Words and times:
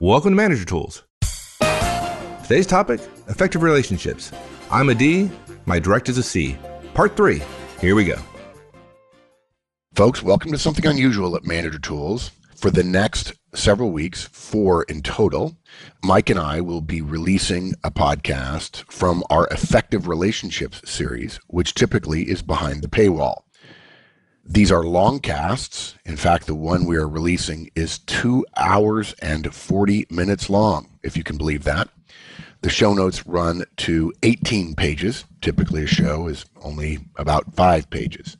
Welcome 0.00 0.30
to 0.30 0.36
Manager 0.36 0.64
Tools. 0.64 1.02
Today's 2.44 2.68
topic 2.68 3.00
effective 3.26 3.64
relationships. 3.64 4.30
I'm 4.70 4.90
a 4.90 4.94
D, 4.94 5.28
my 5.66 5.80
direct 5.80 6.08
is 6.08 6.16
a 6.18 6.22
C. 6.22 6.56
Part 6.94 7.16
three. 7.16 7.42
Here 7.80 7.96
we 7.96 8.04
go. 8.04 8.14
Folks, 9.96 10.22
welcome 10.22 10.52
to 10.52 10.58
something 10.58 10.86
unusual 10.86 11.34
at 11.34 11.44
Manager 11.44 11.80
Tools. 11.80 12.30
For 12.54 12.70
the 12.70 12.84
next 12.84 13.32
several 13.56 13.90
weeks, 13.90 14.22
four 14.30 14.84
in 14.84 15.02
total, 15.02 15.56
Mike 16.04 16.30
and 16.30 16.38
I 16.38 16.60
will 16.60 16.80
be 16.80 17.02
releasing 17.02 17.74
a 17.82 17.90
podcast 17.90 18.84
from 18.92 19.24
our 19.30 19.48
Effective 19.48 20.06
Relationships 20.06 20.80
series, 20.88 21.40
which 21.48 21.74
typically 21.74 22.30
is 22.30 22.40
behind 22.40 22.84
the 22.84 22.88
paywall. 22.88 23.38
These 24.50 24.72
are 24.72 24.82
long 24.82 25.20
casts. 25.20 25.94
In 26.06 26.16
fact, 26.16 26.46
the 26.46 26.54
one 26.54 26.86
we 26.86 26.96
are 26.96 27.06
releasing 27.06 27.70
is 27.74 27.98
two 27.98 28.46
hours 28.56 29.14
and 29.20 29.54
40 29.54 30.06
minutes 30.08 30.48
long, 30.48 30.88
if 31.02 31.18
you 31.18 31.22
can 31.22 31.36
believe 31.36 31.64
that. 31.64 31.90
The 32.62 32.70
show 32.70 32.94
notes 32.94 33.26
run 33.26 33.64
to 33.76 34.10
18 34.22 34.74
pages. 34.74 35.26
Typically, 35.42 35.84
a 35.84 35.86
show 35.86 36.28
is 36.28 36.46
only 36.62 36.98
about 37.16 37.54
five 37.56 37.90
pages. 37.90 38.38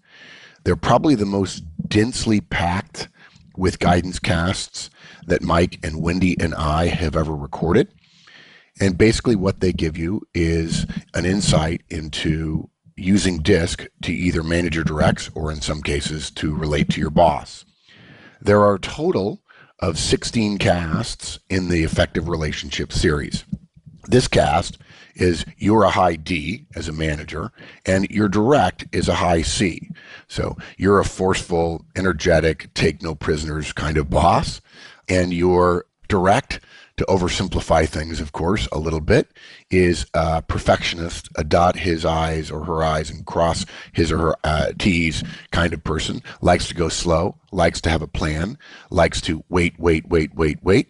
They're 0.64 0.76
probably 0.76 1.14
the 1.14 1.26
most 1.26 1.62
densely 1.86 2.40
packed 2.40 3.08
with 3.54 3.78
guidance 3.78 4.18
casts 4.18 4.88
that 5.26 5.42
Mike 5.42 5.78
and 5.82 6.00
Wendy 6.00 6.40
and 6.40 6.54
I 6.54 6.86
have 6.86 7.16
ever 7.16 7.36
recorded. 7.36 7.92
And 8.80 8.96
basically, 8.96 9.36
what 9.36 9.60
they 9.60 9.72
give 9.74 9.98
you 9.98 10.22
is 10.32 10.86
an 11.12 11.26
insight 11.26 11.82
into 11.90 12.70
using 12.98 13.38
DISC 13.38 13.86
to 14.02 14.12
either 14.12 14.42
manage 14.42 14.74
your 14.74 14.84
directs 14.84 15.30
or, 15.34 15.50
in 15.50 15.60
some 15.60 15.82
cases, 15.82 16.30
to 16.32 16.54
relate 16.54 16.88
to 16.90 17.00
your 17.00 17.10
boss. 17.10 17.64
There 18.40 18.60
are 18.60 18.74
a 18.74 18.80
total 18.80 19.42
of 19.78 19.98
16 19.98 20.58
casts 20.58 21.38
in 21.48 21.68
the 21.68 21.84
Effective 21.84 22.28
Relationship 22.28 22.92
series. 22.92 23.44
This 24.06 24.28
cast 24.28 24.78
is 25.14 25.44
you're 25.56 25.84
a 25.84 25.90
high 25.90 26.16
D 26.16 26.66
as 26.74 26.88
a 26.88 26.92
manager, 26.92 27.52
and 27.84 28.08
your 28.10 28.28
direct 28.28 28.86
is 28.92 29.08
a 29.08 29.16
high 29.16 29.42
C. 29.42 29.90
So 30.28 30.56
you're 30.76 31.00
a 31.00 31.04
forceful, 31.04 31.84
energetic, 31.96 32.72
take 32.74 33.02
no 33.02 33.14
prisoners 33.14 33.72
kind 33.72 33.96
of 33.96 34.10
boss, 34.10 34.60
and 35.08 35.32
your 35.32 35.86
direct 36.08 36.60
to 36.98 37.04
oversimplify 37.06 37.88
things, 37.88 38.20
of 38.20 38.32
course, 38.32 38.68
a 38.72 38.78
little 38.78 39.00
bit, 39.00 39.28
is 39.70 40.06
a 40.14 40.42
perfectionist, 40.42 41.28
a 41.36 41.44
dot 41.44 41.76
his 41.76 42.04
I's 42.04 42.50
or 42.50 42.64
her 42.64 42.82
I's 42.82 43.10
and 43.10 43.24
cross 43.24 43.64
his 43.92 44.12
or 44.12 44.18
her 44.18 44.36
uh, 44.44 44.72
T's 44.78 45.24
kind 45.50 45.72
of 45.72 45.82
person, 45.82 46.22
likes 46.40 46.68
to 46.68 46.74
go 46.74 46.88
slow, 46.88 47.36
likes 47.52 47.80
to 47.82 47.90
have 47.90 48.02
a 48.02 48.06
plan, 48.06 48.58
likes 48.90 49.20
to 49.22 49.42
wait, 49.48 49.78
wait, 49.78 50.08
wait, 50.08 50.34
wait, 50.34 50.58
wait, 50.62 50.88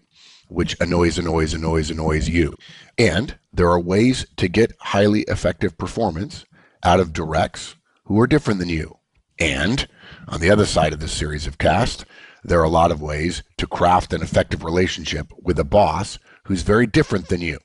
which 0.48 0.76
annoys, 0.80 1.18
annoys, 1.18 1.54
annoys, 1.54 1.90
annoys 1.90 2.28
you. 2.28 2.54
And 2.98 3.38
there 3.52 3.70
are 3.70 3.80
ways 3.80 4.26
to 4.36 4.48
get 4.48 4.72
highly 4.80 5.22
effective 5.22 5.78
performance 5.78 6.44
out 6.82 7.00
of 7.00 7.12
directs 7.12 7.76
who 8.04 8.18
are 8.20 8.26
different 8.26 8.58
than 8.58 8.68
you. 8.68 8.98
And 9.38 9.86
on 10.26 10.40
the 10.40 10.50
other 10.50 10.66
side 10.66 10.92
of 10.92 11.00
this 11.00 11.12
series 11.12 11.46
of 11.46 11.58
cast, 11.58 12.04
there 12.44 12.60
are 12.60 12.64
a 12.64 12.68
lot 12.68 12.90
of 12.90 13.02
ways 13.02 13.42
to 13.56 13.66
craft 13.66 14.12
an 14.12 14.22
effective 14.22 14.64
relationship 14.64 15.32
with 15.42 15.58
a 15.58 15.64
boss 15.64 16.18
who's 16.44 16.62
very 16.62 16.86
different 16.86 17.28
than 17.28 17.40
you. 17.40 17.58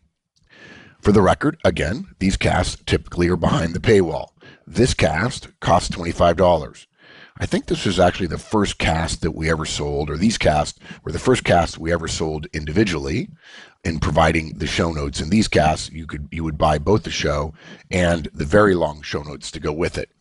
For 1.02 1.12
the 1.12 1.22
record, 1.22 1.58
again, 1.66 2.08
these 2.20 2.38
casts 2.38 2.82
typically 2.86 3.28
are 3.28 3.36
behind 3.36 3.74
the 3.74 3.80
paywall. 3.80 4.30
This 4.66 4.94
cast 4.94 5.48
costs 5.60 5.94
$25. 5.96 6.86
I 7.38 7.46
think 7.46 7.66
this 7.66 7.86
was 7.86 8.00
actually 8.00 8.28
the 8.28 8.38
first 8.38 8.78
cast 8.78 9.22
that 9.22 9.32
we 9.32 9.50
ever 9.50 9.66
sold, 9.66 10.10
or 10.10 10.18
these 10.18 10.38
casts 10.38 10.80
were 11.04 11.12
the 11.12 11.20
first 11.20 11.44
casts 11.44 11.78
we 11.78 11.92
ever 11.92 12.08
sold 12.08 12.48
individually 12.54 13.30
in 13.84 14.00
providing 14.00 14.58
the 14.58 14.68
show 14.68 14.92
notes. 14.92 15.20
In 15.20 15.30
these 15.30 15.48
casts, 15.48 15.92
you 15.92 16.06
could 16.06 16.28
you 16.32 16.44
would 16.44 16.58
buy 16.58 16.78
both 16.78 17.04
the 17.04 17.12
show 17.12 17.54
and 17.90 18.30
the 18.34 18.46
very 18.46 18.76
long 18.76 19.02
show 19.02 19.24
notes 19.24 19.52
to 19.52 19.60
go 19.60 19.74
with 19.74 19.98
it. 19.98 20.12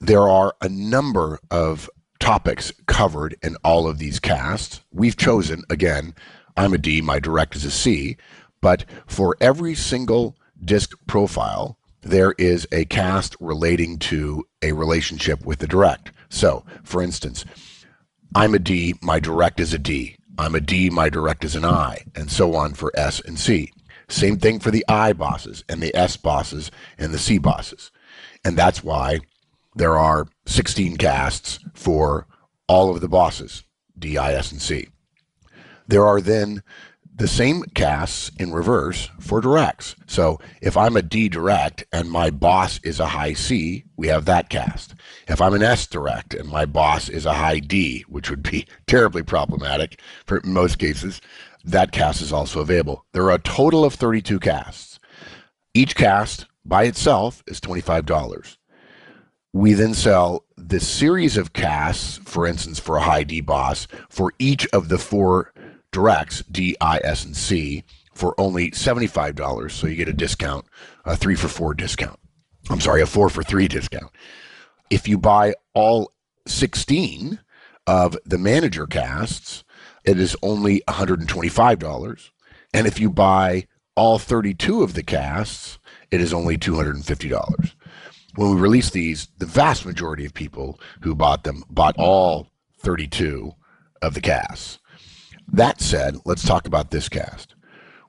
There 0.00 0.28
are 0.28 0.54
a 0.60 0.68
number 0.68 1.40
of 1.50 1.90
topics 2.22 2.72
covered 2.86 3.36
in 3.42 3.56
all 3.64 3.88
of 3.88 3.98
these 3.98 4.20
casts. 4.20 4.80
We've 4.92 5.16
chosen, 5.16 5.64
again, 5.68 6.14
I'm 6.56 6.72
a 6.72 6.78
D, 6.78 7.00
my 7.02 7.18
direct 7.18 7.56
is 7.56 7.64
a 7.64 7.70
C, 7.70 8.16
but 8.60 8.84
for 9.08 9.36
every 9.40 9.74
single 9.74 10.36
disc 10.64 10.96
profile, 11.08 11.76
there 12.00 12.30
is 12.38 12.64
a 12.70 12.84
cast 12.84 13.34
relating 13.40 13.98
to 13.98 14.46
a 14.62 14.70
relationship 14.70 15.44
with 15.44 15.58
the 15.58 15.66
direct. 15.66 16.12
So, 16.28 16.64
for 16.84 17.02
instance, 17.02 17.44
I'm 18.36 18.54
a 18.54 18.60
D, 18.60 18.94
my 19.02 19.18
direct 19.18 19.58
is 19.58 19.74
a 19.74 19.78
D. 19.78 20.16
I'm 20.38 20.54
a 20.54 20.60
D, 20.60 20.90
my 20.90 21.08
direct 21.08 21.44
is 21.44 21.56
an 21.56 21.64
I, 21.64 22.04
and 22.14 22.30
so 22.30 22.54
on 22.54 22.74
for 22.74 22.92
S 22.94 23.20
and 23.20 23.36
C. 23.36 23.72
Same 24.08 24.38
thing 24.38 24.60
for 24.60 24.70
the 24.70 24.84
I 24.86 25.12
bosses 25.12 25.64
and 25.68 25.82
the 25.82 25.92
S 25.96 26.16
bosses 26.16 26.70
and 26.98 27.12
the 27.12 27.18
C 27.18 27.38
bosses. 27.38 27.90
And 28.44 28.56
that's 28.56 28.84
why 28.84 29.18
there 29.74 29.98
are 29.98 30.28
16 30.46 30.96
casts 30.96 31.58
for 31.74 32.26
all 32.68 32.94
of 32.94 33.00
the 33.00 33.08
bosses, 33.08 33.64
D, 33.98 34.18
I, 34.18 34.34
S, 34.34 34.52
and 34.52 34.60
C. 34.60 34.88
There 35.86 36.06
are 36.06 36.20
then 36.20 36.62
the 37.14 37.28
same 37.28 37.62
casts 37.74 38.30
in 38.38 38.52
reverse 38.52 39.10
for 39.20 39.40
directs. 39.40 39.94
So 40.06 40.40
if 40.60 40.76
I'm 40.76 40.96
a 40.96 41.02
D 41.02 41.28
direct 41.28 41.84
and 41.92 42.10
my 42.10 42.30
boss 42.30 42.80
is 42.82 43.00
a 43.00 43.06
high 43.06 43.34
C, 43.34 43.84
we 43.96 44.08
have 44.08 44.24
that 44.24 44.48
cast. 44.48 44.94
If 45.28 45.40
I'm 45.40 45.54
an 45.54 45.62
S 45.62 45.86
direct 45.86 46.34
and 46.34 46.48
my 46.48 46.64
boss 46.64 47.08
is 47.08 47.26
a 47.26 47.34
high 47.34 47.58
D, 47.58 48.04
which 48.08 48.30
would 48.30 48.42
be 48.42 48.66
terribly 48.86 49.22
problematic 49.22 50.00
for 50.26 50.40
most 50.44 50.78
cases, 50.78 51.20
that 51.64 51.92
cast 51.92 52.22
is 52.22 52.32
also 52.32 52.60
available. 52.60 53.04
There 53.12 53.24
are 53.24 53.34
a 53.34 53.38
total 53.38 53.84
of 53.84 53.94
32 53.94 54.40
casts. 54.40 54.98
Each 55.74 55.94
cast 55.94 56.46
by 56.64 56.84
itself 56.84 57.42
is 57.46 57.60
$25. 57.60 58.56
We 59.54 59.74
then 59.74 59.92
sell 59.92 60.44
the 60.56 60.80
series 60.80 61.36
of 61.36 61.52
casts, 61.52 62.18
for 62.24 62.46
instance, 62.46 62.78
for 62.78 62.96
a 62.96 63.02
high 63.02 63.22
D 63.22 63.42
boss, 63.42 63.86
for 64.08 64.32
each 64.38 64.66
of 64.68 64.88
the 64.88 64.96
four 64.96 65.52
directs, 65.90 66.42
D, 66.50 66.74
I, 66.80 67.00
S, 67.04 67.24
and 67.24 67.36
C, 67.36 67.84
for 68.14 68.34
only 68.40 68.70
$75. 68.70 69.70
So 69.70 69.86
you 69.86 69.96
get 69.96 70.08
a 70.08 70.14
discount, 70.14 70.64
a 71.04 71.16
three 71.16 71.34
for 71.34 71.48
four 71.48 71.74
discount. 71.74 72.18
I'm 72.70 72.80
sorry, 72.80 73.02
a 73.02 73.06
four 73.06 73.28
for 73.28 73.42
three 73.42 73.68
discount. 73.68 74.10
If 74.88 75.06
you 75.06 75.18
buy 75.18 75.54
all 75.74 76.12
16 76.46 77.38
of 77.86 78.16
the 78.24 78.38
manager 78.38 78.86
casts, 78.86 79.64
it 80.04 80.18
is 80.18 80.34
only 80.42 80.80
$125. 80.88 82.30
And 82.72 82.86
if 82.86 82.98
you 82.98 83.10
buy 83.10 83.66
all 83.96 84.18
32 84.18 84.82
of 84.82 84.94
the 84.94 85.02
casts, 85.02 85.78
it 86.10 86.22
is 86.22 86.32
only 86.32 86.56
$250 86.56 87.74
when 88.34 88.54
we 88.54 88.60
released 88.60 88.92
these, 88.92 89.28
the 89.38 89.46
vast 89.46 89.84
majority 89.84 90.24
of 90.24 90.34
people 90.34 90.80
who 91.02 91.14
bought 91.14 91.44
them 91.44 91.64
bought 91.68 91.96
all 91.98 92.48
32 92.80 93.52
of 94.00 94.14
the 94.14 94.20
casts. 94.20 94.78
That 95.52 95.80
said, 95.80 96.16
let's 96.24 96.46
talk 96.46 96.66
about 96.66 96.90
this 96.90 97.08
cast. 97.08 97.54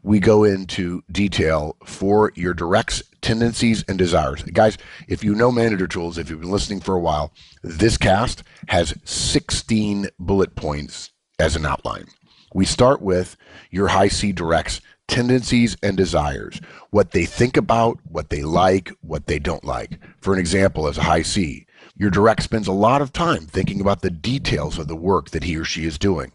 We 0.01 0.19
go 0.19 0.43
into 0.43 1.01
detail 1.11 1.77
for 1.85 2.33
your 2.35 2.53
directs, 2.53 3.03
tendencies, 3.21 3.83
and 3.87 3.97
desires. 3.97 4.43
Guys, 4.43 4.77
if 5.07 5.23
you 5.23 5.33
know 5.33 5.51
Manager 5.51 5.87
Tools, 5.87 6.17
if 6.17 6.29
you've 6.29 6.41
been 6.41 6.51
listening 6.51 6.81
for 6.81 6.95
a 6.95 6.99
while, 6.99 7.31
this 7.63 7.97
cast 7.97 8.43
has 8.67 8.93
16 9.05 10.07
bullet 10.19 10.55
points 10.55 11.11
as 11.39 11.55
an 11.55 11.65
outline. 11.65 12.07
We 12.53 12.65
start 12.65 13.01
with 13.01 13.37
your 13.71 13.87
high 13.87 14.09
C 14.09 14.31
directs 14.31 14.81
tendencies 15.07 15.77
and 15.83 15.97
desires, 15.97 16.59
what 16.89 17.11
they 17.11 17.25
think 17.25 17.57
about, 17.57 17.99
what 18.09 18.29
they 18.29 18.41
like, 18.41 18.91
what 19.01 19.27
they 19.27 19.39
don't 19.39 19.63
like. 19.63 19.99
For 20.21 20.33
an 20.33 20.39
example, 20.39 20.87
as 20.87 20.97
a 20.97 21.03
high 21.03 21.21
C, 21.21 21.65
your 21.95 22.09
direct 22.09 22.43
spends 22.43 22.67
a 22.67 22.73
lot 22.73 23.01
of 23.01 23.13
time 23.13 23.45
thinking 23.45 23.81
about 23.81 24.01
the 24.01 24.09
details 24.09 24.79
of 24.79 24.87
the 24.87 24.95
work 24.95 25.29
that 25.31 25.43
he 25.43 25.57
or 25.57 25.65
she 25.65 25.85
is 25.85 25.97
doing. 25.97 26.31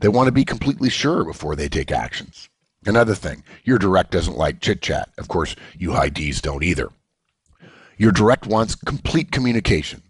They 0.00 0.08
want 0.08 0.26
to 0.26 0.32
be 0.32 0.44
completely 0.44 0.90
sure 0.90 1.24
before 1.24 1.56
they 1.56 1.68
take 1.68 1.92
actions. 1.92 2.48
Another 2.86 3.14
thing, 3.14 3.44
your 3.64 3.78
direct 3.78 4.10
doesn't 4.10 4.36
like 4.36 4.60
chit 4.60 4.82
chat. 4.82 5.08
Of 5.18 5.28
course, 5.28 5.56
you 5.78 5.92
high 5.92 6.10
Ds 6.10 6.40
don't 6.40 6.62
either. 6.62 6.90
Your 7.96 8.12
direct 8.12 8.46
wants 8.46 8.74
complete 8.74 9.30
communication. 9.30 10.02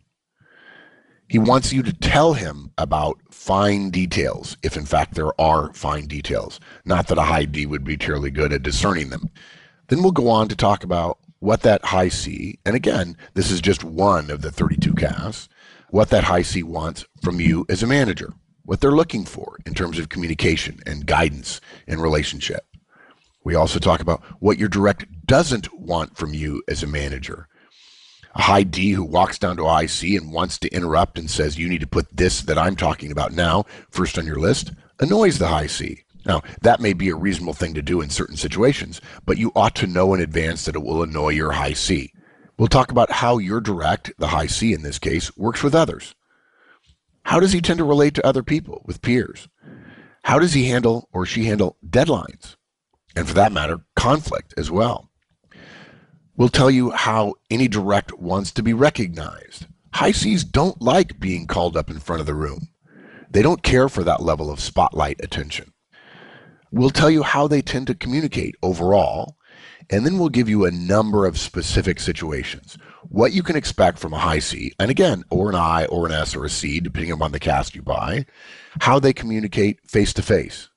He 1.29 1.39
wants 1.39 1.73
you 1.73 1.83
to 1.83 1.93
tell 1.93 2.35
him 2.35 2.71
about 2.77 3.19
fine 3.31 3.91
details, 3.91 4.57
if 4.63 4.77
in 4.77 4.85
fact 4.85 5.15
there 5.15 5.39
are 5.41 5.73
fine 5.73 6.07
details. 6.07 6.61
Not 6.85 7.09
that 7.09 7.19
a 7.19 7.23
high 7.23 7.47
D 7.47 7.67
would 7.67 7.85
be 7.85 7.97
terribly 7.97 8.31
good 8.31 8.53
at 8.53 8.63
discerning 8.63 9.09
them. 9.09 9.31
Then 9.89 10.03
we'll 10.03 10.13
go 10.13 10.29
on 10.29 10.49
to 10.49 10.57
talk 10.57 10.85
about 10.85 11.19
what 11.41 11.63
that 11.63 11.85
high 11.85 12.09
C, 12.09 12.59
and 12.65 12.75
again, 12.77 13.17
this 13.35 13.51
is 13.51 13.61
just 13.61 13.85
one 13.85 14.31
of 14.31 14.43
the 14.43 14.51
32 14.51 14.95
casts, 14.95 15.49
what 15.91 16.11
that 16.11 16.25
high 16.25 16.43
C 16.43 16.63
wants 16.63 17.05
from 17.23 17.41
you 17.41 17.67
as 17.69 17.83
a 17.83 17.87
manager, 17.87 18.33
what 18.65 18.81
they're 18.81 18.93
looking 18.93 19.25
for 19.25 19.59
in 19.67 19.75
terms 19.75 19.99
of 19.99 20.09
communication 20.09 20.81
and 20.87 21.07
guidance 21.07 21.61
and 21.87 22.01
relationship. 22.01 22.67
We 23.45 23.55
also 23.55 23.79
talk 23.79 24.01
about 24.01 24.23
what 24.41 24.59
your 24.59 24.71
direct 24.71 25.27
doesn't 25.27 25.73
want 25.79 26.17
from 26.17 26.33
you 26.33 26.63
as 26.69 26.83
a 26.83 26.87
manager 26.87 27.49
a 28.35 28.43
high 28.43 28.63
D 28.63 28.91
who 28.91 29.05
walks 29.05 29.39
down 29.39 29.57
to 29.57 29.69
IC 29.69 30.21
and 30.21 30.33
wants 30.33 30.59
to 30.59 30.69
interrupt 30.71 31.19
and 31.19 31.31
says, 31.31 31.59
You 31.59 31.69
need 31.69 31.81
to 31.81 31.87
put 31.87 32.15
this 32.17 32.43
that 32.43 32.59
I'm 32.59 32.77
talking 32.77 33.13
about 33.13 33.33
now 33.33 33.65
first 33.91 34.19
on 34.19 34.27
your 34.27 34.39
list, 34.39 34.73
annoys 35.01 35.39
the 35.39 35.49
high 35.49 35.67
C. 35.67 36.05
Now, 36.27 36.43
that 36.63 36.81
may 36.81 36.95
be 36.95 37.11
a 37.11 37.17
reasonable 37.17 37.53
thing 37.53 37.75
to 37.75 37.83
do 37.83 38.01
in 38.01 38.09
certain 38.11 38.37
situations, 38.37 39.01
but 39.27 39.37
you 39.37 39.53
ought 39.55 39.75
to 39.77 39.87
know 39.87 40.15
in 40.15 40.21
advance 40.21 40.65
that 40.65 40.75
it 40.75 40.83
will 40.83 41.03
annoy 41.03 41.31
your 41.31 41.53
high 41.53 41.75
C. 41.75 42.13
We'll 42.57 42.69
talk 42.69 42.91
about 42.91 43.11
how 43.11 43.39
your 43.39 43.61
direct, 43.61 44.13
the 44.19 44.29
high 44.29 44.47
C 44.47 44.73
in 44.73 44.83
this 44.83 44.99
case, 44.99 45.37
works 45.37 45.63
with 45.63 45.75
others. 45.75 46.15
How 47.25 47.41
does 47.41 47.53
he 47.53 47.61
tend 47.61 47.79
to 47.79 47.85
relate 47.85 48.15
to 48.15 48.27
other 48.27 48.43
people, 48.43 48.83
with 48.85 49.03
peers? 49.03 49.49
How 50.25 50.39
does 50.39 50.55
he 50.55 50.69
handle 50.69 51.09
or 51.13 51.27
she 51.27 51.45
handle 51.45 51.77
deadlines? 51.87 52.57
And 53.17 53.29
for 53.29 53.35
that 53.35 53.53
matter, 53.53 53.81
conflict 53.97 54.55
as 54.57 54.71
well. 54.71 55.11
We'll 56.37 56.49
tell 56.49 56.71
you 56.71 56.91
how 56.91 57.35
any 57.49 57.69
direct 57.69 58.19
wants 58.19 58.51
to 58.53 58.63
be 58.63 58.73
recognized. 58.73 59.67
High 59.93 60.11
Cs 60.11 60.43
don't 60.43 60.83
like 60.83 61.21
being 61.21 61.47
called 61.47 61.77
up 61.77 61.89
in 61.89 62.01
front 62.01 62.19
of 62.19 62.27
the 62.27 62.35
room. 62.35 62.71
They 63.31 63.41
don't 63.41 63.63
care 63.63 63.89
for 63.89 64.03
that 64.03 64.21
level 64.21 64.51
of 64.51 64.59
spotlight 64.59 65.23
attention. 65.23 65.73
We'll 66.73 66.91
tell 66.91 67.09
you 67.09 67.23
how 67.23 67.47
they 67.47 67.63
tend 67.63 67.87
to 67.87 67.95
communicate 67.95 68.57
overall, 68.65 69.37
and 69.89 70.05
then 70.05 70.19
we'll 70.19 70.29
give 70.29 70.49
you 70.49 70.65
a 70.65 70.73
number 70.73 71.25
of 71.25 71.39
specific 71.39 72.01
situations. 72.01 72.77
What 73.09 73.33
you 73.33 73.45
can 73.45 73.55
expect 73.55 74.01
from 74.01 74.13
a 74.13 74.19
high 74.19 74.41
C, 74.41 74.73
and 74.81 74.91
again, 74.91 75.23
or 75.31 75.51
an 75.51 75.55
I, 75.55 75.87
or 75.87 76.05
an 76.05 76.13
S, 76.13 76.35
or 76.35 76.45
a 76.45 76.51
C, 76.51 76.81
depending 76.81 77.13
upon 77.13 77.31
the 77.31 77.39
cast 77.39 77.77
you 77.77 77.83
buy, 77.83 78.27
how 78.81 78.99
they 78.99 79.13
communicate 79.13 79.89
face 79.89 80.13
to 80.15 80.23
face, 80.23 80.69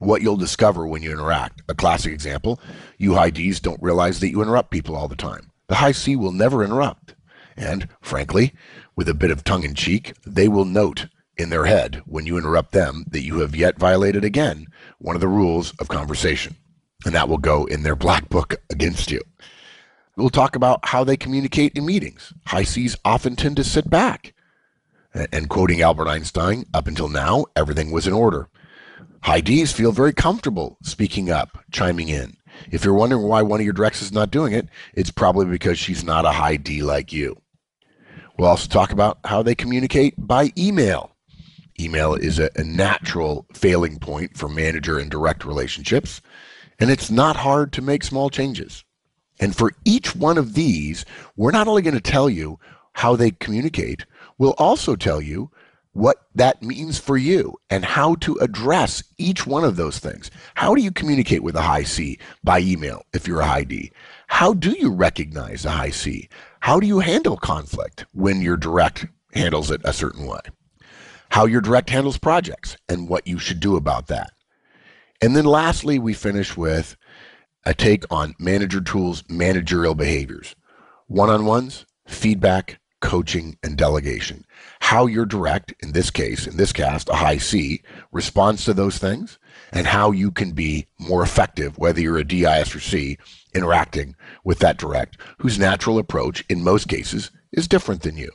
what 0.00 0.22
you'll 0.22 0.36
discover 0.36 0.86
when 0.86 1.02
you 1.02 1.12
interact. 1.12 1.62
A 1.68 1.74
classic 1.74 2.12
example 2.12 2.60
you 2.98 3.14
high 3.14 3.30
Ds 3.30 3.60
don't 3.60 3.82
realize 3.82 4.18
that 4.20 4.30
you 4.30 4.42
interrupt 4.42 4.70
people 4.70 4.96
all 4.96 5.08
the 5.08 5.14
time. 5.14 5.50
The 5.68 5.76
high 5.76 5.92
C 5.92 6.16
will 6.16 6.32
never 6.32 6.64
interrupt. 6.64 7.14
And 7.56 7.88
frankly, 8.00 8.52
with 8.96 9.08
a 9.08 9.14
bit 9.14 9.30
of 9.30 9.44
tongue 9.44 9.62
in 9.62 9.74
cheek, 9.74 10.14
they 10.26 10.48
will 10.48 10.64
note 10.64 11.06
in 11.36 11.50
their 11.50 11.66
head 11.66 12.02
when 12.06 12.26
you 12.26 12.36
interrupt 12.36 12.72
them 12.72 13.04
that 13.10 13.22
you 13.22 13.40
have 13.40 13.54
yet 13.54 13.78
violated 13.78 14.24
again 14.24 14.66
one 14.98 15.14
of 15.14 15.20
the 15.20 15.28
rules 15.28 15.72
of 15.78 15.88
conversation. 15.88 16.56
And 17.04 17.14
that 17.14 17.28
will 17.28 17.38
go 17.38 17.64
in 17.66 17.82
their 17.82 17.96
black 17.96 18.28
book 18.28 18.56
against 18.70 19.10
you. 19.10 19.20
We'll 20.16 20.28
talk 20.30 20.56
about 20.56 20.86
how 20.86 21.04
they 21.04 21.16
communicate 21.16 21.72
in 21.74 21.86
meetings. 21.86 22.32
High 22.46 22.64
Cs 22.64 22.96
often 23.04 23.36
tend 23.36 23.56
to 23.56 23.64
sit 23.64 23.88
back. 23.88 24.34
And 25.14 25.48
quoting 25.48 25.80
Albert 25.80 26.08
Einstein, 26.08 26.64
up 26.74 26.86
until 26.86 27.08
now, 27.08 27.46
everything 27.56 27.90
was 27.90 28.06
in 28.06 28.12
order. 28.12 28.48
High 29.22 29.40
Ds 29.40 29.72
feel 29.72 29.92
very 29.92 30.12
comfortable 30.12 30.78
speaking 30.82 31.30
up, 31.30 31.62
chiming 31.70 32.08
in. 32.08 32.36
If 32.70 32.84
you're 32.84 32.94
wondering 32.94 33.22
why 33.22 33.42
one 33.42 33.60
of 33.60 33.64
your 33.64 33.72
directs 33.72 34.02
is 34.02 34.12
not 34.12 34.30
doing 34.30 34.52
it, 34.52 34.68
it's 34.94 35.10
probably 35.10 35.46
because 35.46 35.78
she's 35.78 36.04
not 36.04 36.24
a 36.24 36.32
high 36.32 36.56
D 36.56 36.82
like 36.82 37.12
you. 37.12 37.40
We'll 38.38 38.48
also 38.48 38.68
talk 38.68 38.92
about 38.92 39.18
how 39.24 39.42
they 39.42 39.54
communicate 39.54 40.14
by 40.16 40.52
email. 40.56 41.14
Email 41.78 42.14
is 42.14 42.38
a, 42.38 42.50
a 42.56 42.64
natural 42.64 43.46
failing 43.54 43.98
point 43.98 44.36
for 44.36 44.48
manager 44.48 44.98
and 44.98 45.10
direct 45.10 45.44
relationships, 45.44 46.20
and 46.78 46.90
it's 46.90 47.10
not 47.10 47.36
hard 47.36 47.72
to 47.74 47.82
make 47.82 48.02
small 48.02 48.30
changes. 48.30 48.84
And 49.38 49.56
for 49.56 49.72
each 49.84 50.14
one 50.16 50.38
of 50.38 50.54
these, 50.54 51.04
we're 51.36 51.50
not 51.50 51.68
only 51.68 51.82
going 51.82 51.94
to 51.94 52.00
tell 52.00 52.28
you 52.28 52.58
how 52.92 53.16
they 53.16 53.30
communicate, 53.30 54.04
we'll 54.38 54.54
also 54.58 54.96
tell 54.96 55.20
you 55.22 55.50
what 55.92 56.26
that 56.34 56.62
means 56.62 56.98
for 56.98 57.16
you 57.16 57.54
and 57.68 57.84
how 57.84 58.14
to 58.16 58.36
address 58.36 59.02
each 59.18 59.46
one 59.46 59.64
of 59.64 59.76
those 59.76 59.98
things. 59.98 60.30
How 60.54 60.74
do 60.74 60.82
you 60.82 60.92
communicate 60.92 61.42
with 61.42 61.56
a 61.56 61.62
high 61.62 61.82
C 61.82 62.18
by 62.44 62.60
email 62.60 63.02
if 63.12 63.26
you're 63.26 63.40
a 63.40 63.46
high 63.46 63.64
D? 63.64 63.90
How 64.28 64.52
do 64.54 64.70
you 64.70 64.92
recognize 64.92 65.64
a 65.64 65.70
high 65.70 65.90
C? 65.90 66.28
How 66.60 66.78
do 66.78 66.86
you 66.86 67.00
handle 67.00 67.36
conflict 67.36 68.06
when 68.12 68.40
your 68.40 68.56
direct 68.56 69.06
handles 69.32 69.70
it 69.70 69.80
a 69.84 69.92
certain 69.92 70.26
way? 70.26 70.40
How 71.30 71.46
your 71.46 71.60
direct 71.60 71.90
handles 71.90 72.18
projects 72.18 72.76
and 72.88 73.08
what 73.08 73.26
you 73.26 73.38
should 73.38 73.60
do 73.60 73.76
about 73.76 74.06
that. 74.08 74.30
And 75.20 75.36
then 75.36 75.44
lastly, 75.44 75.98
we 75.98 76.14
finish 76.14 76.56
with 76.56 76.96
a 77.66 77.74
take 77.74 78.04
on 78.10 78.34
manager 78.38 78.80
tools, 78.80 79.22
managerial 79.28 79.94
behaviors, 79.94 80.54
one 81.08 81.28
on 81.28 81.44
ones, 81.44 81.84
feedback, 82.06 82.80
coaching, 83.00 83.56
and 83.62 83.76
delegation. 83.76 84.44
How 84.90 85.06
your 85.06 85.24
direct, 85.24 85.72
in 85.78 85.92
this 85.92 86.10
case, 86.10 86.48
in 86.48 86.56
this 86.56 86.72
cast, 86.72 87.08
a 87.10 87.14
high 87.14 87.38
C, 87.38 87.80
responds 88.10 88.64
to 88.64 88.74
those 88.74 88.98
things, 88.98 89.38
and 89.72 89.86
how 89.86 90.10
you 90.10 90.32
can 90.32 90.50
be 90.50 90.88
more 90.98 91.22
effective, 91.22 91.78
whether 91.78 92.00
you're 92.00 92.18
a 92.18 92.24
DIS 92.24 92.74
or 92.74 92.80
C, 92.80 93.16
interacting 93.54 94.16
with 94.42 94.58
that 94.58 94.78
direct, 94.78 95.16
whose 95.38 95.60
natural 95.60 95.96
approach, 95.96 96.44
in 96.48 96.64
most 96.64 96.88
cases, 96.88 97.30
is 97.52 97.68
different 97.68 98.02
than 98.02 98.16
you. 98.16 98.32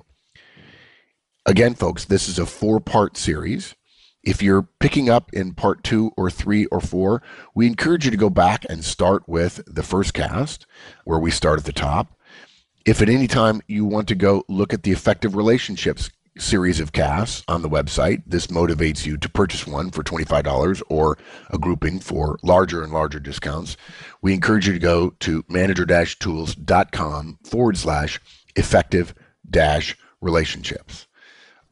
Again, 1.46 1.76
folks, 1.76 2.06
this 2.06 2.30
is 2.30 2.40
a 2.40 2.46
four 2.46 2.80
part 2.80 3.18
series. 3.18 3.76
If 4.24 4.42
you're 4.42 4.70
picking 4.80 5.10
up 5.10 5.34
in 5.34 5.56
part 5.56 5.84
two 5.84 6.14
or 6.16 6.32
three 6.32 6.68
or 6.68 6.80
four, 6.80 7.22
we 7.54 7.68
encourage 7.68 8.06
you 8.06 8.12
to 8.12 8.18
go 8.18 8.30
back 8.30 8.66
and 8.70 8.82
start 8.82 9.28
with 9.28 9.60
the 9.68 9.84
first 9.84 10.14
cast, 10.14 10.66
where 11.04 11.20
we 11.20 11.32
start 11.32 11.60
at 11.60 11.66
the 11.66 11.74
top. 11.74 12.18
If 12.86 13.02
at 13.02 13.10
any 13.10 13.28
time 13.28 13.62
you 13.68 13.84
want 13.84 14.08
to 14.08 14.16
go 14.16 14.46
look 14.48 14.74
at 14.74 14.84
the 14.84 14.94
effective 14.94 15.36
relationships 15.36 16.10
series 16.38 16.80
of 16.80 16.92
casts 16.92 17.44
on 17.48 17.62
the 17.62 17.70
website, 17.70 18.24
this 18.26 18.48
motivates 18.48 19.06
you 19.06 19.18
to 19.18 19.30
purchase 19.30 19.66
one 19.66 19.92
for 19.92 20.04
$25 20.04 20.82
or 20.90 21.18
a 21.50 21.58
grouping 21.58 22.00
for 22.00 22.38
larger 22.44 22.84
and 22.84 22.92
larger 22.92 23.20
discounts. 23.20 23.78
We 24.22 24.34
encourage 24.34 24.68
you 24.68 24.74
to 24.74 24.80
go 24.80 25.12
to 25.22 25.44
manager 25.50 25.86
tools.com 25.86 27.40
forward 27.44 27.78
slash 27.78 28.20
effective 28.56 29.14
dash 29.50 29.98
relationships. 30.22 31.08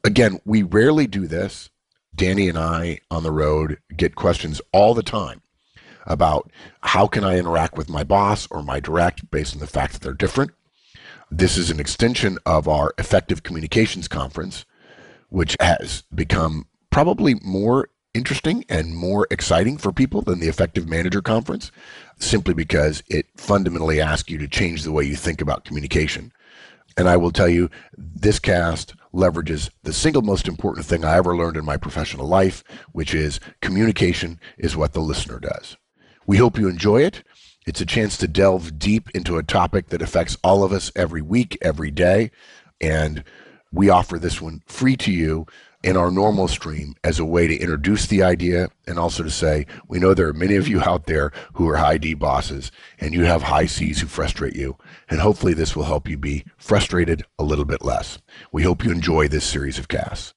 Again, 0.04 0.40
we 0.46 0.64
rarely 0.64 1.08
do 1.08 1.28
this. 1.28 1.70
Danny 2.16 2.48
and 2.48 2.58
I 2.58 3.00
on 3.10 3.24
the 3.24 3.32
road 3.32 3.80
get 3.96 4.16
questions 4.16 4.62
all 4.72 4.94
the 4.94 5.04
time 5.04 5.42
about 6.06 6.52
how 6.82 7.08
can 7.08 7.24
I 7.24 7.38
interact 7.38 7.78
with 7.78 7.90
my 7.90 8.04
boss 8.04 8.48
or 8.52 8.62
my 8.62 8.80
direct 8.80 9.32
based 9.32 9.56
on 9.56 9.60
the 9.60 9.68
fact 9.68 9.94
that 9.94 10.02
they're 10.02 10.14
different. 10.14 10.52
This 11.36 11.58
is 11.58 11.72
an 11.72 11.80
extension 11.80 12.38
of 12.46 12.68
our 12.68 12.94
effective 13.00 13.42
communications 13.42 14.08
conference, 14.08 14.66
which 15.30 15.58
has 15.60 16.04
become 16.14 16.68
probably 16.92 17.34
more 17.42 17.90
interesting 18.14 18.64
and 18.70 18.96
more 18.96 19.26
exciting 19.32 19.80
for 19.80 19.92
people 19.92 20.22
than 20.22 20.40
the 20.40 20.48
effective 20.48 20.88
manager 20.88 21.24
conference, 21.24 21.72
simply 22.20 22.54
because 22.54 23.02
it 23.08 23.26
fundamentally 23.36 24.00
asks 24.00 24.30
you 24.30 24.38
to 24.38 24.48
change 24.48 24.84
the 24.84 24.92
way 24.92 25.06
you 25.06 25.16
think 25.16 25.42
about 25.42 25.66
communication. 25.66 26.32
And 26.98 27.10
I 27.10 27.18
will 27.18 27.32
tell 27.32 27.50
you, 27.50 27.72
this 27.98 28.38
cast 28.38 28.94
leverages 29.12 29.72
the 29.82 29.92
single 29.92 30.22
most 30.22 30.48
important 30.48 30.86
thing 30.86 31.04
I 31.04 31.18
ever 31.18 31.36
learned 31.36 31.58
in 31.58 31.66
my 31.66 31.78
professional 31.78 32.28
life, 32.28 32.64
which 32.92 33.16
is 33.16 33.40
communication 33.60 34.40
is 34.60 34.78
what 34.78 34.94
the 34.94 35.02
listener 35.02 35.40
does. 35.40 35.78
We 36.28 36.38
hope 36.38 36.60
you 36.60 36.68
enjoy 36.70 37.02
it. 37.02 37.24
It's 37.66 37.82
a 37.82 37.86
chance 37.86 38.18
to 38.18 38.28
delve 38.28 38.78
deep 38.78 39.10
into 39.12 39.38
a 39.38 39.44
topic 39.44 39.88
that 39.88 40.02
affects 40.02 40.38
all 40.44 40.64
of 40.64 40.72
us 40.72 40.92
every 40.96 41.22
week, 41.22 41.58
every 41.62 41.92
day. 41.92 42.32
And 42.82 43.24
we 43.72 43.90
offer 43.90 44.20
this 44.20 44.42
one 44.42 44.62
free 44.68 44.98
to 44.98 45.12
you 45.12 45.46
in 45.84 45.98
our 45.98 46.10
normal 46.10 46.48
stream 46.48 46.96
as 47.04 47.20
a 47.20 47.26
way 47.26 47.46
to 47.46 47.58
introduce 47.58 48.08
the 48.08 48.24
idea 48.24 48.70
and 48.88 48.98
also 48.98 49.24
to 49.24 49.30
say, 49.30 49.66
we 49.88 50.00
know 50.00 50.14
there 50.14 50.30
are 50.30 50.34
many 50.34 50.56
of 50.56 50.68
you 50.68 50.82
out 50.82 51.08
there 51.08 51.32
who 51.54 51.68
are 51.68 51.76
high 51.78 51.98
D 51.98 52.14
bosses 52.14 52.72
and 53.00 53.14
you 53.14 53.26
have 53.26 53.44
high 53.44 53.66
Cs 53.66 54.00
who 54.00 54.08
frustrate 54.08 54.56
you. 54.56 54.78
And 55.10 55.20
hopefully 55.20 55.54
this 55.54 55.76
will 55.76 55.84
help 55.84 56.08
you 56.08 56.18
be 56.18 56.46
frustrated 56.58 57.26
a 57.38 57.44
little 57.44 57.66
bit 57.66 57.84
less. 57.84 58.20
We 58.52 58.64
hope 58.64 58.84
you 58.84 58.92
enjoy 58.92 59.28
this 59.28 59.46
series 59.46 59.78
of 59.78 59.90
casts. 59.90 60.34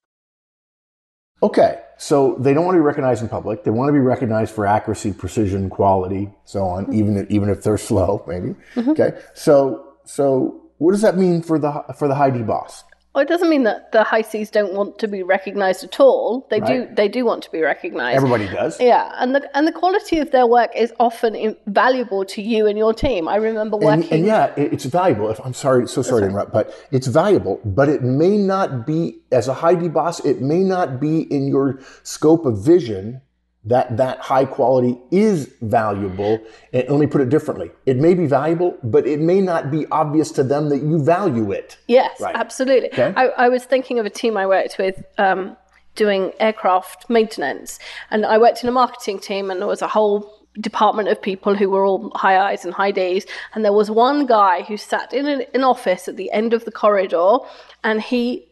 Okay, 1.42 1.80
so 1.98 2.36
they 2.38 2.52
don't 2.52 2.64
want 2.64 2.74
to 2.74 2.80
be 2.80 2.84
recognized 2.84 3.22
in 3.22 3.28
public. 3.28 3.64
They 3.64 3.70
want 3.70 3.88
to 3.88 3.92
be 3.92 3.98
recognized 3.98 4.54
for 4.54 4.66
accuracy, 4.66 5.12
precision, 5.12 5.70
quality, 5.70 6.30
so 6.44 6.64
on. 6.64 6.84
Mm-hmm. 6.84 6.94
Even 6.94 7.16
if, 7.16 7.30
even 7.30 7.48
if 7.48 7.62
they're 7.62 7.78
slow, 7.90 8.24
maybe. 8.26 8.54
Mm-hmm. 8.74 8.90
Okay, 8.90 9.18
so 9.34 9.94
so 10.04 10.62
what 10.78 10.92
does 10.92 11.02
that 11.02 11.16
mean 11.16 11.42
for 11.42 11.58
the 11.58 11.84
for 11.98 12.08
the 12.08 12.14
high 12.14 12.30
D 12.30 12.42
boss? 12.42 12.84
Well, 13.16 13.22
it 13.22 13.28
doesn't 13.28 13.48
mean 13.48 13.62
that 13.62 13.92
the 13.92 14.04
high 14.04 14.20
Cs 14.20 14.50
don't 14.50 14.74
want 14.74 14.98
to 14.98 15.08
be 15.08 15.22
recognised 15.22 15.82
at 15.82 15.98
all. 16.00 16.46
They 16.50 16.60
right. 16.60 16.86
do. 16.86 16.94
They 16.94 17.08
do 17.08 17.24
want 17.24 17.42
to 17.44 17.50
be 17.50 17.62
recognised. 17.62 18.14
Everybody 18.14 18.46
does. 18.46 18.78
Yeah, 18.78 19.10
and 19.16 19.34
the 19.34 19.56
and 19.56 19.66
the 19.66 19.72
quality 19.72 20.18
of 20.18 20.32
their 20.32 20.46
work 20.46 20.70
is 20.76 20.92
often 21.00 21.34
invaluable 21.34 22.26
to 22.26 22.42
you 22.42 22.66
and 22.66 22.76
your 22.76 22.92
team. 22.92 23.26
I 23.26 23.36
remember 23.36 23.78
working. 23.78 24.02
And, 24.02 24.12
and 24.12 24.26
yeah, 24.26 24.52
it's 24.58 24.84
valuable. 24.84 25.30
If 25.30 25.40
I'm 25.42 25.54
sorry, 25.54 25.88
so 25.88 26.02
sorry 26.02 26.20
to 26.20 26.26
interrupt, 26.26 26.52
but 26.52 26.74
it's 26.90 27.06
valuable. 27.06 27.58
But 27.64 27.88
it 27.88 28.02
may 28.02 28.36
not 28.36 28.86
be 28.86 29.16
as 29.32 29.48
a 29.48 29.54
high 29.54 29.76
D 29.76 29.88
boss. 29.88 30.22
It 30.22 30.42
may 30.42 30.62
not 30.62 31.00
be 31.00 31.22
in 31.22 31.48
your 31.48 31.80
scope 32.02 32.44
of 32.44 32.62
vision 32.62 33.22
that 33.66 33.96
that 33.96 34.20
high 34.20 34.44
quality 34.44 34.98
is 35.10 35.52
valuable. 35.60 36.40
And 36.72 36.88
let 36.88 37.00
me 37.00 37.06
put 37.06 37.20
it 37.20 37.28
differently. 37.28 37.70
It 37.84 37.96
may 37.96 38.14
be 38.14 38.26
valuable, 38.26 38.78
but 38.82 39.06
it 39.06 39.20
may 39.20 39.40
not 39.40 39.70
be 39.70 39.86
obvious 39.90 40.30
to 40.32 40.44
them 40.44 40.68
that 40.68 40.82
you 40.82 41.02
value 41.02 41.52
it. 41.52 41.76
Yes, 41.88 42.20
right. 42.20 42.34
absolutely. 42.34 42.92
Okay? 42.92 43.12
I, 43.16 43.26
I, 43.26 43.48
was 43.48 43.64
thinking 43.64 43.98
of 43.98 44.06
a 44.06 44.10
team 44.10 44.36
I 44.36 44.46
worked 44.46 44.78
with 44.78 45.04
um, 45.18 45.56
doing 45.96 46.32
aircraft 46.38 47.10
maintenance. 47.10 47.78
And 48.10 48.24
I 48.24 48.38
worked 48.38 48.62
in 48.62 48.68
a 48.68 48.72
marketing 48.72 49.18
team 49.18 49.50
and 49.50 49.60
there 49.60 49.68
was 49.68 49.82
a 49.82 49.88
whole 49.88 50.32
department 50.60 51.08
of 51.08 51.20
people 51.20 51.54
who 51.54 51.68
were 51.68 51.84
all 51.84 52.10
high 52.14 52.38
I's 52.38 52.64
and 52.64 52.72
high 52.72 52.92
D's. 52.92 53.26
And 53.54 53.64
there 53.64 53.72
was 53.72 53.90
one 53.90 54.26
guy 54.26 54.62
who 54.62 54.76
sat 54.76 55.12
in 55.12 55.26
an, 55.26 55.44
an 55.54 55.64
office 55.64 56.06
at 56.06 56.16
the 56.16 56.30
end 56.30 56.54
of 56.54 56.64
the 56.64 56.70
corridor 56.70 57.38
and 57.82 58.00
he 58.00 58.45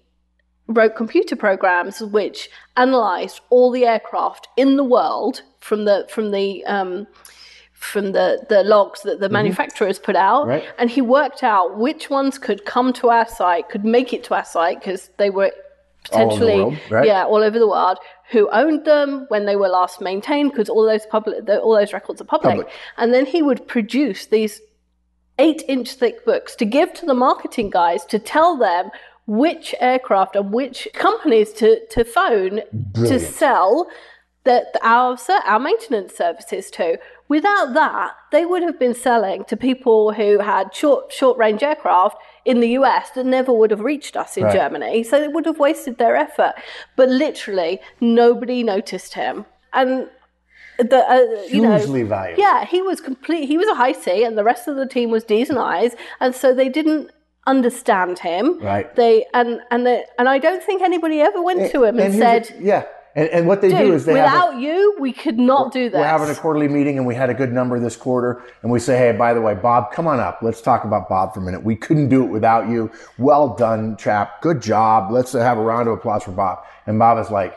wrote 0.66 0.96
computer 0.96 1.36
programs 1.36 2.00
which 2.00 2.48
analyzed 2.76 3.40
all 3.50 3.70
the 3.70 3.84
aircraft 3.84 4.48
in 4.56 4.76
the 4.76 4.84
world 4.84 5.42
from 5.60 5.84
the 5.84 6.06
from 6.08 6.30
the 6.30 6.64
um, 6.64 7.06
from 7.72 8.12
the, 8.12 8.44
the 8.48 8.64
logs 8.64 9.02
that 9.02 9.20
the 9.20 9.26
mm-hmm. 9.26 9.34
manufacturers 9.34 9.98
put 9.98 10.16
out 10.16 10.46
right. 10.46 10.64
and 10.78 10.88
he 10.88 11.02
worked 11.02 11.42
out 11.42 11.76
which 11.76 12.08
ones 12.08 12.38
could 12.38 12.64
come 12.64 12.94
to 12.94 13.10
our 13.10 13.28
site 13.28 13.68
could 13.68 13.84
make 13.84 14.14
it 14.14 14.24
to 14.24 14.34
our 14.34 14.44
site 14.44 14.80
because 14.80 15.10
they 15.18 15.28
were 15.28 15.52
potentially 16.02 16.52
all 16.52 16.70
world, 16.70 16.78
right? 16.90 17.06
yeah 17.06 17.24
all 17.26 17.42
over 17.42 17.58
the 17.58 17.68
world 17.68 17.98
who 18.30 18.48
owned 18.50 18.86
them 18.86 19.26
when 19.28 19.44
they 19.44 19.56
were 19.56 19.68
last 19.68 20.00
maintained 20.00 20.50
because 20.50 20.70
all 20.70 20.86
those 20.86 21.04
public 21.06 21.44
the, 21.44 21.60
all 21.60 21.74
those 21.74 21.92
records 21.92 22.22
are 22.22 22.24
public. 22.24 22.56
public 22.56 22.72
and 22.96 23.12
then 23.12 23.26
he 23.26 23.42
would 23.42 23.66
produce 23.68 24.26
these 24.26 24.62
eight 25.38 25.62
inch 25.68 25.92
thick 25.92 26.24
books 26.24 26.54
to 26.56 26.64
give 26.64 26.92
to 26.94 27.04
the 27.04 27.14
marketing 27.14 27.68
guys 27.68 28.04
to 28.06 28.18
tell 28.18 28.56
them 28.56 28.88
which 29.26 29.74
aircraft 29.80 30.36
and 30.36 30.52
which 30.52 30.88
companies 30.92 31.52
to, 31.54 31.84
to 31.88 32.04
phone 32.04 32.60
Brilliant. 32.72 33.08
to 33.08 33.32
sell 33.32 33.88
the, 34.44 34.66
our, 34.82 35.16
our 35.46 35.58
maintenance 35.58 36.14
services 36.14 36.70
to. 36.72 36.98
Without 37.28 37.72
that, 37.72 38.12
they 38.32 38.44
would 38.44 38.62
have 38.62 38.78
been 38.78 38.94
selling 38.94 39.44
to 39.46 39.56
people 39.56 40.12
who 40.12 40.40
had 40.40 40.74
short, 40.74 41.10
short 41.10 41.38
range 41.38 41.62
aircraft 41.62 42.16
in 42.44 42.60
the 42.60 42.68
US 42.70 43.10
that 43.10 43.24
never 43.24 43.52
would 43.52 43.70
have 43.70 43.80
reached 43.80 44.16
us 44.16 44.36
in 44.36 44.44
right. 44.44 44.52
Germany. 44.54 45.02
So 45.02 45.18
they 45.18 45.28
would 45.28 45.46
have 45.46 45.58
wasted 45.58 45.96
their 45.96 46.14
effort. 46.14 46.52
But 46.96 47.08
literally, 47.08 47.80
nobody 48.00 48.62
noticed 48.62 49.14
him. 49.14 49.46
And 49.72 50.08
the 50.78 50.98
uh, 51.08 51.42
you 51.48 51.68
hugely 51.68 52.02
know, 52.02 52.08
valuable. 52.08 52.42
Yeah, 52.42 52.64
he 52.64 52.82
was 52.82 53.00
complete. 53.00 53.46
He 53.46 53.56
was 53.56 53.68
a 53.68 53.74
high 53.74 53.92
C, 53.92 54.24
and 54.24 54.36
the 54.36 54.44
rest 54.44 54.68
of 54.68 54.76
the 54.76 54.86
team 54.86 55.10
was 55.10 55.24
D's 55.24 55.50
and 55.50 55.58
I's, 55.58 55.94
and 56.20 56.34
so 56.34 56.52
they 56.52 56.68
didn't 56.68 57.10
understand 57.46 58.18
him. 58.18 58.60
Right. 58.60 58.94
They 58.94 59.26
and 59.34 59.60
and 59.70 59.86
they, 59.86 60.04
and 60.18 60.28
I 60.28 60.38
don't 60.38 60.62
think 60.62 60.82
anybody 60.82 61.20
ever 61.20 61.42
went 61.42 61.60
and, 61.60 61.70
to 61.72 61.84
him 61.84 61.98
and, 61.98 62.12
and 62.12 62.14
said, 62.14 62.56
a, 62.58 62.62
"Yeah." 62.62 62.84
And, 63.16 63.28
and 63.28 63.46
what 63.46 63.60
they 63.60 63.68
do 63.68 63.92
is 63.92 64.06
they 64.06 64.12
without 64.12 64.56
a, 64.56 64.60
you, 64.60 64.96
we 64.98 65.12
could 65.12 65.38
not 65.38 65.72
do 65.72 65.88
that. 65.88 65.98
We're 65.98 66.04
having 66.04 66.30
a 66.30 66.34
quarterly 66.34 66.66
meeting, 66.66 66.98
and 66.98 67.06
we 67.06 67.14
had 67.14 67.30
a 67.30 67.34
good 67.34 67.52
number 67.52 67.78
this 67.78 67.94
quarter, 67.94 68.42
and 68.62 68.72
we 68.72 68.80
say, 68.80 68.98
"Hey, 68.98 69.16
by 69.16 69.34
the 69.34 69.40
way, 69.40 69.54
Bob, 69.54 69.92
come 69.92 70.08
on 70.08 70.18
up. 70.18 70.40
Let's 70.42 70.60
talk 70.60 70.84
about 70.84 71.08
Bob 71.08 71.32
for 71.32 71.40
a 71.40 71.42
minute. 71.42 71.62
We 71.62 71.76
couldn't 71.76 72.08
do 72.08 72.24
it 72.24 72.30
without 72.30 72.68
you. 72.68 72.90
Well 73.16 73.54
done, 73.54 73.96
chap. 73.96 74.42
Good 74.42 74.60
job. 74.60 75.12
Let's 75.12 75.32
have 75.32 75.58
a 75.58 75.62
round 75.62 75.88
of 75.88 75.94
applause 75.94 76.24
for 76.24 76.32
Bob." 76.32 76.64
And 76.86 76.98
Bob 76.98 77.18
is 77.18 77.30
like, 77.30 77.56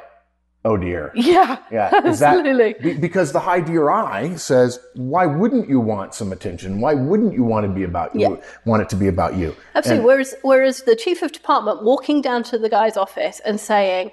Oh 0.66 0.76
dear. 0.76 1.12
Yeah. 1.16 1.60
Yeah. 1.72 2.06
Is 2.06 2.22
absolutely. 2.22 2.76
That, 2.82 3.02
because 3.02 3.32
the 3.32 3.40
high 3.40 3.62
DRI 3.62 4.38
says, 4.38 4.80
why 4.96 5.26
wouldn't 5.26 5.70
you 5.70 5.80
want 5.80 6.14
some 6.14 6.32
attention? 6.32 6.82
Why 6.82 6.94
wouldn't 6.94 7.34
you 7.34 7.44
want 7.44 7.66
to 7.66 7.72
be 7.72 7.84
about 7.84 8.14
you? 8.16 8.22
Yeah. 8.22 8.44
Want 8.66 8.82
it 8.82 8.90
to 8.90 8.96
be 8.96 9.08
about 9.08 9.36
you? 9.36 9.56
Absolutely. 9.76 10.00
And, 10.00 10.06
whereas, 10.06 10.36
whereas 10.42 10.84
the 10.84 10.96
chief 10.96 11.22
of 11.22 11.32
department 11.32 11.84
walking 11.84 12.22
down 12.22 12.44
to 12.44 12.58
the 12.58 12.70
guy's 12.70 12.98
office 12.98 13.40
and 13.46 13.60
saying, 13.60 14.12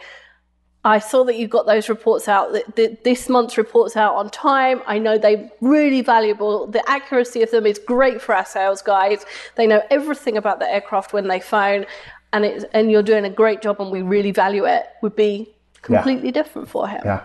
I 0.85 0.99
saw 0.99 1.25
that 1.25 1.37
you 1.37 1.49
got 1.49 1.67
those 1.67 1.89
reports 1.89 2.29
out. 2.29 2.53
That 2.53 3.05
this 3.05 3.29
month's 3.31 3.57
reports 3.57 3.97
out 3.97 4.15
on 4.17 4.29
time. 4.29 4.83
I 4.87 4.99
know 4.99 5.17
they're 5.17 5.51
really 5.63 6.03
valuable. 6.03 6.67
The 6.67 6.89
accuracy 6.89 7.43
of 7.43 7.51
them 7.51 7.65
is 7.65 7.79
great 7.79 8.21
for 8.21 8.35
our 8.35 8.45
sales 8.45 8.83
guys. 8.83 9.25
They 9.57 9.67
know 9.67 9.83
everything 9.91 10.37
about 10.37 10.61
the 10.61 10.71
aircraft 10.71 11.15
when 11.15 11.27
they 11.27 11.41
phone, 11.41 11.87
and 12.35 12.45
it's, 12.45 12.67
and 12.75 12.91
you're 12.91 13.03
doing 13.03 13.25
a 13.25 13.31
great 13.31 13.63
job, 13.63 13.81
and 13.81 13.91
we 13.91 14.03
really 14.03 14.31
value 14.31 14.67
it. 14.67 14.85
Would 15.01 15.17
be 15.17 15.55
completely 15.85 16.29
yeah. 16.29 16.33
different 16.33 16.69
for 16.69 16.89
him. 16.89 17.01
Yeah. 17.05 17.23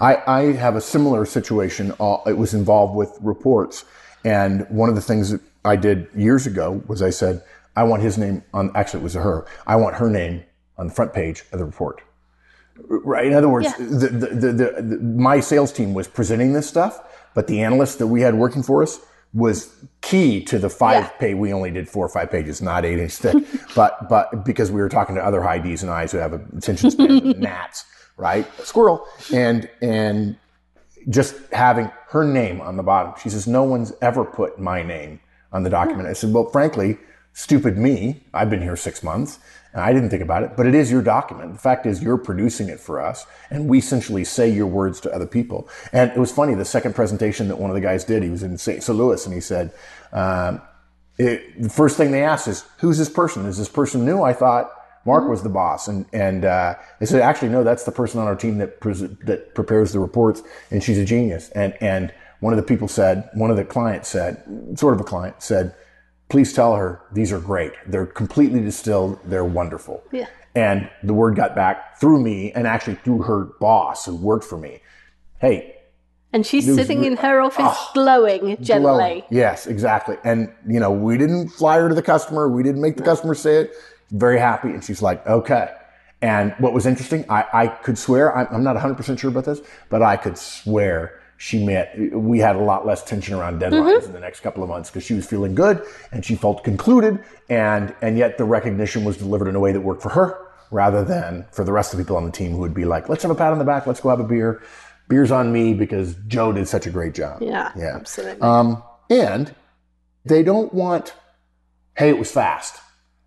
I, 0.00 0.22
I 0.26 0.40
have 0.52 0.76
a 0.76 0.80
similar 0.80 1.26
situation. 1.26 1.92
Uh, 1.98 2.18
it 2.26 2.36
was 2.38 2.54
involved 2.54 2.94
with 2.94 3.16
reports. 3.20 3.84
And 4.24 4.66
one 4.70 4.88
of 4.88 4.94
the 4.94 5.02
things 5.02 5.30
that 5.30 5.40
I 5.64 5.76
did 5.76 6.08
years 6.14 6.46
ago 6.46 6.82
was 6.86 7.02
I 7.02 7.10
said, 7.10 7.42
I 7.74 7.82
want 7.82 8.02
his 8.02 8.16
name 8.16 8.42
on, 8.54 8.70
actually, 8.74 9.00
it 9.00 9.04
was 9.04 9.14
her. 9.14 9.46
I 9.66 9.76
want 9.76 9.96
her 9.96 10.08
name 10.08 10.44
on 10.78 10.88
the 10.88 10.94
front 10.94 11.12
page 11.12 11.44
of 11.52 11.58
the 11.58 11.64
report. 11.64 12.02
Right. 12.88 13.26
In 13.26 13.34
other 13.34 13.48
words, 13.48 13.66
yeah. 13.66 13.86
the, 13.86 14.08
the, 14.08 14.52
the, 14.52 14.82
the, 14.82 14.98
my 14.98 15.40
sales 15.40 15.72
team 15.72 15.94
was 15.94 16.08
presenting 16.08 16.52
this 16.52 16.68
stuff, 16.68 17.00
but 17.34 17.46
the 17.46 17.62
analyst 17.62 17.98
that 17.98 18.06
we 18.06 18.20
had 18.22 18.34
working 18.34 18.62
for 18.62 18.82
us 18.82 19.00
was 19.36 19.72
key 20.00 20.42
to 20.42 20.58
the 20.58 20.70
five 20.70 21.04
yeah. 21.04 21.08
page. 21.18 21.36
We 21.36 21.52
only 21.52 21.70
did 21.70 21.88
four 21.88 22.06
or 22.06 22.08
five 22.08 22.30
pages, 22.30 22.62
not 22.62 22.84
eight 22.84 22.98
inch 22.98 23.12
thick, 23.12 23.44
but 23.76 24.08
but 24.08 24.44
because 24.44 24.72
we 24.72 24.80
were 24.80 24.88
talking 24.88 25.14
to 25.14 25.24
other 25.24 25.42
high 25.42 25.58
D's 25.58 25.82
and 25.82 25.92
I's 25.92 26.12
who 26.12 26.18
have 26.18 26.32
attention 26.32 26.90
span 26.90 27.38
gnats, 27.38 27.84
right? 28.16 28.46
A 28.58 28.64
squirrel, 28.64 29.06
and 29.32 29.68
and 29.82 30.36
just 31.10 31.36
having 31.52 31.90
her 32.08 32.24
name 32.24 32.60
on 32.60 32.76
the 32.76 32.82
bottom. 32.82 33.12
She 33.22 33.28
says, 33.28 33.46
"No 33.46 33.62
one's 33.62 33.92
ever 34.00 34.24
put 34.24 34.58
my 34.58 34.82
name 34.82 35.20
on 35.52 35.62
the 35.62 35.70
document." 35.70 36.08
I 36.08 36.14
said, 36.14 36.32
"Well, 36.32 36.46
frankly, 36.46 36.98
stupid 37.34 37.76
me. 37.76 38.24
I've 38.32 38.48
been 38.48 38.62
here 38.62 38.76
six 38.76 39.02
months." 39.02 39.38
I 39.76 39.92
didn't 39.92 40.10
think 40.10 40.22
about 40.22 40.42
it, 40.42 40.56
but 40.56 40.66
it 40.66 40.74
is 40.74 40.90
your 40.90 41.02
document. 41.02 41.52
The 41.52 41.58
fact 41.58 41.86
is, 41.86 42.02
you're 42.02 42.18
producing 42.18 42.68
it 42.68 42.80
for 42.80 43.00
us, 43.00 43.26
and 43.50 43.68
we 43.68 43.78
essentially 43.78 44.24
say 44.24 44.48
your 44.48 44.66
words 44.66 45.00
to 45.00 45.12
other 45.12 45.26
people. 45.26 45.68
And 45.92 46.10
it 46.10 46.18
was 46.18 46.32
funny, 46.32 46.54
the 46.54 46.64
second 46.64 46.94
presentation 46.94 47.48
that 47.48 47.58
one 47.58 47.70
of 47.70 47.74
the 47.74 47.80
guys 47.80 48.04
did, 48.04 48.22
he 48.22 48.30
was 48.30 48.42
in 48.42 48.56
St. 48.58 48.88
Louis, 48.88 49.24
and 49.26 49.34
he 49.34 49.40
said, 49.40 49.72
um, 50.12 50.62
it, 51.18 51.62
the 51.62 51.68
first 51.68 51.96
thing 51.96 52.10
they 52.10 52.24
asked 52.24 52.48
is, 52.48 52.64
who's 52.78 52.98
this 52.98 53.08
person? 53.08 53.46
Is 53.46 53.58
this 53.58 53.68
person 53.68 54.04
new? 54.04 54.22
I 54.22 54.32
thought 54.32 54.70
Mark 55.04 55.28
was 55.28 55.42
the 55.42 55.48
boss. 55.48 55.88
And, 55.88 56.04
and 56.12 56.44
uh, 56.44 56.74
they 57.00 57.06
said, 57.06 57.22
actually, 57.22 57.48
no, 57.48 57.64
that's 57.64 57.84
the 57.84 57.92
person 57.92 58.20
on 58.20 58.26
our 58.26 58.36
team 58.36 58.58
that, 58.58 58.80
pre- 58.80 58.92
that 58.92 59.54
prepares 59.54 59.92
the 59.92 60.00
reports, 60.00 60.42
and 60.70 60.82
she's 60.82 60.98
a 60.98 61.04
genius. 61.04 61.48
And, 61.50 61.74
and 61.80 62.12
one 62.40 62.52
of 62.52 62.56
the 62.58 62.62
people 62.62 62.88
said, 62.88 63.30
one 63.34 63.50
of 63.50 63.56
the 63.56 63.64
clients 63.64 64.08
said, 64.08 64.42
sort 64.74 64.94
of 64.94 65.00
a 65.00 65.04
client 65.04 65.42
said, 65.42 65.74
please 66.28 66.52
tell 66.52 66.74
her 66.74 67.02
these 67.12 67.32
are 67.32 67.38
great. 67.38 67.72
They're 67.86 68.06
completely 68.06 68.60
distilled. 68.60 69.18
They're 69.24 69.44
wonderful. 69.44 70.02
Yeah. 70.12 70.26
And 70.54 70.90
the 71.02 71.14
word 71.14 71.36
got 71.36 71.54
back 71.54 72.00
through 72.00 72.22
me 72.22 72.52
and 72.52 72.66
actually 72.66 72.96
through 72.96 73.22
her 73.22 73.44
boss 73.60 74.06
who 74.06 74.16
worked 74.16 74.44
for 74.44 74.56
me. 74.56 74.80
Hey. 75.38 75.74
And 76.32 76.46
she's 76.46 76.64
sitting 76.64 77.04
in 77.04 77.16
her 77.18 77.40
office 77.40 77.64
oh, 77.66 77.90
glowing 77.94 78.56
gently. 78.62 78.90
Glowing. 78.90 79.22
Yes, 79.30 79.66
exactly. 79.66 80.16
And, 80.24 80.52
you 80.66 80.80
know, 80.80 80.90
we 80.90 81.16
didn't 81.16 81.48
fly 81.48 81.78
her 81.78 81.88
to 81.88 81.94
the 81.94 82.02
customer. 82.02 82.48
We 82.48 82.62
didn't 82.62 82.80
make 82.80 82.96
the 82.96 83.02
customer 83.02 83.34
say 83.34 83.62
it. 83.62 83.74
Very 84.10 84.38
happy. 84.38 84.68
And 84.68 84.82
she's 84.82 85.02
like, 85.02 85.26
okay. 85.26 85.70
And 86.22 86.54
what 86.58 86.72
was 86.72 86.86
interesting, 86.86 87.24
I, 87.30 87.44
I 87.52 87.66
could 87.68 87.98
swear, 87.98 88.36
I'm, 88.36 88.46
I'm 88.50 88.64
not 88.64 88.76
100% 88.76 89.18
sure 89.18 89.30
about 89.30 89.44
this, 89.44 89.60
but 89.90 90.02
I 90.02 90.16
could 90.16 90.38
swear 90.38 91.20
she 91.38 91.64
met, 91.64 91.94
we 92.12 92.38
had 92.38 92.56
a 92.56 92.60
lot 92.60 92.86
less 92.86 93.04
tension 93.04 93.34
around 93.34 93.60
deadlines 93.60 93.98
mm-hmm. 93.98 94.06
in 94.06 94.12
the 94.12 94.20
next 94.20 94.40
couple 94.40 94.62
of 94.62 94.68
months 94.68 94.90
because 94.90 95.04
she 95.04 95.14
was 95.14 95.26
feeling 95.26 95.54
good 95.54 95.82
and 96.12 96.24
she 96.24 96.34
felt 96.34 96.64
concluded. 96.64 97.22
And, 97.48 97.94
and 98.00 98.16
yet 98.16 98.38
the 98.38 98.44
recognition 98.44 99.04
was 99.04 99.16
delivered 99.18 99.48
in 99.48 99.54
a 99.54 99.60
way 99.60 99.72
that 99.72 99.80
worked 99.80 100.02
for 100.02 100.10
her 100.10 100.38
rather 100.70 101.04
than 101.04 101.46
for 101.52 101.64
the 101.64 101.72
rest 101.72 101.92
of 101.92 101.98
the 101.98 102.04
people 102.04 102.16
on 102.16 102.24
the 102.24 102.32
team 102.32 102.52
who 102.52 102.58
would 102.58 102.74
be 102.74 102.84
like, 102.84 103.08
let's 103.08 103.22
have 103.22 103.30
a 103.30 103.34
pat 103.34 103.52
on 103.52 103.58
the 103.58 103.64
back. 103.64 103.86
Let's 103.86 104.00
go 104.00 104.08
have 104.08 104.20
a 104.20 104.24
beer. 104.24 104.62
Beer's 105.08 105.30
on 105.30 105.52
me 105.52 105.74
because 105.74 106.16
Joe 106.26 106.52
did 106.52 106.66
such 106.66 106.86
a 106.86 106.90
great 106.90 107.14
job. 107.14 107.42
Yeah. 107.42 107.70
Yeah. 107.76 107.96
Absolutely. 107.96 108.40
Um, 108.40 108.82
and 109.10 109.54
they 110.24 110.42
don't 110.42 110.72
want, 110.72 111.14
hey, 111.96 112.08
it 112.08 112.18
was 112.18 112.32
fast. 112.32 112.80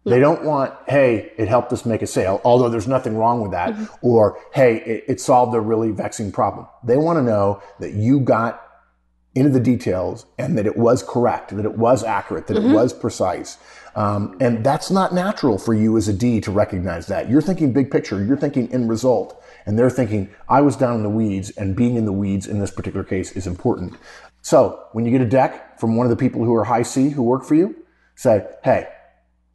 They 0.09 0.19
don't 0.19 0.43
want, 0.43 0.73
hey, 0.87 1.31
it 1.37 1.47
helped 1.47 1.71
us 1.73 1.85
make 1.85 2.01
a 2.01 2.07
sale, 2.07 2.41
although 2.43 2.69
there's 2.69 2.87
nothing 2.87 3.15
wrong 3.15 3.41
with 3.41 3.51
that, 3.51 3.73
mm-hmm. 3.73 3.85
or 4.01 4.39
hey, 4.53 4.77
it, 4.77 5.03
it, 5.07 5.21
solved 5.21 5.55
a 5.55 5.59
really 5.59 5.91
vexing 5.91 6.31
problem. 6.31 6.67
They 6.83 6.97
want 6.97 7.17
to 7.17 7.23
know 7.23 7.61
that 7.79 7.93
you 7.93 8.19
got 8.19 8.65
into 9.35 9.51
the 9.51 9.59
details 9.59 10.25
and 10.37 10.57
that 10.57 10.65
it 10.65 10.75
was 10.75 11.03
correct, 11.03 11.55
that 11.55 11.65
it 11.65 11.77
was 11.77 12.03
accurate, 12.03 12.47
that 12.47 12.57
mm-hmm. 12.57 12.71
it 12.71 12.73
was 12.73 12.93
precise. 12.93 13.57
Um, 13.95 14.37
and 14.39 14.63
that's 14.63 14.91
not 14.91 15.13
natural 15.13 15.57
for 15.57 15.73
you 15.73 15.97
as 15.97 16.07
a 16.07 16.13
D 16.13 16.41
to 16.41 16.51
recognize 16.51 17.07
that. 17.07 17.29
You're 17.29 17.41
thinking 17.41 17.73
big 17.73 17.91
picture, 17.91 18.23
you're 18.23 18.37
thinking 18.37 18.71
end 18.73 18.89
result, 18.89 19.41
and 19.65 19.77
they're 19.77 19.89
thinking, 19.89 20.29
I 20.47 20.61
was 20.61 20.75
down 20.75 20.95
in 20.95 21.03
the 21.03 21.09
weeds, 21.09 21.51
and 21.51 21.75
being 21.75 21.95
in 21.95 22.05
the 22.05 22.13
weeds 22.13 22.47
in 22.47 22.59
this 22.59 22.71
particular 22.71 23.03
case 23.03 23.31
is 23.33 23.45
important. 23.45 23.95
So 24.41 24.85
when 24.93 25.05
you 25.05 25.11
get 25.11 25.21
a 25.21 25.29
deck 25.29 25.79
from 25.79 25.95
one 25.95 26.05
of 26.05 26.09
the 26.09 26.15
people 26.15 26.43
who 26.43 26.55
are 26.55 26.63
high 26.63 26.83
C 26.83 27.09
who 27.09 27.23
work 27.23 27.43
for 27.43 27.55
you, 27.55 27.75
say, 28.15 28.45
hey, 28.63 28.87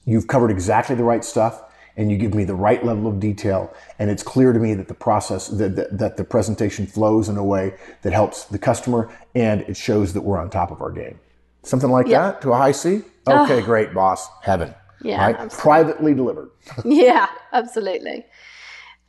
You've 0.04 0.26
covered 0.26 0.50
exactly 0.50 0.96
the 0.96 1.04
right 1.04 1.24
stuff 1.24 1.62
and 1.96 2.10
you 2.10 2.18
give 2.18 2.34
me 2.34 2.44
the 2.44 2.54
right 2.54 2.84
level 2.84 3.06
of 3.06 3.20
detail. 3.20 3.72
And 3.98 4.10
it's 4.10 4.22
clear 4.22 4.52
to 4.52 4.58
me 4.58 4.74
that 4.74 4.88
the 4.88 4.94
process, 4.94 5.48
that, 5.48 5.76
that, 5.76 5.98
that, 5.98 6.16
the 6.16 6.24
presentation 6.24 6.86
flows 6.86 7.28
in 7.28 7.36
a 7.36 7.44
way 7.44 7.74
that 8.02 8.12
helps 8.12 8.44
the 8.44 8.58
customer 8.58 9.16
and 9.34 9.62
it 9.62 9.76
shows 9.76 10.12
that 10.14 10.22
we're 10.22 10.38
on 10.38 10.50
top 10.50 10.70
of 10.70 10.82
our 10.82 10.90
game. 10.90 11.18
Something 11.62 11.90
like 11.90 12.06
yep. 12.06 12.20
that 12.20 12.42
to 12.42 12.52
a 12.52 12.56
high 12.56 12.72
C? 12.72 13.02
Okay, 13.26 13.62
oh. 13.62 13.62
great, 13.62 13.94
boss. 13.94 14.28
Heaven. 14.42 14.74
Yeah. 15.02 15.32
Right? 15.32 15.50
Privately 15.50 16.14
delivered. 16.14 16.50
yeah, 16.84 17.28
absolutely. 17.52 18.24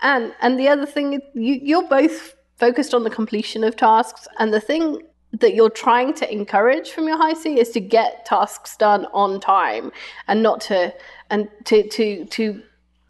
And 0.01 0.33
and 0.41 0.59
the 0.59 0.67
other 0.67 0.85
thing, 0.85 1.13
you, 1.33 1.59
you're 1.61 1.87
both 1.87 2.35
focused 2.57 2.93
on 2.93 3.03
the 3.03 3.09
completion 3.09 3.63
of 3.63 3.75
tasks. 3.75 4.27
And 4.39 4.53
the 4.53 4.59
thing 4.59 5.01
that 5.39 5.55
you're 5.55 5.69
trying 5.69 6.13
to 6.15 6.31
encourage 6.31 6.91
from 6.91 7.07
your 7.07 7.17
high 7.17 7.33
C 7.33 7.59
is 7.59 7.69
to 7.71 7.79
get 7.79 8.25
tasks 8.25 8.77
done 8.77 9.05
on 9.13 9.39
time 9.39 9.91
and 10.27 10.41
not 10.41 10.61
to 10.61 10.93
and 11.29 11.49
to 11.65 11.87
to 11.89 12.25
to 12.25 12.61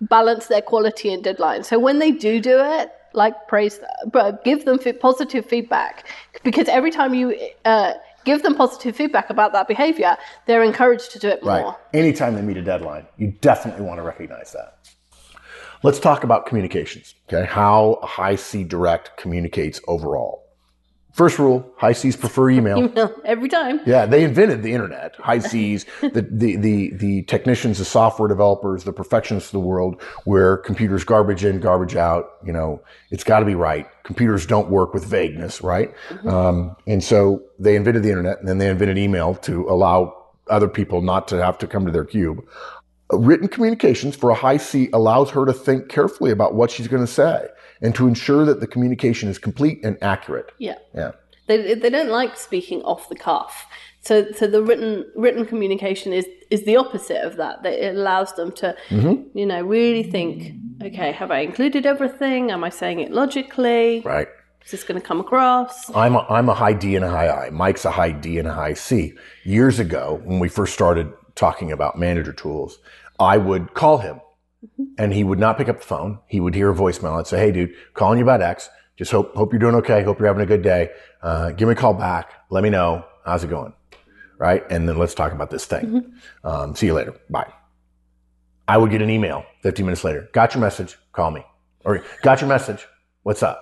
balance 0.01 0.47
their 0.47 0.61
quality 0.61 1.13
and 1.13 1.23
deadline. 1.23 1.63
So 1.63 1.79
when 1.79 1.99
they 1.99 2.11
do 2.11 2.39
do 2.39 2.59
it, 2.59 2.91
like 3.13 3.47
praise, 3.47 3.79
but 4.11 4.43
give 4.43 4.65
them 4.65 4.79
positive 4.99 5.45
feedback 5.45 6.05
because 6.43 6.67
every 6.67 6.91
time 6.91 7.13
you 7.13 7.37
uh, 7.63 7.93
give 8.25 8.43
them 8.43 8.55
positive 8.55 8.95
feedback 8.95 9.29
about 9.29 9.53
that 9.53 9.67
behavior, 9.67 10.17
they're 10.45 10.63
encouraged 10.63 11.11
to 11.11 11.19
do 11.19 11.29
it 11.29 11.43
more. 11.43 11.53
Right. 11.53 11.75
Anytime 11.93 12.35
they 12.35 12.41
meet 12.41 12.57
a 12.57 12.61
deadline, 12.61 13.05
you 13.17 13.33
definitely 13.41 13.85
want 13.85 13.99
to 13.99 14.03
recognize 14.03 14.51
that. 14.51 14.79
Let's 15.83 15.99
talk 15.99 16.23
about 16.23 16.45
communications. 16.45 17.15
Okay. 17.29 17.45
How 17.45 17.99
high 18.03 18.35
C 18.35 18.63
direct 18.63 19.17
communicates 19.17 19.79
overall. 19.87 20.44
First 21.15 21.39
rule, 21.39 21.65
high 21.77 21.93
C's 21.93 22.17
prefer 22.17 22.49
email. 22.57 22.77
email 22.77 23.09
every 23.23 23.47
time. 23.47 23.79
Yeah, 23.85 24.05
they 24.05 24.25
invented 24.25 24.63
the 24.63 24.73
internet. 24.73 25.15
High 25.15 25.39
C's, 25.39 25.85
the, 26.01 26.27
the, 26.29 26.57
the, 26.57 26.93
the 26.93 27.21
technicians, 27.21 27.77
the 27.77 27.85
software 27.85 28.27
developers, 28.27 28.83
the 28.83 28.91
perfectionists 28.91 29.47
of 29.47 29.53
the 29.53 29.65
world, 29.65 30.01
where 30.25 30.57
computers 30.57 31.05
garbage 31.05 31.45
in, 31.45 31.61
garbage 31.61 31.95
out. 31.95 32.31
You 32.45 32.51
know, 32.51 32.81
it's 33.11 33.23
got 33.23 33.39
to 33.39 33.45
be 33.45 33.55
right. 33.55 33.87
Computers 34.03 34.45
don't 34.45 34.69
work 34.69 34.93
with 34.93 35.05
vagueness, 35.05 35.61
right? 35.61 35.93
Mm-hmm. 36.09 36.27
Um, 36.27 36.75
and 36.85 37.01
so 37.01 37.41
they 37.59 37.77
invented 37.77 38.03
the 38.03 38.09
internet, 38.09 38.39
and 38.39 38.47
then 38.49 38.57
they 38.57 38.67
invented 38.67 38.97
email 38.97 39.35
to 39.35 39.69
allow 39.69 40.21
other 40.49 40.67
people 40.67 41.01
not 41.01 41.29
to 41.29 41.41
have 41.41 41.57
to 41.59 41.67
come 41.67 41.85
to 41.85 41.93
their 41.93 42.03
cube. 42.03 42.45
Written 43.09 43.47
communications 43.47 44.17
for 44.17 44.31
a 44.31 44.35
high 44.35 44.57
C 44.57 44.89
allows 44.91 45.29
her 45.29 45.45
to 45.45 45.53
think 45.53 45.87
carefully 45.87 46.31
about 46.31 46.55
what 46.55 46.71
she's 46.71 46.89
going 46.89 47.05
to 47.05 47.11
say 47.11 47.47
and 47.85 47.93
to 47.95 48.07
ensure 48.07 48.45
that 48.45 48.59
the 48.59 48.67
communication 48.67 49.29
is 49.29 49.37
complete 49.37 49.79
and 49.83 49.97
accurate. 50.01 50.51
Yeah. 50.57 50.75
Yeah. 50.95 51.11
They, 51.47 51.75
they 51.75 51.91
don't 51.91 52.09
like 52.09 52.35
speaking 52.37 52.81
off 52.81 53.07
the 53.09 53.15
cuff. 53.15 53.67
So, 54.01 54.31
so 54.31 54.47
the 54.47 54.61
written 54.61 55.05
written 55.15 55.45
communication 55.45 56.13
is 56.13 56.27
is 56.51 56.63
the 56.65 56.75
opposite 56.75 57.23
of 57.23 57.37
that. 57.37 57.63
That 57.63 57.73
it 57.73 57.95
allows 57.95 58.33
them 58.35 58.51
to, 58.53 58.75
mm-hmm. 58.89 59.37
you 59.37 59.45
know, 59.45 59.61
really 59.61 60.03
think. 60.03 60.53
Okay, 60.83 61.11
have 61.11 61.31
I 61.31 61.39
included 61.39 61.85
everything? 61.85 62.51
Am 62.51 62.63
I 62.63 62.69
saying 62.69 62.99
it 62.99 63.11
logically? 63.11 64.01
Right. 64.01 64.27
Is 64.63 64.71
this 64.71 64.83
going 64.83 64.99
to 64.99 65.07
come 65.07 65.19
across? 65.19 65.89
I'm 65.95 66.15
a, 66.15 66.25
I'm 66.29 66.49
a 66.49 66.53
high 66.53 66.73
D 66.73 66.95
and 66.95 67.05
a 67.05 67.09
high 67.09 67.29
I. 67.29 67.49
Mike's 67.51 67.85
a 67.85 67.91
high 67.91 68.11
D 68.11 68.39
and 68.39 68.47
a 68.47 68.53
high 68.53 68.73
C. 68.73 69.13
Years 69.43 69.79
ago, 69.79 70.21
when 70.23 70.39
we 70.39 70.49
first 70.49 70.73
started 70.73 71.11
talking 71.35 71.71
about 71.71 71.97
manager 71.97 72.33
tools, 72.33 72.79
I 73.19 73.37
would 73.37 73.73
call 73.75 73.99
him. 73.99 74.19
And 74.97 75.13
he 75.13 75.23
would 75.23 75.39
not 75.39 75.57
pick 75.57 75.69
up 75.69 75.79
the 75.79 75.85
phone. 75.85 76.19
He 76.27 76.39
would 76.39 76.55
hear 76.55 76.71
a 76.71 76.75
voicemail 76.75 77.17
and 77.17 77.27
say, 77.27 77.39
Hey, 77.39 77.51
dude, 77.51 77.73
calling 77.93 78.19
you 78.19 78.25
about 78.25 78.41
X. 78.41 78.69
Just 78.97 79.11
hope, 79.11 79.35
hope 79.35 79.51
you're 79.51 79.59
doing 79.59 79.75
okay. 79.75 80.03
Hope 80.03 80.19
you're 80.19 80.27
having 80.27 80.43
a 80.43 80.45
good 80.45 80.61
day. 80.61 80.89
Uh, 81.21 81.51
give 81.51 81.67
me 81.67 81.73
a 81.73 81.75
call 81.75 81.93
back. 81.93 82.31
Let 82.49 82.63
me 82.63 82.69
know. 82.69 83.05
How's 83.25 83.43
it 83.43 83.49
going? 83.49 83.73
Right. 84.37 84.63
And 84.69 84.87
then 84.87 84.97
let's 84.97 85.13
talk 85.13 85.31
about 85.31 85.49
this 85.49 85.65
thing. 85.65 85.85
Mm-hmm. 85.85 86.47
Um, 86.47 86.75
see 86.75 86.85
you 86.85 86.93
later. 86.93 87.15
Bye. 87.29 87.51
I 88.67 88.77
would 88.77 88.91
get 88.91 89.01
an 89.01 89.09
email 89.09 89.45
15 89.63 89.85
minutes 89.85 90.03
later. 90.03 90.29
Got 90.33 90.53
your 90.53 90.61
message. 90.61 90.97
Call 91.11 91.31
me. 91.31 91.45
Or 91.83 92.03
got 92.21 92.41
your 92.41 92.47
message. 92.47 92.87
What's 93.23 93.43
up? 93.43 93.61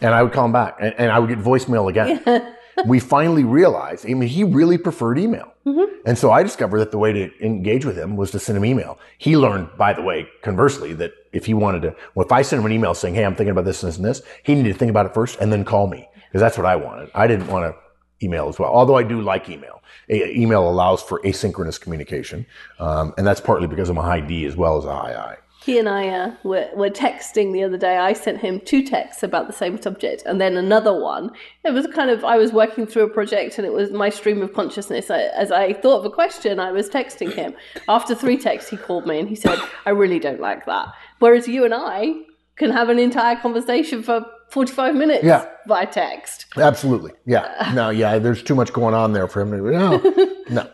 And 0.00 0.14
I 0.14 0.22
would 0.22 0.32
call 0.32 0.46
him 0.46 0.52
back 0.52 0.76
and, 0.80 0.94
and 0.96 1.10
I 1.10 1.18
would 1.18 1.28
get 1.28 1.38
voicemail 1.38 1.88
again. 1.90 2.54
We 2.86 2.98
finally 2.98 3.44
realized, 3.44 4.06
I 4.08 4.14
mean, 4.14 4.28
he 4.28 4.44
really 4.44 4.78
preferred 4.78 5.18
email. 5.18 5.52
Mm-hmm. 5.66 5.94
And 6.04 6.18
so 6.18 6.30
I 6.30 6.42
discovered 6.42 6.80
that 6.80 6.90
the 6.90 6.98
way 6.98 7.12
to 7.12 7.44
engage 7.44 7.84
with 7.84 7.96
him 7.96 8.16
was 8.16 8.30
to 8.32 8.38
send 8.38 8.56
him 8.58 8.64
email. 8.64 8.98
He 9.18 9.36
learned, 9.36 9.68
by 9.76 9.92
the 9.92 10.02
way, 10.02 10.28
conversely, 10.42 10.92
that 10.94 11.12
if 11.32 11.46
he 11.46 11.54
wanted 11.54 11.82
to, 11.82 11.96
well, 12.14 12.26
if 12.26 12.32
I 12.32 12.42
sent 12.42 12.60
him 12.60 12.66
an 12.66 12.72
email 12.72 12.94
saying, 12.94 13.14
Hey, 13.14 13.24
I'm 13.24 13.34
thinking 13.34 13.52
about 13.52 13.64
this 13.64 13.82
and 13.82 13.88
this 13.88 13.96
and 13.96 14.04
this, 14.04 14.22
he 14.42 14.54
needed 14.54 14.72
to 14.72 14.78
think 14.78 14.90
about 14.90 15.06
it 15.06 15.14
first 15.14 15.38
and 15.40 15.52
then 15.52 15.64
call 15.64 15.86
me 15.86 16.08
because 16.28 16.40
that's 16.40 16.56
what 16.56 16.66
I 16.66 16.76
wanted. 16.76 17.10
I 17.14 17.26
didn't 17.26 17.46
want 17.46 17.72
to 17.72 18.24
email 18.24 18.48
as 18.48 18.58
well, 18.58 18.70
although 18.70 18.96
I 18.96 19.02
do 19.02 19.20
like 19.20 19.48
email. 19.48 19.82
A- 20.08 20.36
email 20.36 20.68
allows 20.68 21.02
for 21.02 21.20
asynchronous 21.22 21.80
communication. 21.80 22.46
Um, 22.78 23.14
and 23.16 23.26
that's 23.26 23.40
partly 23.40 23.68
because 23.68 23.88
I'm 23.88 23.98
a 23.98 24.02
high 24.02 24.20
D 24.20 24.44
as 24.46 24.56
well 24.56 24.78
as 24.78 24.84
a 24.84 24.94
high 24.94 25.14
I 25.14 25.36
he 25.64 25.78
and 25.78 25.88
I 25.88 26.08
uh, 26.08 26.34
were, 26.42 26.68
were 26.74 26.90
texting 26.90 27.52
the 27.52 27.62
other 27.62 27.76
day. 27.76 27.96
I 27.96 28.12
sent 28.12 28.40
him 28.40 28.60
two 28.60 28.84
texts 28.84 29.22
about 29.22 29.46
the 29.46 29.52
same 29.52 29.80
subject 29.80 30.22
and 30.26 30.40
then 30.40 30.56
another 30.56 30.98
one. 30.98 31.30
It 31.64 31.72
was 31.72 31.86
kind 31.86 32.10
of, 32.10 32.24
I 32.24 32.36
was 32.36 32.52
working 32.52 32.86
through 32.86 33.04
a 33.04 33.08
project 33.08 33.58
and 33.58 33.66
it 33.66 33.72
was 33.72 33.90
my 33.92 34.08
stream 34.08 34.42
of 34.42 34.52
consciousness. 34.54 35.10
I, 35.10 35.20
as 35.36 35.52
I 35.52 35.72
thought 35.72 36.00
of 36.00 36.04
a 36.04 36.10
question, 36.10 36.58
I 36.58 36.72
was 36.72 36.88
texting 36.88 37.32
him. 37.32 37.54
After 37.88 38.14
three 38.14 38.36
texts, 38.36 38.70
he 38.70 38.76
called 38.76 39.06
me 39.06 39.20
and 39.20 39.28
he 39.28 39.36
said, 39.36 39.58
I 39.86 39.90
really 39.90 40.18
don't 40.18 40.40
like 40.40 40.66
that. 40.66 40.88
Whereas 41.20 41.46
you 41.46 41.64
and 41.64 41.74
I 41.74 42.14
can 42.56 42.70
have 42.70 42.88
an 42.88 42.98
entire 42.98 43.36
conversation 43.36 44.02
for 44.02 44.26
45 44.50 44.94
minutes 44.94 45.24
yeah. 45.24 45.46
by 45.66 45.84
text. 45.84 46.46
Absolutely. 46.56 47.12
Yeah. 47.24 47.70
No, 47.74 47.90
yeah, 47.90 48.18
there's 48.18 48.42
too 48.42 48.54
much 48.54 48.72
going 48.72 48.94
on 48.94 49.12
there 49.12 49.28
for 49.28 49.40
him 49.40 49.52
to, 49.52 49.58
no, 49.58 50.34
no. 50.50 50.70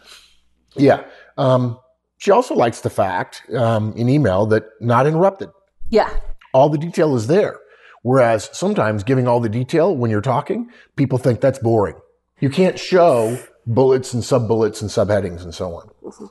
Yeah. 0.77 1.05
Um, 1.37 1.79
she 2.19 2.33
also 2.33 2.55
likes 2.55 2.81
the 2.81 2.91
fact 2.91 3.43
um, 3.55 3.93
in 3.95 4.09
email 4.09 4.45
that 4.47 4.65
not 4.81 5.07
interrupted. 5.07 5.51
Yeah. 5.89 6.11
All 6.53 6.69
the 6.69 6.79
detail 6.79 7.17
is 7.17 7.29
there. 7.29 7.59
Whereas 8.03 8.51
sometimes 8.53 9.05
giving 9.05 9.27
all 9.27 9.41
the 9.41 9.49
detail 9.49 9.97
when 9.97 10.11
you're 10.11 10.21
talking, 10.21 10.71
people 10.97 11.19
think 11.19 11.41
that's 11.41 11.59
boring. 11.59 11.97
You 12.41 12.51
can't 12.51 12.79
show 12.79 13.39
bullets 13.67 14.15
and 14.15 14.25
sub 14.25 14.49
bullets 14.49 14.83
and 14.83 14.91
subheadings 14.91 15.43
and 15.43 15.55
so 15.55 15.75
on. 15.75 15.91
Mm-hmm. 16.03 16.27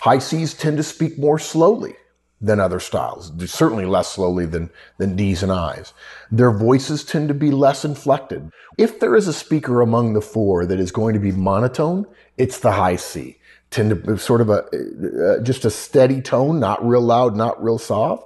High 0.00 0.18
C's 0.18 0.54
tend 0.54 0.76
to 0.76 0.82
speak 0.82 1.18
more 1.18 1.38
slowly 1.38 1.96
than 2.40 2.60
other 2.60 2.80
styles, 2.80 3.32
certainly 3.50 3.86
less 3.86 4.12
slowly 4.12 4.44
than, 4.44 4.70
than 4.98 5.16
D's 5.16 5.42
and 5.42 5.50
I's. 5.50 5.94
Their 6.30 6.50
voices 6.50 7.02
tend 7.02 7.28
to 7.28 7.34
be 7.34 7.50
less 7.50 7.84
inflected. 7.84 8.50
If 8.76 9.00
there 9.00 9.16
is 9.16 9.26
a 9.26 9.32
speaker 9.32 9.80
among 9.80 10.12
the 10.12 10.20
four 10.20 10.66
that 10.66 10.78
is 10.78 10.92
going 10.92 11.14
to 11.14 11.20
be 11.20 11.32
monotone, 11.32 12.04
it's 12.36 12.58
the 12.58 12.72
high 12.72 12.96
C 12.96 13.38
tend 13.70 13.90
to 13.90 14.18
sort 14.18 14.40
of 14.40 14.50
a 14.50 14.64
uh, 14.64 15.42
just 15.42 15.64
a 15.64 15.70
steady 15.70 16.20
tone, 16.20 16.60
not 16.60 16.86
real 16.86 17.00
loud, 17.00 17.36
not 17.36 17.62
real 17.62 17.78
soft. 17.78 18.24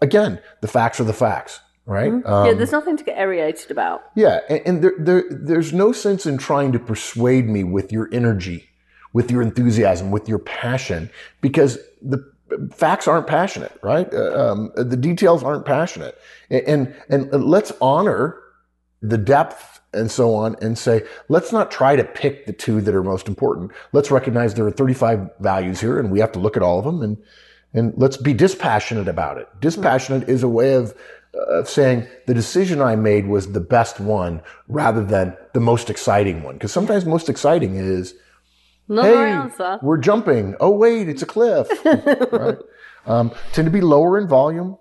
Again, 0.00 0.40
the 0.60 0.68
facts 0.68 1.00
are 1.00 1.04
the 1.04 1.12
facts, 1.12 1.60
right? 1.86 2.12
Mm-hmm. 2.12 2.26
Um, 2.26 2.46
yeah, 2.46 2.52
there's 2.54 2.72
nothing 2.72 2.96
to 2.96 3.04
get 3.04 3.16
aerated 3.18 3.70
about. 3.70 4.02
Yeah, 4.14 4.40
and, 4.48 4.60
and 4.66 4.84
there, 4.84 4.94
there, 4.98 5.24
there's 5.30 5.72
no 5.72 5.92
sense 5.92 6.26
in 6.26 6.38
trying 6.38 6.72
to 6.72 6.78
persuade 6.78 7.48
me 7.48 7.64
with 7.64 7.92
your 7.92 8.08
energy, 8.12 8.68
with 9.12 9.30
your 9.30 9.42
enthusiasm, 9.42 10.10
with 10.10 10.28
your 10.28 10.38
passion, 10.40 11.10
because 11.40 11.78
the 12.00 12.18
facts 12.72 13.08
aren't 13.08 13.26
passionate, 13.26 13.78
right? 13.82 14.12
Uh, 14.12 14.52
um, 14.52 14.72
the 14.74 14.96
details 14.96 15.42
aren't 15.42 15.64
passionate, 15.64 16.18
and, 16.50 16.94
and 17.08 17.30
and 17.32 17.44
let's 17.44 17.72
honor 17.80 18.38
the 19.00 19.18
depth 19.18 19.80
and 19.92 20.10
so 20.10 20.34
on 20.34 20.56
and 20.60 20.76
say, 20.76 21.02
let's 21.28 21.52
not 21.52 21.70
try 21.70 21.96
to 21.96 22.04
pick 22.04 22.46
the 22.46 22.52
two 22.52 22.80
that 22.80 22.94
are 22.94 23.02
most 23.02 23.28
important. 23.28 23.72
Let's 23.92 24.10
recognize 24.10 24.54
there 24.54 24.66
are 24.66 24.70
35 24.70 25.30
values 25.40 25.80
here 25.80 25.98
and 25.98 26.10
we 26.10 26.20
have 26.20 26.32
to 26.32 26.38
look 26.38 26.56
at 26.56 26.62
all 26.62 26.78
of 26.78 26.84
them 26.84 27.02
and, 27.02 27.16
and 27.74 27.92
let's 27.96 28.16
be 28.16 28.32
dispassionate 28.32 29.08
about 29.08 29.38
it. 29.38 29.48
Dispassionate 29.60 30.28
is 30.28 30.42
a 30.42 30.48
way 30.48 30.74
of, 30.74 30.94
of 31.34 31.68
saying 31.68 32.06
the 32.26 32.34
decision 32.34 32.80
I 32.80 32.96
made 32.96 33.26
was 33.26 33.52
the 33.52 33.60
best 33.60 34.00
one 34.00 34.42
rather 34.68 35.04
than 35.04 35.36
the 35.52 35.60
most 35.60 35.90
exciting 35.90 36.42
one. 36.42 36.54
Because 36.54 36.72
sometimes 36.72 37.04
most 37.04 37.28
exciting 37.28 37.76
is, 37.76 38.14
no 38.88 39.02
hey, 39.02 39.30
answer. 39.30 39.78
we're 39.80 39.98
jumping. 39.98 40.56
Oh, 40.60 40.70
wait, 40.70 41.08
it's 41.08 41.22
a 41.22 41.26
cliff. 41.26 41.68
right? 41.84 42.58
um, 43.06 43.32
tend 43.52 43.66
to 43.66 43.70
be 43.70 43.80
lower 43.80 44.18
in 44.18 44.26
volume. 44.26 44.76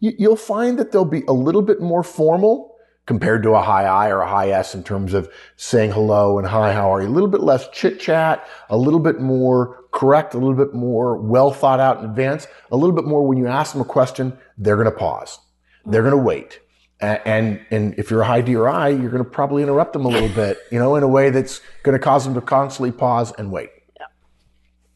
You, 0.00 0.12
you'll 0.18 0.36
find 0.36 0.78
that 0.78 0.90
they'll 0.90 1.04
be 1.04 1.22
a 1.28 1.32
little 1.32 1.62
bit 1.62 1.80
more 1.80 2.02
formal 2.02 2.69
compared 3.10 3.42
to 3.42 3.50
a 3.50 3.60
high 3.60 3.86
I 3.86 4.08
or 4.10 4.20
a 4.20 4.28
high 4.28 4.50
S 4.50 4.72
in 4.72 4.84
terms 4.84 5.14
of 5.14 5.28
saying 5.56 5.90
hello 5.90 6.38
and 6.38 6.46
hi, 6.46 6.72
how 6.72 6.94
are 6.94 7.02
you? 7.02 7.08
A 7.08 7.10
little 7.10 7.28
bit 7.28 7.40
less 7.40 7.68
chit 7.70 7.98
chat, 7.98 8.46
a 8.68 8.76
little 8.76 9.00
bit 9.00 9.18
more 9.18 9.82
correct, 9.90 10.32
a 10.32 10.38
little 10.38 10.54
bit 10.54 10.74
more 10.74 11.16
well 11.16 11.50
thought 11.50 11.80
out 11.80 11.98
in 11.98 12.04
advance, 12.04 12.46
a 12.70 12.76
little 12.76 12.94
bit 12.94 13.04
more 13.04 13.26
when 13.26 13.36
you 13.36 13.48
ask 13.48 13.72
them 13.72 13.80
a 13.80 13.84
question, 13.84 14.38
they're 14.58 14.76
going 14.76 14.84
to 14.84 14.96
pause. 14.96 15.40
They're 15.86 16.02
going 16.02 16.14
to 16.14 16.22
wait. 16.22 16.60
And, 17.00 17.60
and 17.72 17.98
if 17.98 18.12
you're 18.12 18.20
a 18.20 18.26
high 18.26 18.42
D 18.42 18.54
or 18.54 18.68
I, 18.68 18.90
you're 18.90 19.10
going 19.10 19.24
to 19.24 19.28
probably 19.28 19.64
interrupt 19.64 19.92
them 19.92 20.04
a 20.04 20.08
little 20.08 20.28
bit, 20.28 20.58
you 20.70 20.78
know, 20.78 20.94
in 20.94 21.02
a 21.02 21.08
way 21.08 21.30
that's 21.30 21.60
going 21.82 21.98
to 21.98 22.04
cause 22.04 22.22
them 22.22 22.34
to 22.34 22.40
constantly 22.40 22.92
pause 22.92 23.32
and 23.38 23.50
wait. 23.50 23.70
Yeah. 23.98 24.06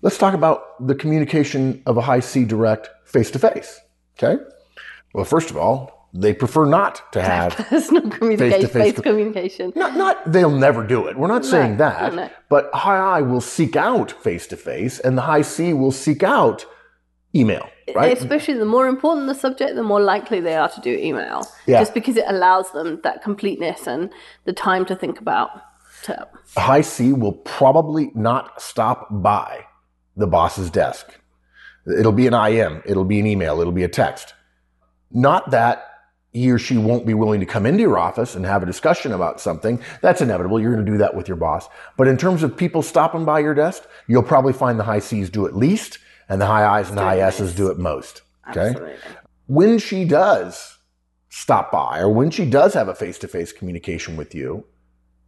Let's 0.03 0.19
talk 0.19 0.35
about 0.35 0.87
the 0.87 0.95
communication 0.95 1.83
of 1.85 1.97
a 1.97 2.01
high 2.01 2.21
C 2.21 2.45
direct 2.45 2.91
face 3.07 3.33
to 3.33 3.41
face. 3.41 3.81
Okay. 4.17 4.41
Well, 5.15 5.25
first 5.25 5.51
of 5.51 5.57
all, 5.57 5.94
they 6.17 6.33
prefer 6.33 6.65
not 6.65 7.13
to 7.13 7.21
have 7.21 7.57
personal 7.69 8.09
communication, 8.09 8.69
face 8.69 9.01
communication. 9.01 9.73
Not, 9.75 9.97
not 9.97 10.33
they'll 10.33 10.49
never 10.49 10.87
do 10.87 11.09
it. 11.09 11.19
We're 11.19 11.27
not 11.27 11.43
no, 11.43 11.49
saying 11.49 11.77
that. 11.79 12.15
No, 12.15 12.23
no. 12.25 12.31
But 12.49 12.71
high 12.73 13.19
I 13.19 13.21
will 13.21 13.41
seek 13.41 13.75
out 13.75 14.13
face 14.13 14.47
to 14.49 14.57
face, 14.57 15.01
and 15.01 15.19
the 15.19 15.23
high 15.23 15.43
C 15.43 15.73
will 15.73 15.91
seek 15.91 16.23
out 16.23 16.67
email. 17.35 17.69
Right? 17.95 18.17
Especially 18.17 18.55
the 18.55 18.65
more 18.65 18.87
important 18.87 19.27
the 19.27 19.35
subject, 19.35 19.75
the 19.75 19.83
more 19.83 20.01
likely 20.01 20.41
they 20.41 20.55
are 20.55 20.69
to 20.69 20.81
do 20.81 20.91
email. 20.91 21.47
Yeah. 21.67 21.81
Just 21.81 21.95
because 21.95 22.17
it 22.17 22.25
allows 22.29 22.71
them 22.71 23.01
that 23.03 23.23
completeness 23.23 23.87
and 23.89 24.11
the 24.45 24.53
time 24.53 24.87
to 24.87 24.97
think 24.97 25.21
about. 25.21 25.51
To... 26.05 26.29
High 26.57 26.83
C 26.83 27.13
will 27.13 27.33
probably 27.33 28.13
not 28.15 28.63
stop 28.63 29.09
by 29.11 29.67
the 30.17 30.29
boss's 30.29 30.71
desk. 30.71 31.19
It'll 31.99 32.13
be 32.13 32.29
an 32.29 32.35
IM. 32.35 32.83
It'll 32.87 33.05
be 33.05 33.19
an 33.19 33.27
email. 33.27 33.61
It'll 33.61 33.73
be 33.73 33.85
a 33.85 33.89
text. 33.89 34.33
Not 35.11 35.51
that 35.51 35.85
he 36.35 36.51
or 36.51 36.59
she 36.59 36.77
won't 36.77 37.07
be 37.07 37.15
willing 37.15 37.39
to 37.41 37.47
come 37.47 37.65
into 37.65 37.81
your 37.81 37.97
office 37.97 38.35
and 38.35 38.45
have 38.45 38.63
a 38.63 38.67
discussion 38.67 39.13
about 39.13 39.41
something. 39.41 39.81
That's 40.03 40.21
inevitable. 40.21 40.61
You're 40.61 40.75
going 40.75 40.85
to 40.85 40.93
do 40.93 40.99
that 40.99 41.15
with 41.15 41.29
your 41.29 41.37
boss. 41.37 41.69
But 41.97 42.09
in 42.09 42.17
terms 42.17 42.43
of 42.43 42.57
people 42.57 42.83
stopping 42.83 43.25
by 43.25 43.39
your 43.39 43.55
desk, 43.55 43.85
you'll 44.09 44.25
probably 44.25 44.53
find 44.53 44.79
the 44.79 44.85
high 44.85 44.99
C's 44.99 45.31
do 45.31 45.47
it 45.47 45.55
least 45.55 45.99
and 46.29 46.41
the 46.41 46.47
high 46.47 46.67
I's 46.67 46.89
and 46.89 46.99
the 46.99 47.03
high 47.03 47.21
S's 47.21 47.55
do 47.55 47.69
it 47.71 47.79
most. 47.79 48.23
Okay. 48.51 48.71
Absolutely. 48.71 48.97
When 49.47 49.79
she 49.79 50.05
does 50.05 50.79
stop 51.29 51.71
by 51.71 52.01
or 52.01 52.09
when 52.09 52.31
she 52.31 52.45
does 52.45 52.75
have 52.75 52.89
a 52.89 52.95
face 52.95 53.19
to 53.19 53.29
face 53.29 53.53
communication 53.53 54.17
with 54.17 54.35
you, 54.35 54.65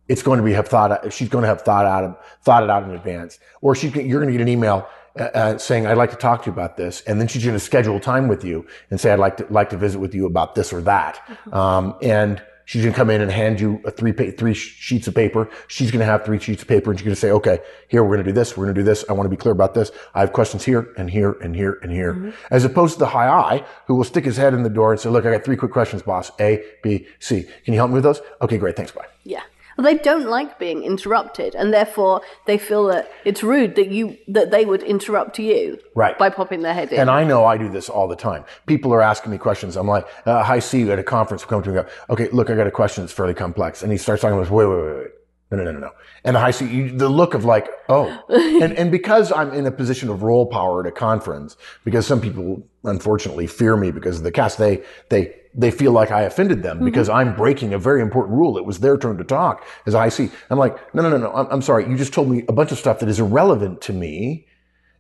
it's 0.09 0.23
going 0.23 0.39
to 0.39 0.45
be 0.45 0.53
have 0.53 0.69
thought, 0.69 1.13
she's 1.13 1.29
going 1.29 1.43
to 1.43 1.49
have 1.49 1.63
thought 1.63 1.87
out, 1.87 2.21
thought 2.43 2.65
it 2.65 2.71
out 2.71 2.83
in 2.83 2.91
advance, 2.91 3.39
or 3.61 3.77
she, 3.77 3.89
you're 3.89 4.21
going 4.21 4.33
to 4.33 4.33
get 4.33 4.41
an 4.41 4.49
email 4.49 4.89
uh, 5.19 5.23
uh, 5.35 5.59
saying, 5.59 5.87
"I'd 5.87 5.97
like 5.97 6.11
to 6.11 6.17
talk 6.17 6.43
to 6.45 6.47
you 6.51 6.53
about 6.53 6.77
this," 6.77 7.03
and 7.07 7.21
then 7.21 7.29
she's 7.29 7.45
going 7.45 7.57
to 7.57 7.61
schedule 7.65 8.01
time 8.01 8.29
with 8.29 8.45
you 8.45 8.67
and 8.91 9.01
say, 9.01 9.11
"I'd 9.13 9.19
like 9.19 9.37
to 9.39 9.47
like 9.51 9.71
to 9.71 9.77
visit 9.77 9.99
with 9.99 10.15
you 10.15 10.27
about 10.27 10.55
this 10.55 10.73
or 10.73 10.81
that," 10.83 11.17
Mm-hmm. 11.27 11.55
um, 11.55 11.95
and 12.03 12.43
she's 12.65 12.83
going 12.83 12.93
to 12.93 12.97
come 12.97 13.11
in 13.11 13.21
and 13.21 13.31
hand 13.31 13.61
you 13.61 13.81
a 13.85 13.91
three 13.91 14.13
pa- 14.13 14.33
three 14.37 14.53
sheets 14.55 15.07
of 15.07 15.15
paper. 15.15 15.49
She's 15.69 15.91
going 15.91 16.01
to 16.01 16.05
have 16.07 16.25
three 16.25 16.39
sheets 16.41 16.63
of 16.63 16.69
paper, 16.69 16.91
and 16.91 16.99
she's 16.99 17.05
going 17.05 17.15
to 17.15 17.21
say, 17.21 17.31
"Okay, 17.31 17.61
here 17.89 18.03
we're 18.03 18.15
going 18.17 18.25
to 18.27 18.31
do 18.31 18.35
this. 18.35 18.57
We're 18.57 18.65
going 18.65 18.75
to 18.75 18.81
do 18.81 18.85
this. 18.85 19.05
I 19.09 19.13
want 19.13 19.27
to 19.27 19.31
be 19.31 19.37
clear 19.37 19.53
about 19.53 19.75
this. 19.75 19.91
I 20.15 20.21
have 20.21 20.33
questions 20.33 20.65
here 20.65 20.93
and 20.97 21.09
here 21.11 21.33
and 21.43 21.55
here 21.55 21.79
and 21.83 21.91
here." 21.93 22.13
Mm-hmm. 22.15 22.31
As 22.51 22.65
opposed 22.65 22.95
to 22.95 22.99
the 23.01 23.07
high 23.07 23.29
I 23.29 23.65
who 23.87 23.95
will 23.95 24.05
stick 24.05 24.25
his 24.25 24.37
head 24.37 24.53
in 24.55 24.63
the 24.63 24.71
door 24.71 24.93
and 24.93 25.01
say, 25.01 25.09
"Look, 25.11 25.25
I 25.25 25.33
got 25.33 25.45
three 25.45 25.57
quick 25.57 25.73
questions, 25.73 26.03
boss. 26.03 26.31
A, 26.41 26.63
B, 26.83 27.07
C. 27.21 27.45
Can 27.65 27.75
you 27.75 27.81
help 27.81 27.91
me 27.91 27.95
with 27.95 28.05
those? 28.05 28.21
Okay, 28.43 28.59
great. 28.59 28.77
Thanks. 28.77 28.93
Bye." 28.93 29.07
Yeah. 29.25 29.43
Well, 29.77 29.85
they 29.85 29.99
don't 29.99 30.27
like 30.27 30.59
being 30.59 30.83
interrupted, 30.83 31.55
and 31.55 31.73
therefore 31.73 32.23
they 32.47 32.57
feel 32.57 32.87
that 32.87 33.11
it's 33.25 33.43
rude 33.43 33.75
that 33.77 33.89
you 33.89 34.17
that 34.29 34.51
they 34.51 34.65
would 34.65 34.83
interrupt 34.83 35.39
you 35.39 35.79
Right. 35.95 36.17
by 36.19 36.31
popping 36.31 36.63
their 36.63 36.73
head 36.75 36.93
in. 36.93 37.01
And 37.01 37.11
I 37.11 37.25
know 37.25 37.45
I 37.45 37.59
do 37.59 37.69
this 37.69 37.89
all 37.89 38.09
the 38.09 38.17
time. 38.17 38.45
People 38.67 38.93
are 38.95 39.03
asking 39.03 39.33
me 39.33 39.39
questions. 39.39 39.77
I'm 39.77 39.87
like, 39.89 40.07
uh, 40.25 40.43
"Hi, 40.43 40.59
see 40.61 40.81
you 40.81 40.93
at 40.93 40.99
a 40.99 41.03
conference." 41.03 41.45
Come 41.45 41.63
to 41.63 41.71
me. 41.71 41.79
and 41.79 41.87
Go, 41.87 41.93
okay, 42.15 42.29
look, 42.31 42.49
I 42.49 42.55
got 42.57 42.67
a 42.67 42.71
question 42.71 43.03
that's 43.05 43.13
fairly 43.13 43.35
complex, 43.35 43.83
and 43.83 43.93
he 43.93 43.99
starts 43.99 44.23
talking 44.23 44.39
about, 44.39 44.51
wait, 44.51 44.67
wait, 44.67 44.77
wait, 44.83 44.97
wait. 44.97 45.11
No, 45.53 45.59
no, 45.59 45.65
no, 45.65 45.73
no, 45.73 45.79
no. 45.79 45.91
And 46.25 46.35
the 46.35 46.41
high 46.41 46.51
C, 46.51 46.67
you, 46.67 46.91
the 46.91 47.09
look 47.09 47.33
of 47.35 47.45
like, 47.45 47.69
oh, 47.89 48.07
and 48.63 48.73
and 48.73 48.91
because 48.91 49.31
I'm 49.31 49.53
in 49.53 49.65
a 49.67 49.71
position 49.71 50.09
of 50.09 50.23
role 50.25 50.47
power 50.47 50.81
at 50.81 50.87
a 50.87 50.91
conference, 50.91 51.57
because 51.85 52.05
some 52.07 52.21
people 52.21 52.67
unfortunately 52.83 53.47
fear 53.47 53.77
me 53.77 53.91
because 53.93 54.17
of 54.19 54.25
the 54.25 54.33
cast, 54.33 54.59
they 54.59 54.83
they 55.09 55.35
they 55.57 55.71
feel 55.71 55.93
like 55.93 56.11
I 56.11 56.23
offended 56.23 56.63
them 56.63 56.77
mm-hmm. 56.77 56.85
because 56.85 57.09
I'm 57.09 57.35
breaking 57.35 57.73
a 57.73 57.79
very 57.79 58.03
important 58.03 58.37
rule. 58.37 58.59
It 58.59 58.65
was 58.65 58.81
their 58.81 58.99
turn 58.99 59.17
to 59.19 59.25
talk 59.25 59.65
as 59.87 59.95
I 59.95 60.11
see. 60.11 60.31
I'm 60.51 60.59
like, 60.59 60.95
no, 60.95 61.03
no, 61.03 61.11
no, 61.11 61.17
no. 61.17 61.33
I'm, 61.33 61.47
I'm 61.51 61.63
sorry. 61.63 61.89
You 61.89 61.97
just 61.97 62.13
told 62.13 62.31
me 62.31 62.45
a 62.49 62.53
bunch 62.53 62.73
of 62.73 62.79
stuff 62.79 62.99
that 63.01 63.09
is 63.09 63.19
irrelevant 63.19 63.81
to 63.83 63.93
me. 63.93 64.47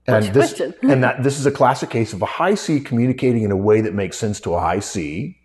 And 0.09 0.25
this, 0.27 0.61
and 0.83 1.03
that 1.03 1.23
this 1.23 1.39
is 1.39 1.47
a 1.47 1.51
classic 1.51 1.91
case 1.91 2.13
of 2.13 2.23
a 2.23 2.27
high 2.27 2.55
C 2.55 2.81
communicating 2.81 3.43
in 3.43 3.51
a 3.51 3.57
way 3.57 3.81
that 3.81 3.93
makes 3.93 4.17
sense 4.17 4.41
to 4.41 4.55
a 4.55 4.61
high 4.61 4.79
C, 4.79 5.39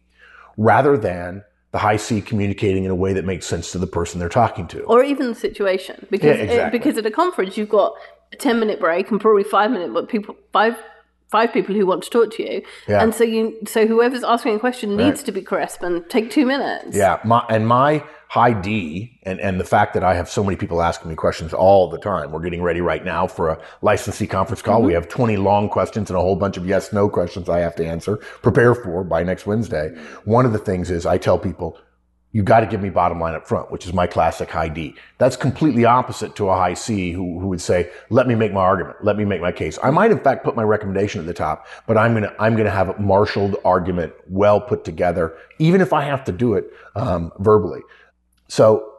rather 0.56 0.97
than 0.97 1.43
the 1.71 1.80
high 1.80 1.97
C 1.97 2.21
communicating 2.21 2.84
in 2.84 2.91
a 2.91 2.95
way 2.95 3.13
that 3.13 3.26
makes 3.26 3.45
sense 3.45 3.71
to 3.71 3.80
the 3.80 3.88
person 3.88 4.19
they're 4.19 4.30
talking 4.30 4.67
to. 4.67 4.84
or 4.84 5.04
even 5.04 5.28
the 5.28 5.36
situation 5.36 6.06
because 6.12 6.38
Yeah, 6.38 6.43
exactly. 6.43 6.80
because 6.80 6.97
at 6.97 7.06
a 7.06 7.12
conference 7.12 7.58
you've 7.58 7.69
got 7.69 7.93
a 8.34 8.36
10 8.36 8.60
minute 8.60 8.80
break 8.80 9.10
and 9.10 9.19
probably 9.19 9.43
5 9.43 9.71
minute 9.71 9.93
but 9.93 10.10
people 10.10 10.36
five 10.52 10.78
five 11.32 11.52
people 11.54 11.74
who 11.74 11.86
want 11.86 12.04
to 12.04 12.10
talk 12.10 12.32
to 12.34 12.44
you 12.44 12.62
Yeah. 12.88 13.02
and 13.02 13.15
so 13.15 13.24
you 13.24 13.58
so 13.65 13.88
whoever's 13.88 14.24
asking 14.24 14.56
a 14.56 14.60
question 14.60 14.96
needs 14.96 15.24
to 15.24 15.32
be 15.32 15.41
crisp 15.41 15.82
and 15.82 16.08
take 16.10 16.30
2 16.30 16.46
minutes 16.46 16.96
Yeah, 16.96 17.20
my, 17.24 17.44
and 17.50 17.67
my 17.67 18.04
high 18.32 18.54
D, 18.54 19.20
and, 19.24 19.41
and 19.41 19.60
the 19.60 19.65
fact 19.65 19.94
that 19.94 20.06
I 20.06 20.13
have 20.13 20.30
so 20.30 20.41
many 20.41 20.56
people 20.56 20.82
asking 20.82 21.10
me 21.10 21.15
questions 21.17 21.54
all 21.54 21.89
the 21.89 21.98
time. 21.98 22.32
We're 22.32 22.39
getting 22.39 22.62
ready 22.62 22.80
right 22.80 23.04
now 23.04 23.28
for 23.28 23.50
a 23.50 23.62
licensee 23.82 24.26
conference 24.26 24.62
call. 24.62 24.82
We 24.82 24.94
mm-hmm. 24.94 25.02
have 25.02 25.10
20 25.10 25.36
long 25.36 25.67
questions 25.67 26.10
and 26.10 26.15
a 26.17 26.22
whole 26.22 26.38
bunch 26.38 26.56
of 26.56 26.65
yes, 26.65 26.94
no 26.94 27.10
questions 27.10 27.50
I 27.50 27.60
have 27.60 27.76
to 27.76 27.86
answer, 27.86 28.15
prepare 28.41 28.74
for 28.74 29.04
by 29.04 29.24
next 29.24 29.46
Wednesday. 29.46 29.89
Mm-hmm. 29.89 30.32
One 30.32 30.46
of 30.46 30.54
the 30.54 30.60
things 30.60 30.89
is 30.89 31.06
I 31.06 31.17
tell 31.17 31.38
people, 31.38 31.78
you 32.34 32.44
got 32.44 32.62
to 32.62 32.65
give 32.65 32.82
me 32.82 32.89
bottom 32.89 33.20
line 33.20 33.36
up 33.36 33.46
front, 33.46 33.72
which 33.72 33.86
is 33.86 33.94
my 33.94 34.08
classic 34.08 34.50
high 34.50 34.70
D. 34.70 34.96
That's 35.17 35.36
completely 35.36 35.84
opposite 35.86 36.36
to 36.38 36.50
a 36.50 36.56
high 36.56 36.74
C 36.74 37.12
who, 37.12 37.39
who 37.39 37.48
would 37.48 37.62
say, 37.62 37.91
let 38.10 38.28
me 38.28 38.36
make 38.36 38.54
my 38.54 38.62
argument. 38.62 38.98
Let 39.04 39.17
me 39.17 39.26
make 39.26 39.41
my 39.41 39.52
case. 39.52 39.78
I 39.84 39.91
might 39.91 40.12
in 40.12 40.20
fact 40.20 40.44
put 40.44 40.56
my 40.56 40.63
recommendation 40.63 41.20
at 41.20 41.28
the 41.28 41.34
top, 41.34 41.67
but 41.88 41.98
I'm 41.98 42.13
going 42.13 42.24
to, 42.24 42.34
I'm 42.41 42.54
going 42.54 42.65
to 42.65 42.72
have 42.72 42.89
a 42.89 43.00
marshaled 43.00 43.58
argument 43.65 44.13
well 44.28 44.62
put 44.62 44.86
together, 44.86 45.36
even 45.60 45.82
if 45.82 45.91
I 45.91 46.04
have 46.04 46.24
to 46.26 46.32
do 46.32 46.54
it, 46.54 46.72
um, 46.96 47.32
verbally. 47.39 47.82
So 48.48 48.94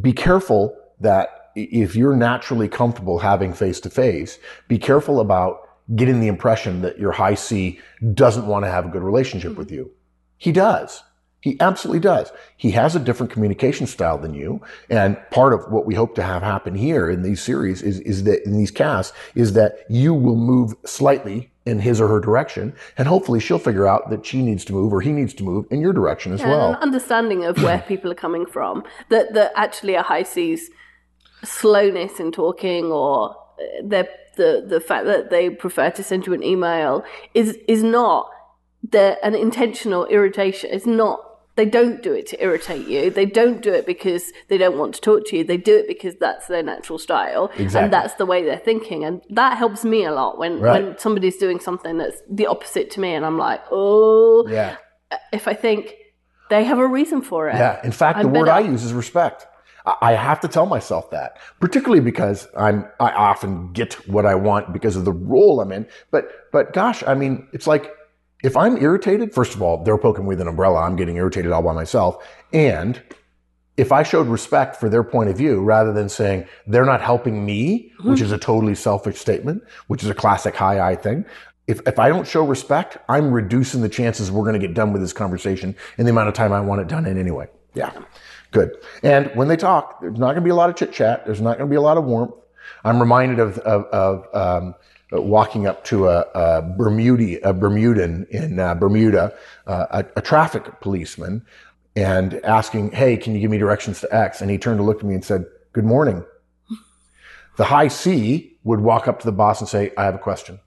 be 0.00 0.12
careful 0.12 0.76
that 1.00 1.50
if 1.56 1.96
you're 1.96 2.16
naturally 2.16 2.68
comfortable 2.68 3.18
having 3.18 3.52
face 3.52 3.80
to 3.80 3.90
face, 3.90 4.38
be 4.68 4.78
careful 4.78 5.20
about 5.20 5.68
getting 5.94 6.20
the 6.20 6.28
impression 6.28 6.82
that 6.82 6.98
your 6.98 7.12
high 7.12 7.34
C 7.34 7.78
doesn't 8.14 8.46
want 8.46 8.64
to 8.64 8.70
have 8.70 8.86
a 8.86 8.88
good 8.88 9.02
relationship 9.02 9.56
with 9.56 9.70
you. 9.70 9.90
He 10.36 10.50
does. 10.50 11.02
He 11.44 11.60
absolutely 11.60 12.00
does. 12.00 12.32
He 12.56 12.70
has 12.70 12.96
a 12.96 12.98
different 12.98 13.30
communication 13.30 13.86
style 13.86 14.16
than 14.16 14.32
you. 14.32 14.62
And 14.88 15.18
part 15.30 15.52
of 15.52 15.70
what 15.70 15.84
we 15.84 15.94
hope 15.94 16.14
to 16.14 16.22
have 16.22 16.40
happen 16.40 16.74
here 16.74 17.10
in 17.10 17.20
these 17.20 17.42
series 17.42 17.82
is, 17.82 18.00
is 18.00 18.24
that 18.24 18.46
in 18.46 18.56
these 18.56 18.70
casts 18.70 19.14
is 19.34 19.52
that 19.52 19.80
you 19.90 20.14
will 20.14 20.36
move 20.36 20.72
slightly 20.86 21.50
in 21.66 21.80
his 21.80 22.00
or 22.00 22.08
her 22.08 22.18
direction. 22.18 22.72
And 22.96 23.06
hopefully 23.06 23.40
she'll 23.40 23.58
figure 23.58 23.86
out 23.86 24.08
that 24.08 24.24
she 24.24 24.40
needs 24.40 24.64
to 24.64 24.72
move 24.72 24.90
or 24.90 25.02
he 25.02 25.12
needs 25.12 25.34
to 25.34 25.44
move 25.44 25.66
in 25.70 25.82
your 25.82 25.92
direction 25.92 26.32
as 26.32 26.40
and 26.40 26.50
well. 26.50 26.70
an 26.70 26.76
understanding 26.76 27.44
of 27.44 27.62
where 27.62 27.78
people 27.88 28.10
are 28.10 28.14
coming 28.14 28.46
from 28.46 28.82
that 29.10 29.34
that 29.34 29.52
actually 29.54 29.96
a 29.96 30.02
high 30.02 30.22
C's 30.22 30.70
slowness 31.42 32.20
in 32.20 32.32
talking 32.32 32.86
or 32.86 33.36
uh, 33.60 33.64
their 33.82 34.08
the 34.36 34.64
the 34.66 34.80
fact 34.80 35.04
that 35.04 35.28
they 35.28 35.50
prefer 35.50 35.90
to 35.90 36.02
send 36.02 36.26
you 36.26 36.32
an 36.32 36.42
email 36.42 37.04
is 37.34 37.58
is 37.68 37.82
not 37.82 38.30
the 38.90 39.18
an 39.22 39.34
intentional 39.34 40.06
irritation 40.06 40.70
it's 40.72 40.86
not 40.86 41.33
they 41.56 41.64
don't 41.64 42.02
do 42.02 42.12
it 42.12 42.26
to 42.26 42.42
irritate 42.42 42.86
you 42.88 43.10
they 43.10 43.26
don't 43.26 43.62
do 43.62 43.72
it 43.72 43.86
because 43.86 44.32
they 44.48 44.58
don't 44.58 44.76
want 44.78 44.94
to 44.94 45.00
talk 45.00 45.24
to 45.26 45.36
you 45.36 45.44
they 45.44 45.56
do 45.56 45.76
it 45.76 45.86
because 45.86 46.14
that's 46.16 46.46
their 46.48 46.62
natural 46.62 46.98
style 46.98 47.50
Exactly. 47.56 47.84
and 47.84 47.92
that's 47.92 48.14
the 48.14 48.26
way 48.26 48.42
they're 48.44 48.58
thinking 48.58 49.04
and 49.04 49.22
that 49.30 49.56
helps 49.56 49.84
me 49.84 50.04
a 50.04 50.12
lot 50.12 50.38
when 50.38 50.60
Right. 50.60 50.84
when 50.84 50.98
somebody's 50.98 51.36
doing 51.36 51.60
something 51.60 51.98
that's 51.98 52.20
the 52.30 52.46
opposite 52.46 52.90
to 52.92 53.00
me 53.00 53.14
and 53.14 53.24
i'm 53.24 53.38
like 53.38 53.60
oh 53.70 54.46
Yeah. 54.48 54.76
Uh, 55.10 55.16
if 55.32 55.46
I 55.46 55.54
think 55.54 55.94
they 56.50 56.64
have 56.64 56.78
a 56.78 56.86
reason 56.86 57.22
for 57.22 57.48
it. 57.48 57.54
Yeah. 57.56 57.80
In 57.84 57.92
fact, 57.92 58.20
the 58.20 58.28
word. 58.28 58.48
I 58.48 58.60
use 58.60 58.82
is 58.84 58.92
respect. 58.92 59.46
I 59.86 59.94
I 60.10 60.12
have 60.28 60.40
to 60.40 60.48
tell 60.48 60.66
myself 60.66 61.10
that, 61.10 61.30
particularly 61.60 62.00
because 62.02 62.48
I'm, 62.56 62.78
I 63.00 63.10
often 63.30 63.72
get 63.72 63.94
what 64.14 64.24
I 64.26 64.34
want 64.34 64.72
because 64.72 64.94
of 64.96 65.04
the 65.04 65.12
role 65.12 65.60
I'm 65.60 65.72
in. 65.72 65.86
But, 66.10 66.24
but 66.52 66.72
gosh, 66.72 67.02
I 67.06 67.14
mean, 67.14 67.48
it's 67.52 67.66
like 67.66 67.84
if 68.44 68.58
I'm 68.58 68.76
irritated, 68.76 69.32
first 69.32 69.54
of 69.54 69.62
all, 69.62 69.82
they're 69.82 69.96
poking 69.96 70.24
me 70.24 70.28
with 70.28 70.40
an 70.42 70.48
umbrella. 70.48 70.82
I'm 70.82 70.96
getting 70.96 71.16
irritated 71.16 71.50
all 71.50 71.62
by 71.62 71.72
myself. 71.72 72.22
And 72.52 73.02
if 73.78 73.90
I 73.90 74.02
showed 74.02 74.26
respect 74.26 74.76
for 74.76 74.90
their 74.90 75.02
point 75.02 75.30
of 75.30 75.36
view 75.38 75.62
rather 75.62 75.94
than 75.94 76.10
saying 76.10 76.46
they're 76.66 76.84
not 76.84 77.00
helping 77.00 77.46
me, 77.46 77.90
which 78.02 78.20
is 78.20 78.32
a 78.32 78.38
totally 78.38 78.74
selfish 78.74 79.18
statement, 79.18 79.62
which 79.86 80.02
is 80.04 80.10
a 80.10 80.14
classic 80.14 80.54
high 80.54 80.86
I 80.86 80.94
thing. 80.94 81.24
If, 81.66 81.80
if 81.86 81.98
I 81.98 82.10
don't 82.10 82.28
show 82.28 82.44
respect, 82.44 82.98
I'm 83.08 83.32
reducing 83.32 83.80
the 83.80 83.88
chances 83.88 84.30
we're 84.30 84.44
going 84.44 84.60
to 84.60 84.64
get 84.64 84.74
done 84.74 84.92
with 84.92 85.00
this 85.00 85.14
conversation 85.14 85.74
in 85.96 86.04
the 86.04 86.10
amount 86.10 86.28
of 86.28 86.34
time 86.34 86.52
I 86.52 86.60
want 86.60 86.82
it 86.82 86.86
done 86.86 87.06
in 87.06 87.16
anyway. 87.16 87.48
Yeah. 87.72 87.92
Good. 88.50 88.76
And 89.02 89.34
when 89.34 89.48
they 89.48 89.56
talk, 89.56 90.02
there's 90.02 90.18
not 90.18 90.32
going 90.32 90.36
to 90.36 90.42
be 90.42 90.50
a 90.50 90.54
lot 90.54 90.68
of 90.68 90.76
chit 90.76 90.92
chat. 90.92 91.24
There's 91.24 91.40
not 91.40 91.56
going 91.56 91.68
to 91.68 91.72
be 91.72 91.76
a 91.76 91.80
lot 91.80 91.96
of 91.96 92.04
warmth. 92.04 92.34
I'm 92.84 93.00
reminded 93.00 93.40
of, 93.40 93.58
of, 93.60 93.84
of 93.86 94.34
um, 94.34 94.74
walking 95.22 95.66
up 95.66 95.84
to 95.84 96.08
a, 96.08 96.26
a 96.34 96.62
Bermuda, 96.62 97.48
a 97.48 97.52
Bermudan 97.52 98.26
in 98.30 98.58
uh, 98.58 98.74
Bermuda, 98.74 99.34
uh, 99.66 99.86
a, 99.90 100.04
a 100.16 100.22
traffic 100.22 100.80
policeman, 100.80 101.44
and 101.96 102.44
asking, 102.44 102.92
"Hey, 102.92 103.16
can 103.16 103.34
you 103.34 103.40
give 103.40 103.50
me 103.50 103.58
directions 103.58 104.00
to 104.00 104.14
X?" 104.14 104.40
And 104.40 104.50
he 104.50 104.58
turned 104.58 104.78
to 104.78 104.84
look 104.84 104.98
at 104.98 105.04
me 105.04 105.14
and 105.14 105.24
said, 105.24 105.46
"Good 105.72 105.84
morning." 105.84 106.24
The 107.56 107.66
high 107.66 107.86
C 107.86 108.58
would 108.64 108.80
walk 108.80 109.06
up 109.06 109.20
to 109.20 109.26
the 109.26 109.32
boss 109.32 109.60
and 109.60 109.68
say, 109.68 109.92
"I 109.96 110.04
have 110.06 110.16
a 110.16 110.18
question," 110.18 110.58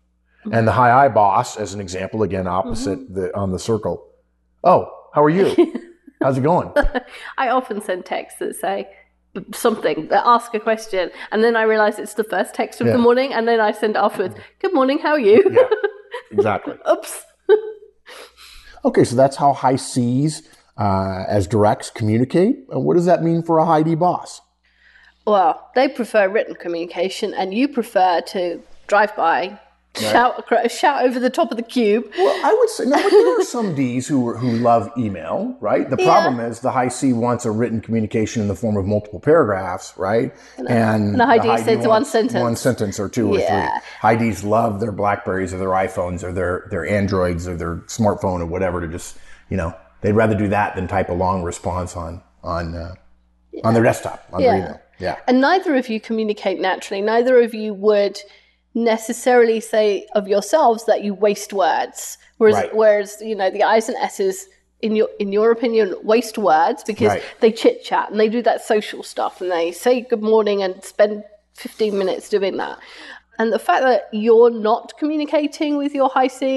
and 0.50 0.66
the 0.66 0.72
high 0.72 1.06
I 1.06 1.10
boss, 1.10 1.58
as 1.58 1.74
an 1.74 1.82
example, 1.82 2.24
again 2.24 2.48
opposite 2.48 3.14
the 3.14 3.36
on 3.36 3.52
the 3.52 3.60
circle, 3.60 4.08
"Oh, 4.64 4.90
how 5.14 5.22
are 5.22 5.30
you? 5.30 5.54
How's 6.22 6.38
it 6.38 6.44
going?" 6.44 6.72
I 7.38 7.50
often 7.50 7.82
send 7.82 8.06
texts 8.06 8.40
that 8.40 8.56
say 8.56 8.88
something 9.54 10.08
ask 10.12 10.54
a 10.54 10.60
question, 10.60 11.10
and 11.32 11.44
then 11.44 11.56
I 11.56 11.64
realize 11.64 12.00
it's 12.00 12.14
the 12.16 12.24
first 12.24 12.54
text 12.54 12.82
of 12.82 12.88
Yeah. 12.88 12.94
the 12.94 13.00
morning, 13.00 13.34
and 13.34 13.48
then 13.48 13.60
I 13.60 13.72
send 13.72 13.98
afterwards, 13.98 14.36
"Good 14.60 14.74
morning, 14.74 15.00
how 15.00 15.12
are 15.12 15.20
you?" 15.20 15.44
Yeah, 15.52 15.70
exactly. 16.32 16.76
Oops. 16.90 17.26
Okay, 18.86 19.04
so 19.04 19.16
that's 19.16 19.36
how 19.36 19.54
high 19.54 19.76
C's 19.76 20.48
uh, 20.78 21.24
as 21.28 21.48
directs 21.48 21.90
communicate. 21.90 22.56
And 22.70 22.86
what 22.86 22.96
does 22.96 23.06
that 23.06 23.22
mean 23.24 23.42
for 23.44 23.58
a 23.58 23.66
high 23.66 23.82
D 23.84 23.96
boss? 23.96 24.40
Well, 25.26 25.70
they 25.76 25.90
prefer 25.90 26.30
written 26.30 26.56
communication, 26.56 27.34
and 27.34 27.54
you 27.54 27.68
prefer 27.68 28.22
to 28.28 28.62
drive 28.88 29.14
by, 29.16 29.60
shout 30.00 30.36
acro- 30.40 30.68
shout 30.68 31.04
over 31.06 31.20
the 31.20 31.30
top 31.30 31.52
of 31.52 31.58
the 31.58 31.64
cube. 31.64 32.06
Well, 32.18 32.46
I 32.46 32.54
would 32.54 32.70
say 32.70 32.86
no, 32.86 32.96
but 33.02 33.10
there 33.10 33.40
are 33.40 33.44
some 33.44 33.76
D's 33.80 34.08
who 34.08 34.34
who 34.36 34.52
love 34.58 34.92
email, 34.98 35.56
right? 35.60 35.90
The 35.90 35.98
problem 35.98 36.40
is 36.40 36.60
the 36.62 36.72
high 36.72 36.88
C 36.88 37.14
wants 37.14 37.46
a 37.46 37.52
written 37.52 37.82
communication 37.82 38.42
in 38.42 38.48
the 38.48 38.56
form 38.56 38.78
of 38.78 38.86
multiple 38.86 39.20
paragraphs, 39.20 39.94
right? 39.98 40.34
And, 40.58 40.68
and 40.70 41.20
the 41.20 41.26
high 41.26 41.38
D 41.40 41.58
says 41.64 41.86
one 41.88 42.06
sentence. 42.06 42.42
one 42.42 42.56
sentence 42.56 43.00
or 43.00 43.10
two 43.10 43.34
or 43.36 43.40
Yeah. 43.40 43.72
three. 43.80 43.82
High 44.02 44.16
D's 44.16 44.44
love 44.44 44.80
their 44.80 44.92
Blackberries 44.92 45.54
or 45.54 45.58
their 45.58 45.70
iPhones 45.70 46.24
or 46.24 46.32
their 46.32 46.68
their 46.70 46.86
Androids 46.86 47.48
or 47.48 47.56
their 47.56 47.78
smartphone 47.88 48.40
or 48.42 48.46
whatever 48.46 48.82
to 48.82 48.88
just 48.88 49.18
you 49.50 49.58
know 49.58 49.74
they'd 50.02 50.14
rather 50.14 50.36
do 50.36 50.48
that 50.50 50.76
than 50.76 50.88
type 50.88 51.10
a 51.10 51.14
long 51.14 51.44
response 51.44 51.96
on 51.96 52.22
on 52.44 52.76
uh, 52.76 52.96
on 53.64 53.74
their 53.74 53.84
desktop 53.84 54.24
on 54.32 54.42
their 54.42 54.56
email. 54.58 54.82
Yeah. 55.00 55.18
And 55.28 55.40
neither 55.42 55.76
of 55.76 55.90
you 55.90 56.00
communicate 56.00 56.60
naturally. 56.60 57.02
Neither 57.04 57.40
of 57.42 57.54
you 57.54 57.74
would 57.76 58.20
necessarily 58.78 59.60
say 59.60 60.08
of 60.14 60.28
yourselves 60.28 60.86
that 60.86 61.04
you 61.04 61.14
waste 61.14 61.52
words. 61.52 62.18
Whereas, 62.38 62.56
Right. 62.56 62.76
whereas 62.76 63.18
you 63.22 63.36
know, 63.36 63.50
the 63.50 63.64
I's 63.64 63.90
and 63.90 63.98
S's, 63.98 64.48
in 64.82 64.96
your 64.96 65.10
in 65.20 65.32
your 65.34 65.50
opinion, 65.52 65.96
waste 66.04 66.38
words 66.38 66.84
because 66.84 67.08
Right. 67.14 67.24
they 67.40 67.52
chit 67.52 67.84
chat 67.84 68.12
and 68.12 68.20
they 68.20 68.30
do 68.30 68.42
that 68.44 68.62
social 68.64 69.02
stuff 69.04 69.42
and 69.42 69.52
they 69.52 69.72
say 69.72 70.02
good 70.02 70.22
morning 70.22 70.62
and 70.62 70.84
spend 70.84 71.24
fifteen 71.56 71.98
minutes 71.98 72.30
doing 72.30 72.58
that. 72.58 72.78
and 73.40 73.54
the 73.54 73.60
fact 73.60 73.84
that 73.84 74.02
you're 74.12 74.50
not 74.50 74.94
communicating 74.98 75.78
with 75.78 75.94
your 75.94 76.10
high 76.10 76.28
C 76.40 76.48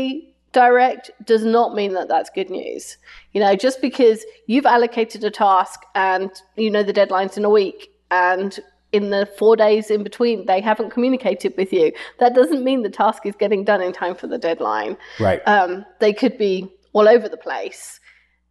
direct 0.53 1.11
does 1.27 1.45
not 1.45 1.75
mean 1.75 1.93
that 1.93 2.09
that's 2.09 2.31
good 2.39 2.49
news. 2.51 2.97
You 3.33 3.41
know, 3.43 3.55
just 3.55 3.79
because 3.83 4.25
you've 4.47 4.65
allocated 4.77 5.23
a 5.25 5.31
task 5.31 5.79
and 5.95 6.31
you 6.57 6.71
know 6.71 6.83
the 6.83 6.93
deadline's 7.01 7.37
in 7.37 7.45
a 7.45 7.51
week 7.63 7.91
and 8.11 8.59
in 8.93 9.11
the 9.11 9.27
four 9.39 9.57
days 9.57 9.91
in 9.91 10.03
between 10.03 10.47
they 10.47 10.61
haven't 10.61 10.91
communicated 10.91 11.55
with 11.57 11.73
you, 11.73 11.93
that 12.19 12.35
doesn't 12.35 12.65
mean 12.65 12.83
the 12.83 12.91
task 12.91 13.27
is 13.27 13.35
getting 13.37 13.65
done 13.65 13.81
in 13.81 13.93
time 13.93 14.15
for 14.15 14.27
the 14.27 14.39
deadline. 14.39 14.97
Right. 15.19 15.41
Um, 15.47 15.85
they 16.01 16.13
could 16.13 16.37
be 16.39 16.73
all 16.93 17.09
over 17.09 17.29
the 17.29 17.37
place. 17.37 18.01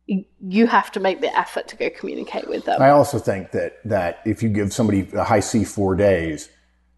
You 0.08 0.66
have 0.66 0.92
to 0.94 1.00
make 1.00 1.22
the 1.22 1.38
effort 1.38 1.68
to 1.68 1.76
go 1.76 1.90
communicate 1.92 2.48
with 2.50 2.66
them. 2.66 2.82
I 2.82 2.90
also 2.90 3.20
think 3.20 3.52
that 3.52 3.74
that 3.86 4.22
if 4.26 4.42
you 4.42 4.50
give 4.50 4.74
somebody 4.74 5.08
a 5.14 5.24
high 5.24 5.40
C 5.42 5.64
four 5.64 5.96
days, 5.96 6.50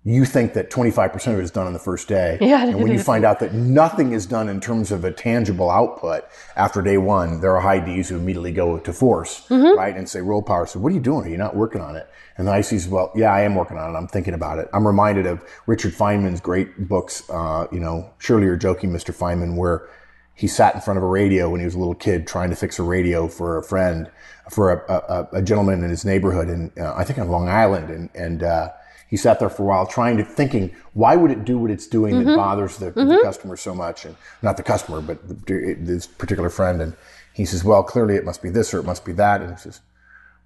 you 0.03 0.25
think 0.25 0.53
that 0.53 0.71
25% 0.71 1.33
of 1.33 1.37
it 1.39 1.43
is 1.43 1.51
done 1.51 1.67
on 1.67 1.73
the 1.73 1.79
first 1.79 2.07
day. 2.07 2.39
Yeah. 2.41 2.65
And 2.65 2.81
when 2.81 2.91
you 2.91 2.97
find 2.99 3.23
out 3.23 3.39
that 3.39 3.53
nothing 3.53 4.13
is 4.13 4.25
done 4.25 4.49
in 4.49 4.59
terms 4.59 4.91
of 4.91 5.03
a 5.05 5.11
tangible 5.11 5.69
output 5.69 6.23
after 6.55 6.81
day 6.81 6.97
one, 6.97 7.39
there 7.39 7.55
are 7.55 7.61
high 7.61 7.79
Ds 7.79 8.09
who 8.09 8.15
immediately 8.15 8.51
go 8.51 8.79
to 8.79 8.93
force, 8.93 9.45
Mm-hmm. 9.49 9.77
right? 9.77 9.95
And 9.95 10.09
say, 10.09 10.21
role 10.21 10.41
power. 10.41 10.65
So 10.65 10.79
what 10.79 10.91
are 10.91 10.95
you 10.95 11.01
doing? 11.01 11.27
Are 11.27 11.29
you 11.29 11.37
not 11.37 11.55
working 11.55 11.81
on 11.81 11.95
it? 11.95 12.09
And 12.37 12.47
the 12.47 12.51
high 12.51 12.61
Cs, 12.61 12.87
well, 12.87 13.11
yeah, 13.15 13.31
I 13.31 13.41
am 13.41 13.53
working 13.53 13.77
on 13.77 13.93
it. 13.93 13.97
I'm 13.97 14.07
thinking 14.07 14.33
about 14.33 14.57
it. 14.57 14.69
I'm 14.73 14.87
reminded 14.87 15.27
of 15.27 15.43
Richard 15.67 15.93
Feynman's 15.93 16.41
great 16.41 16.87
books, 16.89 17.29
uh, 17.29 17.67
you 17.71 17.79
know, 17.79 18.09
Surely 18.17 18.45
You're 18.45 18.55
Joking, 18.55 18.89
Mr. 18.91 19.15
Feynman, 19.15 19.55
where 19.55 19.87
he 20.33 20.47
sat 20.47 20.73
in 20.73 20.81
front 20.81 20.97
of 20.97 21.03
a 21.03 21.07
radio 21.07 21.47
when 21.51 21.59
he 21.59 21.65
was 21.65 21.75
a 21.75 21.77
little 21.77 21.93
kid 21.93 22.25
trying 22.25 22.49
to 22.49 22.55
fix 22.55 22.79
a 22.79 22.83
radio 22.83 23.27
for 23.27 23.59
a 23.59 23.63
friend, 23.63 24.09
for 24.49 24.71
a, 24.71 24.91
a, 24.93 25.27
a 25.33 25.41
gentleman 25.43 25.83
in 25.83 25.91
his 25.91 26.05
neighborhood, 26.05 26.47
and 26.47 26.71
uh, 26.79 26.95
I 26.97 27.03
think 27.03 27.19
on 27.19 27.29
Long 27.29 27.47
Island, 27.47 27.91
and 27.91 28.09
and 28.15 28.41
uh, 28.41 28.69
he 29.11 29.17
sat 29.17 29.39
there 29.39 29.49
for 29.49 29.63
a 29.63 29.65
while 29.65 29.85
trying 29.85 30.17
to 30.17 30.23
thinking 30.23 30.73
why 30.93 31.15
would 31.17 31.29
it 31.31 31.45
do 31.45 31.59
what 31.59 31.69
it's 31.69 31.85
doing 31.85 32.17
that 32.17 32.25
mm-hmm. 32.25 32.37
bothers 32.37 32.77
the, 32.77 32.85
the 32.85 33.01
mm-hmm. 33.01 33.23
customer 33.23 33.57
so 33.57 33.75
much, 33.75 34.05
and 34.05 34.15
not 34.41 34.57
the 34.57 34.63
customer, 34.63 35.01
but 35.01 35.27
the, 35.27 35.75
this 35.77 36.07
particular 36.07 36.49
friend, 36.49 36.81
and 36.81 36.95
he 37.33 37.45
says, 37.45 37.63
well, 37.63 37.83
clearly 37.83 38.15
it 38.15 38.25
must 38.25 38.41
be 38.41 38.49
this 38.49 38.73
or 38.73 38.79
it 38.79 38.85
must 38.85 39.05
be 39.05 39.11
that, 39.11 39.41
and 39.41 39.51
he 39.51 39.57
says, 39.57 39.81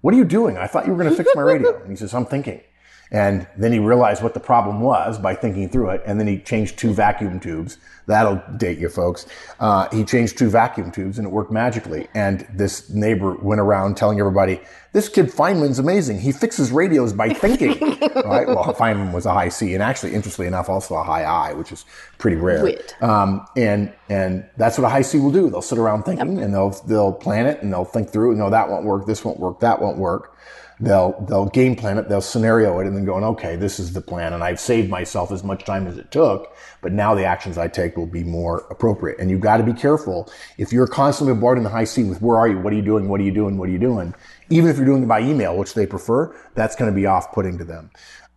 what 0.00 0.12
are 0.12 0.16
you 0.16 0.24
doing? 0.24 0.58
I 0.58 0.66
thought 0.66 0.84
you 0.84 0.92
were 0.92 1.02
going 1.02 1.10
to 1.10 1.16
fix 1.16 1.30
my 1.34 1.42
radio, 1.42 1.80
and 1.80 1.90
he 1.90 1.96
says, 1.96 2.12
I'm 2.12 2.26
thinking. 2.26 2.60
And 3.10 3.46
then 3.56 3.72
he 3.72 3.78
realized 3.78 4.22
what 4.22 4.34
the 4.34 4.40
problem 4.40 4.80
was 4.80 5.18
by 5.18 5.34
thinking 5.34 5.68
through 5.68 5.90
it. 5.90 6.02
And 6.06 6.18
then 6.18 6.26
he 6.26 6.38
changed 6.38 6.78
two 6.78 6.92
vacuum 6.92 7.38
tubes. 7.38 7.78
That'll 8.06 8.42
date 8.56 8.78
you 8.78 8.88
folks. 8.88 9.26
Uh, 9.58 9.88
he 9.90 10.04
changed 10.04 10.38
two 10.38 10.48
vacuum 10.48 10.90
tubes 10.90 11.18
and 11.18 11.26
it 11.26 11.30
worked 11.30 11.50
magically. 11.52 12.08
And 12.14 12.46
this 12.52 12.90
neighbor 12.90 13.34
went 13.36 13.60
around 13.60 13.96
telling 13.96 14.18
everybody, 14.18 14.60
this 14.92 15.08
kid 15.08 15.26
Feynman's 15.26 15.78
amazing. 15.78 16.20
He 16.20 16.32
fixes 16.32 16.72
radios 16.72 17.12
by 17.12 17.28
thinking. 17.30 17.78
right? 18.24 18.46
Well, 18.46 18.74
Feynman 18.74 19.12
was 19.12 19.26
a 19.26 19.32
high 19.32 19.50
C 19.50 19.74
and 19.74 19.82
actually, 19.82 20.14
interestingly 20.14 20.46
enough, 20.46 20.68
also 20.68 20.94
a 20.94 21.02
high 21.02 21.24
I, 21.24 21.52
which 21.52 21.70
is 21.70 21.84
pretty 22.18 22.36
rare. 22.36 22.62
Weird. 22.62 22.94
Um, 23.00 23.46
and, 23.56 23.92
and 24.08 24.48
that's 24.56 24.78
what 24.78 24.84
a 24.84 24.88
high 24.88 25.02
C 25.02 25.18
will 25.18 25.32
do. 25.32 25.50
They'll 25.50 25.62
sit 25.62 25.78
around 25.78 26.04
thinking 26.04 26.40
and 26.40 26.54
they'll, 26.54 26.70
they'll 26.86 27.12
plan 27.12 27.46
it 27.46 27.62
and 27.62 27.72
they'll 27.72 27.84
think 27.84 28.10
through, 28.10 28.34
no, 28.36 28.50
that 28.50 28.68
won't 28.68 28.84
work. 28.84 29.06
This 29.06 29.24
won't 29.24 29.38
work. 29.38 29.60
That 29.60 29.80
won't 29.80 29.98
work 29.98 30.36
they'll 30.80 31.18
they'll 31.28 31.46
game 31.46 31.74
plan 31.74 31.98
it 31.98 32.08
they'll 32.08 32.20
scenario 32.20 32.78
it 32.80 32.86
and 32.86 32.96
then 32.96 33.04
going 33.04 33.24
okay 33.24 33.56
this 33.56 33.78
is 33.78 33.92
the 33.94 34.00
plan 34.00 34.32
and 34.32 34.44
i've 34.44 34.60
saved 34.60 34.90
myself 34.90 35.32
as 35.32 35.42
much 35.42 35.64
time 35.64 35.86
as 35.86 35.96
it 35.96 36.10
took 36.10 36.54
but 36.82 36.92
now 36.92 37.14
the 37.14 37.24
actions 37.24 37.56
i 37.56 37.66
take 37.66 37.96
will 37.96 38.06
be 38.06 38.24
more 38.24 38.66
appropriate. 38.70 39.18
And 39.18 39.30
you've 39.30 39.40
got 39.40 39.56
to 39.58 39.62
be 39.62 39.72
careful. 39.72 40.30
If 40.58 40.72
you're 40.72 40.86
constantly 40.86 41.32
aboard 41.32 41.58
in 41.58 41.64
the 41.64 41.70
high 41.70 41.84
c 41.84 42.04
with 42.04 42.22
where 42.22 42.38
are 42.38 42.48
you? 42.48 42.58
What 42.58 42.72
are 42.72 42.76
you 42.76 42.82
doing? 42.82 43.08
What 43.08 43.20
are 43.20 43.24
you 43.24 43.32
doing? 43.32 43.58
What 43.58 43.68
are 43.68 43.72
you 43.72 43.78
doing? 43.78 44.14
Even 44.50 44.70
if 44.70 44.76
you're 44.76 44.86
doing 44.86 45.02
it 45.02 45.08
by 45.08 45.20
email 45.20 45.56
which 45.56 45.74
they 45.74 45.86
prefer 45.86 46.34
that's 46.54 46.76
going 46.76 46.90
to 46.90 46.94
be 46.94 47.06
off-putting 47.06 47.58
to 47.58 47.64
them. 47.64 47.90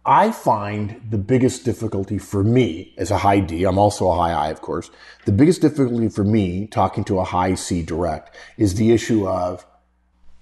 I 0.06 0.32
find 0.32 1.02
the 1.10 1.18
biggest 1.18 1.66
difficulty 1.66 2.18
for 2.18 2.44
me 2.44 2.96
as 2.98 3.12
a 3.12 3.18
high 3.18 3.42
D, 3.42 3.66
I'm 3.66 3.78
also 3.78 4.10
a 4.10 4.16
high 4.16 4.32
I, 4.32 4.50
of 4.50 4.62
course. 4.62 4.90
The 5.26 5.32
biggest 5.32 5.62
difficulty 5.62 6.10
for 6.10 6.24
me 6.24 6.68
talking 6.68 7.04
to 7.06 7.20
a 7.20 7.24
high 7.24 7.54
C 7.56 7.84
direct 7.84 8.36
is 8.58 8.76
the 8.76 8.92
issue 8.92 9.28
of 9.28 9.66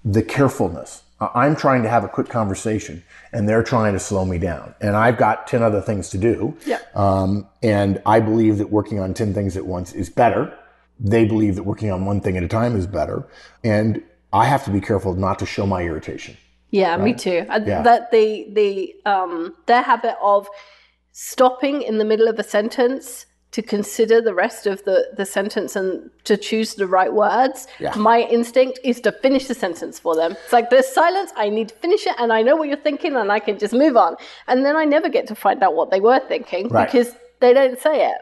the 0.04 0.22
carefulness. 0.22 1.02
I'm 1.20 1.56
trying 1.56 1.82
to 1.82 1.88
have 1.88 2.04
a 2.04 2.08
quick 2.08 2.28
conversation 2.28 3.02
and 3.32 3.48
they're 3.48 3.64
trying 3.64 3.92
to 3.94 3.98
slow 3.98 4.24
me 4.24 4.38
down. 4.38 4.74
And 4.80 4.96
I've 4.96 5.16
got 5.16 5.46
10 5.48 5.62
other 5.62 5.80
things 5.80 6.10
to 6.10 6.18
do. 6.18 6.56
Yeah. 6.64 6.78
Um, 6.94 7.48
and 7.62 8.00
I 8.06 8.20
believe 8.20 8.58
that 8.58 8.70
working 8.70 9.00
on 9.00 9.14
10 9.14 9.34
things 9.34 9.56
at 9.56 9.66
once 9.66 9.92
is 9.92 10.08
better. 10.08 10.56
They 11.00 11.24
believe 11.24 11.56
that 11.56 11.64
working 11.64 11.90
on 11.90 12.04
one 12.04 12.20
thing 12.20 12.36
at 12.36 12.42
a 12.44 12.48
time 12.48 12.76
is 12.76 12.86
better. 12.86 13.26
And 13.64 14.02
I 14.32 14.44
have 14.44 14.64
to 14.64 14.70
be 14.70 14.80
careful 14.80 15.14
not 15.14 15.38
to 15.40 15.46
show 15.46 15.66
my 15.66 15.82
irritation. 15.82 16.36
Yeah, 16.70 16.96
me 16.98 17.14
too. 17.14 17.46
Yeah. 17.48 17.82
That 17.82 18.10
the 18.10 18.46
the 18.52 18.94
um 19.06 19.54
their 19.66 19.80
habit 19.80 20.16
of 20.20 20.48
stopping 21.12 21.80
in 21.80 21.96
the 21.96 22.04
middle 22.04 22.28
of 22.28 22.38
a 22.38 22.42
sentence 22.42 23.24
to 23.52 23.62
consider 23.62 24.20
the 24.20 24.34
rest 24.34 24.66
of 24.66 24.84
the 24.84 25.08
the 25.16 25.24
sentence 25.24 25.74
and 25.74 26.10
to 26.24 26.36
choose 26.36 26.74
the 26.74 26.86
right 26.86 27.12
words. 27.12 27.66
Yeah. 27.80 27.94
My 27.96 28.20
instinct 28.22 28.78
is 28.84 29.00
to 29.02 29.12
finish 29.12 29.46
the 29.46 29.54
sentence 29.54 29.98
for 29.98 30.14
them. 30.14 30.32
It's 30.44 30.52
like 30.52 30.68
there's 30.70 30.86
silence. 30.86 31.30
I 31.36 31.48
need 31.48 31.68
to 31.70 31.74
finish 31.76 32.06
it, 32.06 32.14
and 32.18 32.32
I 32.32 32.42
know 32.42 32.56
what 32.56 32.68
you're 32.68 32.76
thinking, 32.76 33.16
and 33.16 33.32
I 33.32 33.38
can 33.40 33.58
just 33.58 33.72
move 33.72 33.96
on. 33.96 34.16
And 34.48 34.64
then 34.66 34.76
I 34.76 34.84
never 34.84 35.08
get 35.08 35.26
to 35.28 35.34
find 35.34 35.62
out 35.62 35.74
what 35.74 35.90
they 35.90 36.00
were 36.00 36.20
thinking 36.28 36.68
Right. 36.68 36.86
because 36.86 37.14
they 37.40 37.52
don't 37.54 37.78
say 37.80 38.06
it. 38.10 38.18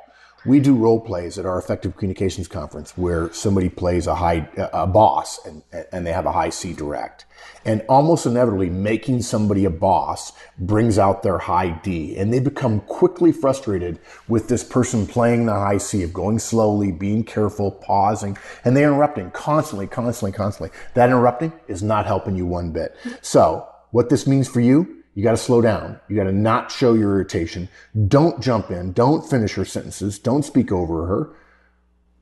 We 0.46 0.60
do 0.60 0.76
role 0.76 1.00
plays 1.00 1.38
at 1.38 1.46
our 1.46 1.58
effective 1.58 1.96
communications 1.96 2.46
conference 2.46 2.96
where 2.96 3.32
somebody 3.32 3.68
plays 3.68 4.06
a 4.06 4.14
high 4.14 4.48
a 4.56 4.86
boss 4.86 5.44
and 5.44 5.62
and 5.92 6.06
they 6.06 6.12
have 6.12 6.26
a 6.26 6.32
high 6.32 6.50
C 6.50 6.72
direct. 6.72 7.26
And 7.64 7.84
almost 7.88 8.26
inevitably 8.26 8.70
making 8.70 9.22
somebody 9.22 9.64
a 9.64 9.70
boss 9.70 10.32
brings 10.58 10.98
out 10.98 11.24
their 11.24 11.38
high 11.38 11.70
D 11.82 12.16
and 12.16 12.32
they 12.32 12.38
become 12.38 12.80
quickly 12.80 13.32
frustrated 13.32 13.98
with 14.28 14.48
this 14.48 14.62
person 14.62 15.06
playing 15.06 15.46
the 15.46 15.54
high 15.54 15.78
C 15.78 16.04
of 16.04 16.12
going 16.12 16.38
slowly, 16.38 16.92
being 16.92 17.24
careful, 17.24 17.72
pausing, 17.72 18.38
and 18.64 18.76
they're 18.76 18.88
interrupting 18.88 19.32
constantly, 19.32 19.88
constantly, 19.88 20.30
constantly. 20.30 20.76
That 20.94 21.08
interrupting 21.08 21.52
is 21.66 21.82
not 21.82 22.06
helping 22.06 22.36
you 22.36 22.46
one 22.46 22.70
bit. 22.70 22.96
So 23.20 23.68
what 23.90 24.10
this 24.10 24.28
means 24.28 24.46
for 24.46 24.60
you 24.60 25.02
you 25.16 25.22
got 25.22 25.30
to 25.30 25.38
slow 25.38 25.62
down. 25.62 25.98
You 26.08 26.14
got 26.14 26.24
to 26.24 26.32
not 26.32 26.70
show 26.70 26.92
your 26.92 27.14
irritation. 27.14 27.70
Don't 28.06 28.40
jump 28.42 28.70
in. 28.70 28.92
Don't 28.92 29.28
finish 29.28 29.54
her 29.54 29.64
sentences. 29.64 30.18
Don't 30.18 30.44
speak 30.44 30.70
over 30.70 31.06
her. 31.06 31.34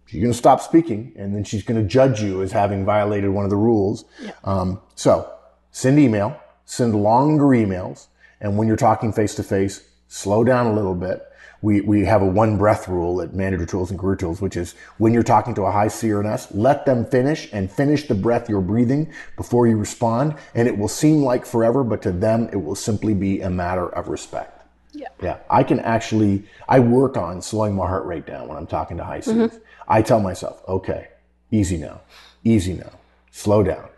She's 0.07 0.21
going 0.21 0.33
to 0.33 0.39
stop 0.39 0.61
speaking 0.61 1.13
and 1.17 1.35
then 1.35 1.43
she's 1.43 1.65
going 1.65 1.83
to 1.83 1.87
judge 1.87 2.23
you 2.23 2.41
as 2.41 2.53
having 2.53 2.85
violated 2.85 3.31
one 3.31 3.43
of 3.43 3.51
the 3.51 3.57
rules. 3.57 4.05
Um, 4.45 4.81
so 4.95 5.29
send 5.73 5.99
email, 5.99 6.41
send 6.67 6.95
longer 6.95 7.47
emails. 7.47 8.07
And 8.41 8.57
when 8.57 8.69
you're 8.69 8.77
talking 8.77 9.13
face 9.13 9.35
to 9.35 9.43
face, 9.43 9.85
slow 10.07 10.45
down 10.45 10.67
a 10.67 10.73
little 10.73 10.95
bit. 10.95 11.21
We, 11.65 11.81
we 11.81 12.05
have 12.05 12.21
a 12.21 12.27
one 12.27 12.59
breath 12.59 12.89
rule 12.89 13.23
at 13.23 13.33
Manager 13.33 13.65
Tools 13.65 13.91
and 13.91 13.99
Career 13.99 14.17
Tools, 14.17 14.43
which 14.43 14.55
is 14.55 14.75
when 14.99 15.15
you're 15.15 15.23
talking 15.23 15.55
to 15.55 15.63
a 15.63 15.71
high 15.71 15.89
C 15.89 16.13
or 16.13 16.21
an 16.21 16.27
S, 16.27 16.53
let 16.53 16.85
them 16.85 17.07
finish 17.07 17.49
and 17.55 17.73
finish 17.73 18.07
the 18.07 18.15
breath 18.15 18.51
you're 18.51 18.61
breathing 18.61 19.11
before 19.35 19.67
you 19.67 19.79
respond. 19.79 20.35
And 20.55 20.69
it 20.69 20.77
will 20.77 20.89
seem 20.89 21.23
like 21.23 21.47
forever, 21.47 21.83
but 21.83 22.03
to 22.03 22.13
them, 22.13 22.51
it 22.53 22.57
will 22.57 22.75
simply 22.75 23.15
be 23.15 23.41
a 23.41 23.49
matter 23.49 23.89
of 23.89 24.09
respect. 24.09 24.63
Yeah. 24.93 25.09
Yeah. 25.23 25.39
I 25.49 25.63
can 25.63 25.81
actually, 25.81 26.45
I 26.69 26.81
work 26.81 27.17
on 27.17 27.41
slowing 27.41 27.75
my 27.75 27.87
heart 27.87 28.05
rate 28.05 28.27
down 28.27 28.47
when 28.47 28.59
I'm 28.59 28.67
talking 28.67 28.99
to 28.99 29.05
high 29.05 29.21
C's. 29.21 29.33
Mm-hmm. 29.33 29.57
I 29.89 30.03
tell 30.03 30.21
myself, 30.21 30.63
okay, 30.69 31.09
easy 31.51 31.79
now, 31.79 32.03
easy 32.45 32.75
now, 32.75 32.93
slow 33.31 33.63
down. 33.63 33.89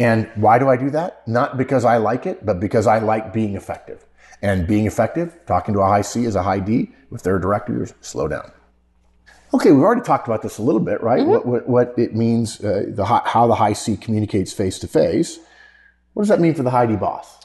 And 0.00 0.28
why 0.34 0.58
do 0.58 0.68
I 0.68 0.76
do 0.76 0.90
that? 0.90 1.26
Not 1.28 1.56
because 1.56 1.84
I 1.84 1.98
like 1.98 2.26
it, 2.26 2.44
but 2.44 2.58
because 2.58 2.88
I 2.88 2.98
like 2.98 3.32
being 3.32 3.54
effective. 3.54 4.05
And 4.42 4.66
being 4.66 4.86
effective, 4.86 5.38
talking 5.46 5.74
to 5.74 5.80
a 5.80 5.86
high 5.86 6.02
C 6.02 6.26
as 6.26 6.34
a 6.34 6.42
high 6.42 6.60
D, 6.60 6.92
If 7.10 7.22
they're 7.22 7.34
their 7.34 7.38
directors, 7.38 7.94
slow 8.00 8.28
down. 8.28 8.52
Okay, 9.54 9.70
we've 9.70 9.82
already 9.82 10.02
talked 10.02 10.26
about 10.26 10.42
this 10.42 10.58
a 10.58 10.62
little 10.62 10.80
bit, 10.80 11.02
right? 11.02 11.24
What, 11.24 11.46
what, 11.46 11.68
what 11.68 11.94
it 11.96 12.14
means, 12.14 12.62
uh, 12.62 12.84
the, 12.88 13.04
how 13.04 13.46
the 13.46 13.54
high 13.54 13.72
C 13.72 13.96
communicates 13.96 14.52
face 14.52 14.78
to 14.80 14.88
face. 14.88 15.38
What 16.12 16.22
does 16.22 16.28
that 16.28 16.40
mean 16.40 16.54
for 16.54 16.62
the 16.62 16.70
high 16.70 16.86
D 16.86 16.96
boss? 16.96 17.44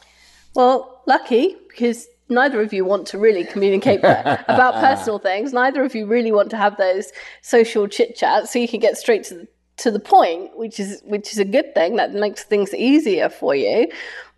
Well, 0.56 1.04
lucky 1.08 1.56
because 1.70 2.08
neither 2.30 2.62
of 2.62 2.74
you 2.74 2.86
want 2.86 3.08
to 3.08 3.18
really 3.18 3.44
communicate 3.44 4.00
about 4.04 4.74
personal 4.76 5.20
things. 5.20 5.54
Neither 5.54 5.84
of 5.84 5.94
you 5.94 6.06
really 6.06 6.32
want 6.32 6.50
to 6.52 6.58
have 6.58 6.78
those 6.78 7.12
social 7.42 7.88
chit 7.88 8.16
chats, 8.16 8.52
so 8.52 8.60
you 8.60 8.68
can 8.68 8.80
get 8.80 8.98
straight 8.98 9.24
to 9.26 9.36
the, 9.36 9.48
to 9.78 9.92
the 9.92 10.00
point, 10.00 10.58
which 10.58 10.80
is 10.80 11.02
which 11.06 11.32
is 11.32 11.38
a 11.38 11.46
good 11.46 11.74
thing. 11.76 11.98
That 11.98 12.14
makes 12.14 12.44
things 12.44 12.74
easier 12.74 13.30
for 13.30 13.56
you. 13.56 13.90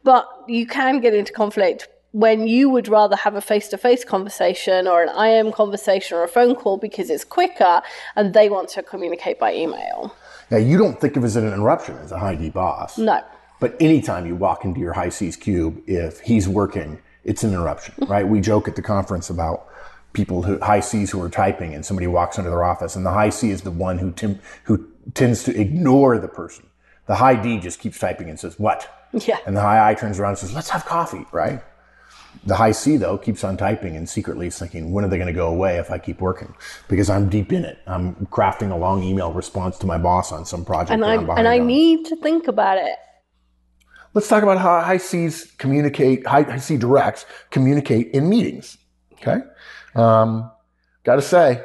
But 0.04 0.28
you 0.48 0.68
can 0.68 1.00
get 1.00 1.14
into 1.14 1.32
conflict 1.32 1.88
when 2.14 2.48
you 2.48 2.70
would 2.70 2.88
rather 2.88 3.16
have 3.16 3.36
a 3.36 3.42
face 3.42 3.68
to 3.68 3.78
face 3.78 4.06
conversation 4.06 4.88
or 4.88 5.04
an 5.04 5.10
IM 5.10 5.52
conversation 5.52 6.16
or 6.16 6.24
a 6.24 6.28
phone 6.28 6.56
call 6.56 6.78
because 6.78 7.10
it's 7.10 7.26
quicker, 7.26 7.82
and 8.16 8.34
they 8.34 8.50
want 8.50 8.70
to 8.70 8.84
communicate 8.84 9.40
by 9.40 9.54
email. 9.54 10.16
Now, 10.52 10.58
you 10.58 10.78
don't 10.78 11.02
think 11.02 11.18
of 11.18 11.24
it 11.24 11.28
as 11.28 11.36
an 11.36 11.48
interruption 11.48 11.98
as 11.98 12.12
a 12.12 12.20
high 12.20 12.36
D 12.36 12.50
boss. 12.50 12.98
No. 12.98 13.22
But 13.60 13.76
anytime 13.80 14.28
you 14.28 14.36
walk 14.36 14.64
into 14.64 14.80
your 14.80 14.94
high 14.94 15.10
C's 15.10 15.36
cube, 15.36 15.82
if 15.88 16.20
he's 16.20 16.48
working, 16.48 17.00
it's 17.24 17.44
an 17.44 17.52
interruption, 17.52 17.96
right? 18.08 18.28
We 18.28 18.42
joke 18.42 18.68
at 18.68 18.76
the 18.76 18.82
conference 18.84 19.30
about 19.32 19.68
people 20.14 20.44
who 20.44 20.60
high 20.60 20.82
C's 20.82 21.10
who 21.10 21.20
are 21.22 21.30
typing 21.30 21.74
and 21.74 21.84
somebody 21.84 22.06
walks 22.06 22.38
into 22.38 22.52
their 22.52 22.64
office 22.64 22.96
and 22.96 23.04
the 23.04 23.12
high 23.12 23.30
C 23.30 23.50
is 23.50 23.64
the 23.64 23.72
one 23.72 23.98
who 23.98 24.12
tim- 24.12 24.40
who 24.66 24.88
tends 25.16 25.44
to 25.46 25.60
ignore 25.60 26.20
the 26.20 26.28
person. 26.28 26.68
The 27.08 27.16
high 27.16 27.36
D 27.36 27.60
just 27.60 27.80
keeps 27.80 27.98
typing 27.98 28.30
and 28.30 28.40
says, 28.40 28.60
what? 28.60 29.08
Yeah. 29.12 29.40
And 29.48 29.58
the 29.58 29.62
high 29.62 29.90
I 29.90 29.96
turns 29.96 30.20
around 30.20 30.32
and 30.32 30.38
says, 30.38 30.54
let's 30.54 30.70
have 30.70 30.86
coffee, 30.86 31.26
right? 31.32 31.64
The 32.46 32.56
high 32.56 32.72
C 32.72 32.98
though 32.98 33.18
keeps 33.18 33.44
on 33.44 33.58
typing 33.58 33.96
and 33.96 34.08
secretly 34.08 34.48
is 34.48 34.60
thinking, 34.60 34.92
when 34.92 35.06
are 35.06 35.08
they 35.08 35.18
going 35.18 35.28
to 35.28 35.34
go 35.34 35.48
away 35.48 35.78
if 35.78 35.92
I 35.92 35.98
keep 35.98 36.20
working? 36.20 36.54
Because 36.90 37.10
I'm 37.10 37.30
deep 37.30 37.54
in 37.54 37.64
it. 37.64 37.80
I'm 37.88 38.16
crafting 38.28 38.72
a 38.72 38.76
long 38.76 39.04
email 39.04 39.32
response 39.32 39.78
to 39.80 39.86
my 39.86 39.98
boss 39.98 40.32
on 40.32 40.46
some 40.46 40.66
project. 40.66 40.92
And 40.92 41.06
I 41.06 41.16
and 41.16 41.48
I 41.48 41.60
on. 41.60 41.68
need 41.68 42.06
to 42.06 42.16
think 42.18 42.48
about 42.48 42.78
it. 42.78 42.98
Let's 44.14 44.28
talk 44.28 44.44
about 44.44 44.60
how 44.60 44.82
high 44.82 44.98
C's 44.98 45.52
communicate. 45.58 46.28
High, 46.28 46.58
C 46.58 46.78
directs 46.78 47.26
communicate 47.50 48.12
in 48.12 48.30
meetings. 48.30 48.78
Okay. 49.14 49.40
Um, 49.96 50.52
Got 51.04 51.16
to 51.16 51.22
say, 51.22 51.64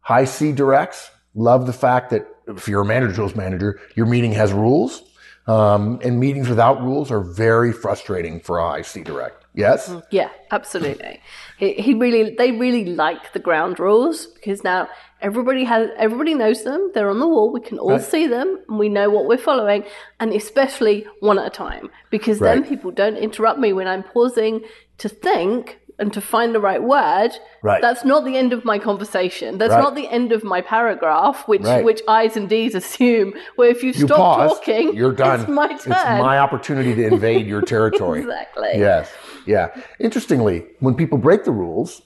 high 0.00 0.24
C 0.24 0.52
directs 0.52 1.10
love 1.34 1.66
the 1.66 1.72
fact 1.72 2.10
that 2.10 2.26
if 2.48 2.66
you're 2.66 2.82
a 2.82 2.84
manager 2.84 3.14
tools 3.14 3.36
manager, 3.36 3.80
your 3.94 4.06
meeting 4.06 4.32
has 4.32 4.52
rules. 4.52 5.02
Um, 5.46 6.00
and 6.02 6.20
meetings 6.20 6.48
without 6.48 6.82
rules 6.82 7.10
are 7.10 7.20
very 7.20 7.72
frustrating 7.72 8.40
for 8.40 8.58
a 8.58 8.68
high 8.68 8.82
C 8.82 9.02
direct. 9.02 9.41
Yes. 9.54 9.88
Mm, 9.88 10.02
yeah, 10.10 10.30
absolutely. 10.50 11.20
He, 11.58 11.74
he 11.74 11.94
really, 11.94 12.34
they 12.36 12.52
really 12.52 12.86
like 12.86 13.32
the 13.32 13.38
ground 13.38 13.78
rules 13.78 14.26
because 14.26 14.64
now 14.64 14.88
everybody 15.20 15.64
has, 15.64 15.90
everybody 15.98 16.34
knows 16.34 16.64
them. 16.64 16.90
They're 16.94 17.10
on 17.10 17.20
the 17.20 17.28
wall. 17.28 17.52
We 17.52 17.60
can 17.60 17.78
all 17.78 17.90
right. 17.90 18.00
see 18.00 18.26
them, 18.26 18.60
and 18.68 18.78
we 18.78 18.88
know 18.88 19.10
what 19.10 19.26
we're 19.26 19.36
following. 19.38 19.84
And 20.20 20.32
especially 20.32 21.06
one 21.20 21.38
at 21.38 21.46
a 21.46 21.50
time, 21.50 21.90
because 22.10 22.40
right. 22.40 22.54
then 22.54 22.64
people 22.66 22.90
don't 22.90 23.16
interrupt 23.16 23.58
me 23.58 23.72
when 23.72 23.86
I'm 23.86 24.02
pausing 24.02 24.62
to 24.98 25.08
think 25.08 25.80
and 26.02 26.12
to 26.12 26.20
find 26.20 26.52
the 26.52 26.60
right 26.60 26.82
word, 26.82 27.30
right. 27.62 27.80
that's 27.80 28.04
not 28.04 28.24
the 28.24 28.36
end 28.36 28.52
of 28.52 28.64
my 28.64 28.76
conversation. 28.78 29.56
That's 29.56 29.70
right. 29.70 29.80
not 29.80 29.94
the 29.94 30.08
end 30.08 30.32
of 30.32 30.42
my 30.42 30.60
paragraph, 30.60 31.46
which 31.46 31.62
right. 31.62 31.84
which 31.84 32.02
I's 32.08 32.36
and 32.36 32.48
D's 32.48 32.74
assume. 32.74 33.34
Where 33.54 33.70
if 33.70 33.84
you, 33.84 33.92
you 33.92 34.06
stop 34.06 34.18
pause, 34.18 34.58
talking, 34.58 34.94
you're 34.94 35.12
done. 35.12 35.40
It's 35.40 35.48
my 35.48 35.68
turn. 35.68 35.76
It's 35.76 35.86
my 35.86 36.38
opportunity 36.38 36.92
to 36.96 37.06
invade 37.06 37.46
your 37.46 37.62
territory. 37.74 38.20
exactly. 38.20 38.72
Yes. 38.74 39.12
Yeah. 39.46 39.68
Interestingly, 40.00 40.66
when 40.80 40.96
people 40.96 41.18
break 41.18 41.44
the 41.44 41.52
rules, 41.52 42.02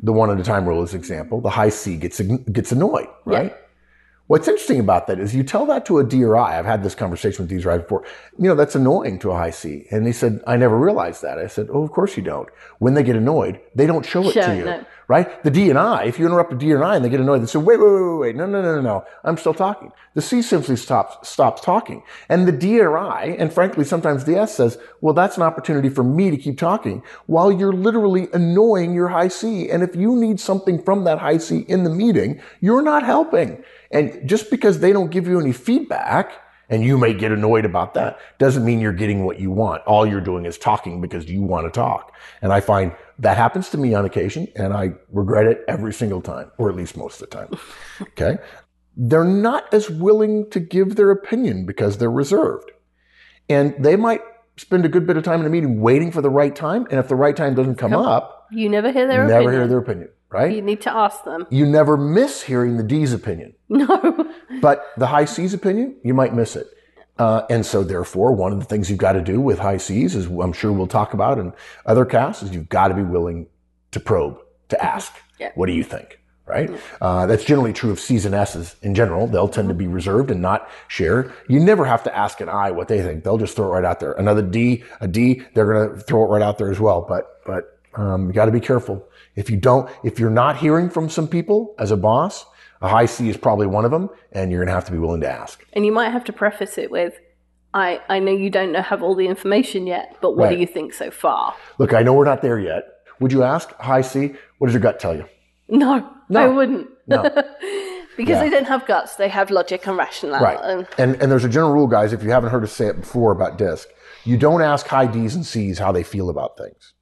the 0.00 0.12
one 0.12 0.30
at 0.30 0.40
a 0.40 0.42
time 0.42 0.66
rule 0.66 0.82
is 0.82 0.94
example, 0.94 1.42
the 1.42 1.50
high 1.50 1.68
C 1.68 1.96
gets 1.98 2.20
gets 2.20 2.72
annoyed, 2.72 3.08
right? 3.26 3.52
Yeah. 3.52 3.63
What's 4.26 4.48
interesting 4.48 4.80
about 4.80 5.06
that 5.08 5.20
is 5.20 5.34
you 5.34 5.42
tell 5.42 5.66
that 5.66 5.84
to 5.86 5.98
a 5.98 6.04
DRI. 6.04 6.38
I've 6.38 6.64
had 6.64 6.82
this 6.82 6.94
conversation 6.94 7.42
with 7.42 7.50
these 7.50 7.66
right 7.66 7.82
before. 7.82 8.04
You 8.38 8.48
know, 8.48 8.54
that's 8.54 8.74
annoying 8.74 9.18
to 9.18 9.30
a 9.32 9.34
high 9.34 9.50
C. 9.50 9.86
And 9.90 10.06
they 10.06 10.12
said, 10.12 10.42
I 10.46 10.56
never 10.56 10.78
realized 10.78 11.20
that. 11.22 11.38
I 11.38 11.46
said, 11.46 11.68
Oh, 11.70 11.82
of 11.82 11.90
course 11.92 12.16
you 12.16 12.22
don't. 12.22 12.48
When 12.78 12.94
they 12.94 13.02
get 13.02 13.16
annoyed, 13.16 13.60
they 13.74 13.86
don't 13.86 14.04
show 14.04 14.26
it 14.26 14.32
to 14.46 14.56
you. 14.56 14.64
No. 14.64 14.84
Right? 15.06 15.42
The 15.42 15.50
D 15.50 15.68
and 15.68 15.78
I, 15.78 16.04
if 16.04 16.18
you 16.18 16.24
interrupt 16.26 16.52
a 16.52 16.56
D 16.56 16.72
and 16.72 16.82
I 16.82 16.96
and 16.96 17.04
they 17.04 17.10
get 17.10 17.20
annoyed, 17.20 17.42
they 17.42 17.46
say, 17.46 17.58
wait, 17.58 17.78
wait, 17.78 17.90
wait, 17.90 18.18
wait. 18.18 18.36
No, 18.36 18.46
no, 18.46 18.62
no, 18.62 18.76
no, 18.76 18.80
no. 18.80 19.04
I'm 19.22 19.36
still 19.36 19.52
talking. 19.52 19.92
The 20.14 20.22
C 20.22 20.40
simply 20.40 20.76
stops, 20.76 21.28
stops 21.28 21.60
talking. 21.60 22.02
And 22.28 22.48
the 22.48 22.52
D 22.52 22.80
or 22.80 22.96
I, 22.96 23.36
and 23.38 23.52
frankly, 23.52 23.84
sometimes 23.84 24.24
the 24.24 24.36
S 24.36 24.56
says, 24.56 24.78
well, 25.00 25.12
that's 25.12 25.36
an 25.36 25.42
opportunity 25.42 25.88
for 25.88 26.02
me 26.02 26.30
to 26.30 26.36
keep 26.36 26.58
talking 26.58 27.02
while 27.26 27.52
you're 27.52 27.72
literally 27.72 28.28
annoying 28.32 28.94
your 28.94 29.08
high 29.08 29.28
C. 29.28 29.68
And 29.68 29.82
if 29.82 29.94
you 29.94 30.16
need 30.16 30.40
something 30.40 30.82
from 30.82 31.04
that 31.04 31.18
high 31.18 31.38
C 31.38 31.60
in 31.68 31.84
the 31.84 31.90
meeting, 31.90 32.40
you're 32.60 32.82
not 32.82 33.02
helping. 33.04 33.62
And 33.90 34.26
just 34.28 34.50
because 34.50 34.80
they 34.80 34.92
don't 34.92 35.10
give 35.10 35.28
you 35.28 35.38
any 35.38 35.52
feedback, 35.52 36.32
and 36.68 36.82
you 36.82 36.98
may 36.98 37.14
get 37.14 37.32
annoyed 37.32 37.64
about 37.64 37.94
that, 37.94 38.18
doesn't 38.38 38.64
mean 38.64 38.80
you're 38.80 38.92
getting 38.92 39.24
what 39.24 39.38
you 39.38 39.50
want. 39.50 39.82
All 39.84 40.06
you're 40.06 40.20
doing 40.20 40.46
is 40.46 40.58
talking 40.58 41.00
because 41.00 41.28
you 41.28 41.42
want 41.42 41.66
to 41.66 41.70
talk. 41.70 42.12
And 42.42 42.52
I 42.52 42.60
find 42.60 42.92
that 43.18 43.36
happens 43.36 43.68
to 43.70 43.78
me 43.78 43.94
on 43.94 44.04
occasion, 44.04 44.48
and 44.56 44.72
I 44.72 44.92
regret 45.10 45.46
it 45.46 45.62
every 45.68 45.92
single 45.92 46.20
time, 46.20 46.50
or 46.58 46.68
at 46.70 46.76
least 46.76 46.96
most 46.96 47.20
of 47.20 47.30
the 47.30 47.36
time. 47.36 47.48
Okay. 48.02 48.38
They're 48.96 49.24
not 49.24 49.72
as 49.74 49.90
willing 49.90 50.48
to 50.50 50.60
give 50.60 50.94
their 50.94 51.10
opinion 51.10 51.66
because 51.66 51.98
they're 51.98 52.10
reserved. 52.10 52.70
And 53.48 53.74
they 53.78 53.96
might 53.96 54.20
spend 54.56 54.84
a 54.84 54.88
good 54.88 55.06
bit 55.06 55.16
of 55.16 55.24
time 55.24 55.40
in 55.40 55.46
a 55.46 55.50
meeting 55.50 55.80
waiting 55.80 56.12
for 56.12 56.20
the 56.20 56.30
right 56.30 56.54
time. 56.54 56.86
And 56.90 57.00
if 57.00 57.08
the 57.08 57.16
right 57.16 57.36
time 57.36 57.54
doesn't 57.54 57.74
come, 57.76 57.90
come 57.90 58.04
up, 58.04 58.43
you 58.54 58.68
never 58.68 58.92
hear 58.92 59.06
their 59.06 59.24
opinion. 59.24 59.28
never 59.28 59.50
opinion. 59.50 59.60
hear 59.60 59.68
their 59.68 59.78
opinion 59.78 60.08
right? 60.34 60.54
You 60.54 60.62
need 60.62 60.82
to 60.82 60.92
ask 60.92 61.24
them. 61.24 61.46
You 61.48 61.64
never 61.64 61.96
miss 61.96 62.42
hearing 62.42 62.76
the 62.76 62.82
D's 62.82 63.12
opinion. 63.12 63.54
No. 63.70 64.30
but 64.60 64.92
the 64.98 65.06
high 65.06 65.24
C's 65.24 65.52
opinion, 65.52 65.96
you 66.04 66.14
might 66.14 66.32
miss 66.32 66.54
it. 66.54 66.68
Uh, 67.18 67.42
and 67.50 67.64
so, 67.64 67.82
therefore, 67.82 68.32
one 68.32 68.52
of 68.52 68.60
the 68.60 68.64
things 68.64 68.88
you've 68.88 68.98
got 68.98 69.12
to 69.12 69.20
do 69.20 69.40
with 69.40 69.58
high 69.58 69.78
C's, 69.78 70.14
is 70.14 70.26
I'm 70.26 70.52
sure 70.52 70.70
we'll 70.70 70.86
talk 70.86 71.12
about 71.12 71.38
in 71.38 71.52
other 71.86 72.04
casts, 72.04 72.42
is 72.42 72.50
you've 72.54 72.68
got 72.68 72.88
to 72.88 72.94
be 72.94 73.02
willing 73.02 73.48
to 73.92 74.00
probe, 74.00 74.38
to 74.68 74.84
ask, 74.84 75.12
yeah. 75.40 75.50
what 75.54 75.66
do 75.66 75.72
you 75.72 75.82
think? 75.82 76.20
Right? 76.46 76.70
Uh, 77.00 77.26
that's 77.26 77.42
generally 77.42 77.72
true 77.72 77.90
of 77.90 77.98
C's 77.98 78.26
and 78.26 78.34
S's 78.34 78.76
in 78.82 78.94
general. 78.94 79.26
They'll 79.26 79.48
tend 79.48 79.68
to 79.68 79.74
be 79.74 79.86
reserved 79.86 80.30
and 80.30 80.42
not 80.42 80.68
share. 80.88 81.32
You 81.48 81.58
never 81.58 81.86
have 81.86 82.04
to 82.04 82.16
ask 82.16 82.40
an 82.40 82.50
I 82.50 82.70
what 82.70 82.88
they 82.88 83.00
think. 83.00 83.24
They'll 83.24 83.38
just 83.38 83.56
throw 83.56 83.66
it 83.66 83.70
right 83.70 83.84
out 83.84 83.98
there. 83.98 84.12
Another 84.12 84.42
D, 84.42 84.84
a 85.00 85.08
D, 85.08 85.42
they're 85.54 85.72
going 85.72 85.96
to 85.96 86.00
throw 86.04 86.24
it 86.24 86.28
right 86.28 86.42
out 86.42 86.58
there 86.58 86.70
as 86.70 86.78
well. 86.78 87.06
But, 87.08 87.40
but, 87.46 87.73
um, 87.96 88.26
you 88.26 88.32
got 88.32 88.46
to 88.46 88.52
be 88.52 88.60
careful 88.60 89.08
if 89.36 89.50
you 89.50 89.56
don't, 89.56 89.90
if 90.04 90.18
you're 90.18 90.30
not 90.30 90.56
hearing 90.56 90.88
from 90.88 91.08
some 91.08 91.28
people 91.28 91.74
as 91.78 91.90
a 91.90 91.96
boss, 91.96 92.44
a 92.80 92.88
high 92.88 93.06
C 93.06 93.28
is 93.28 93.36
probably 93.36 93.66
one 93.66 93.84
of 93.84 93.90
them, 93.90 94.10
and 94.32 94.50
you're 94.50 94.60
going 94.60 94.68
to 94.68 94.74
have 94.74 94.84
to 94.86 94.92
be 94.92 94.98
willing 94.98 95.20
to 95.22 95.30
ask. 95.30 95.64
And 95.72 95.84
you 95.84 95.92
might 95.92 96.10
have 96.10 96.24
to 96.24 96.32
preface 96.32 96.78
it 96.78 96.90
with, 96.90 97.14
I, 97.72 98.00
I 98.08 98.20
know 98.20 98.32
you 98.32 98.50
don't 98.50 98.74
have 98.74 99.02
all 99.02 99.14
the 99.14 99.26
information 99.26 99.86
yet, 99.86 100.16
but 100.20 100.32
what 100.36 100.46
right. 100.46 100.54
do 100.54 100.60
you 100.60 100.66
think 100.66 100.92
so 100.92 101.10
far? 101.10 101.54
Look, 101.78 101.92
I 101.92 102.02
know 102.02 102.12
we're 102.12 102.24
not 102.24 102.42
there 102.42 102.58
yet. 102.58 102.84
Would 103.20 103.32
you 103.32 103.42
ask 103.42 103.72
high 103.78 104.02
C? 104.02 104.34
What 104.58 104.68
does 104.68 104.74
your 104.74 104.82
gut 104.82 105.00
tell 105.00 105.16
you? 105.16 105.24
No, 105.68 106.08
no. 106.28 106.40
I 106.40 106.46
wouldn't. 106.46 106.88
No. 107.06 107.22
because 108.16 108.36
yeah. 108.36 108.40
they 108.40 108.50
don't 108.50 108.66
have 108.66 108.86
guts, 108.86 109.16
they 109.16 109.28
have 109.28 109.50
logic 109.50 109.86
and 109.86 109.96
rationality. 109.96 110.44
Right. 110.44 110.86
And, 110.98 111.20
and 111.20 111.32
there's 111.32 111.44
a 111.44 111.48
general 111.48 111.72
rule, 111.72 111.86
guys, 111.86 112.12
if 112.12 112.22
you 112.22 112.30
haven't 112.30 112.50
heard 112.50 112.62
us 112.62 112.72
say 112.72 112.86
it 112.86 113.00
before 113.00 113.32
about 113.32 113.58
DISC, 113.58 113.88
you 114.24 114.36
don't 114.36 114.62
ask 114.62 114.86
high 114.86 115.06
D's 115.06 115.34
and 115.34 115.44
C's 115.44 115.78
how 115.78 115.92
they 115.92 116.02
feel 116.02 116.30
about 116.30 116.56
things. 116.56 116.93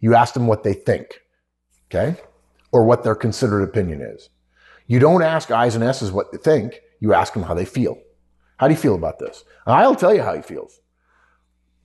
You 0.00 0.14
ask 0.14 0.34
them 0.34 0.46
what 0.46 0.62
they 0.62 0.74
think 0.74 1.20
okay? 1.90 2.16
Or 2.72 2.84
what 2.84 3.02
their 3.02 3.14
considered 3.14 3.62
opinion 3.62 4.02
is. 4.02 4.28
You 4.86 4.98
don't 4.98 5.22
ask 5.22 5.50
I's 5.50 5.74
and 5.74 5.84
S's 5.84 6.12
what 6.12 6.32
they 6.32 6.38
think, 6.38 6.80
you 7.00 7.14
ask 7.14 7.32
them 7.32 7.42
how 7.42 7.54
they 7.54 7.64
feel. 7.64 7.98
How 8.56 8.68
do 8.68 8.74
you 8.74 8.80
feel 8.80 8.94
about 8.94 9.18
this? 9.18 9.44
And 9.66 9.74
I'll 9.74 9.94
tell 9.94 10.14
you 10.14 10.22
how 10.22 10.34
he 10.34 10.42
feels. 10.42 10.80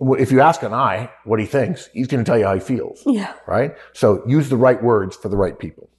If 0.02 0.32
you 0.32 0.42
ask 0.42 0.64
an 0.64 0.74
I 0.74 1.12
what 1.24 1.40
he 1.40 1.46
thinks, 1.46 1.90
he's 1.94 2.08
going 2.08 2.24
to 2.24 2.30
tell 2.30 2.38
you 2.38 2.46
how 2.46 2.56
he 2.56 2.60
feels. 2.60 3.04
Yeah. 3.06 3.34
Right? 3.48 3.76
So 3.94 4.24
use 4.28 4.50
the 4.50 4.58
right 4.58 4.82
words 4.82 5.16
for 5.16 5.30
the 5.30 5.38
right 5.38 5.58
people. 5.58 5.90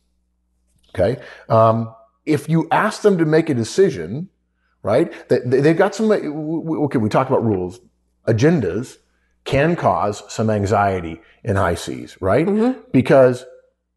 Okay? 0.94 1.22
Um, 1.48 1.94
if 2.26 2.48
you 2.48 2.68
ask 2.70 3.02
them 3.02 3.18
to 3.18 3.24
make 3.24 3.48
a 3.48 3.54
decision, 3.54 4.28
right? 4.82 5.12
They've 5.28 5.76
got 5.76 5.94
some, 5.94 6.10
okay, 6.10 6.98
we 6.98 7.08
talked 7.08 7.30
about 7.30 7.44
rules. 7.44 7.80
Agendas 8.26 8.96
can 9.44 9.76
cause 9.76 10.22
some 10.32 10.50
anxiety 10.50 11.20
in 11.42 11.56
high 11.56 11.74
C's, 11.74 12.20
right? 12.20 12.46
Mm-hmm. 12.46 12.80
Because 12.92 13.44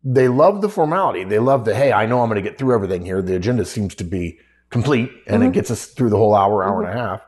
they 0.04 0.28
love 0.28 0.62
the 0.62 0.70
formality. 0.70 1.24
They 1.24 1.40
love 1.40 1.66
the, 1.66 1.76
hey, 1.76 1.92
I 1.92 2.06
know 2.06 2.22
I'm 2.22 2.30
going 2.30 2.42
to 2.42 2.48
get 2.48 2.58
through 2.58 2.74
everything 2.76 3.06
here. 3.06 3.22
The 3.22 3.36
agenda 3.36 3.66
seems 3.66 3.96
to 3.96 4.04
be 4.04 4.40
complete 4.70 5.10
and 5.28 5.42
mm-hmm. 5.42 5.50
it 5.50 5.54
gets 5.54 5.72
us 5.72 5.88
through 5.88 6.10
the 6.10 6.18
whole 6.18 6.36
hour, 6.36 6.64
hour 6.64 6.84
mm-hmm. 6.84 6.92
and 6.92 7.00
a 7.00 7.02
half. 7.02 7.22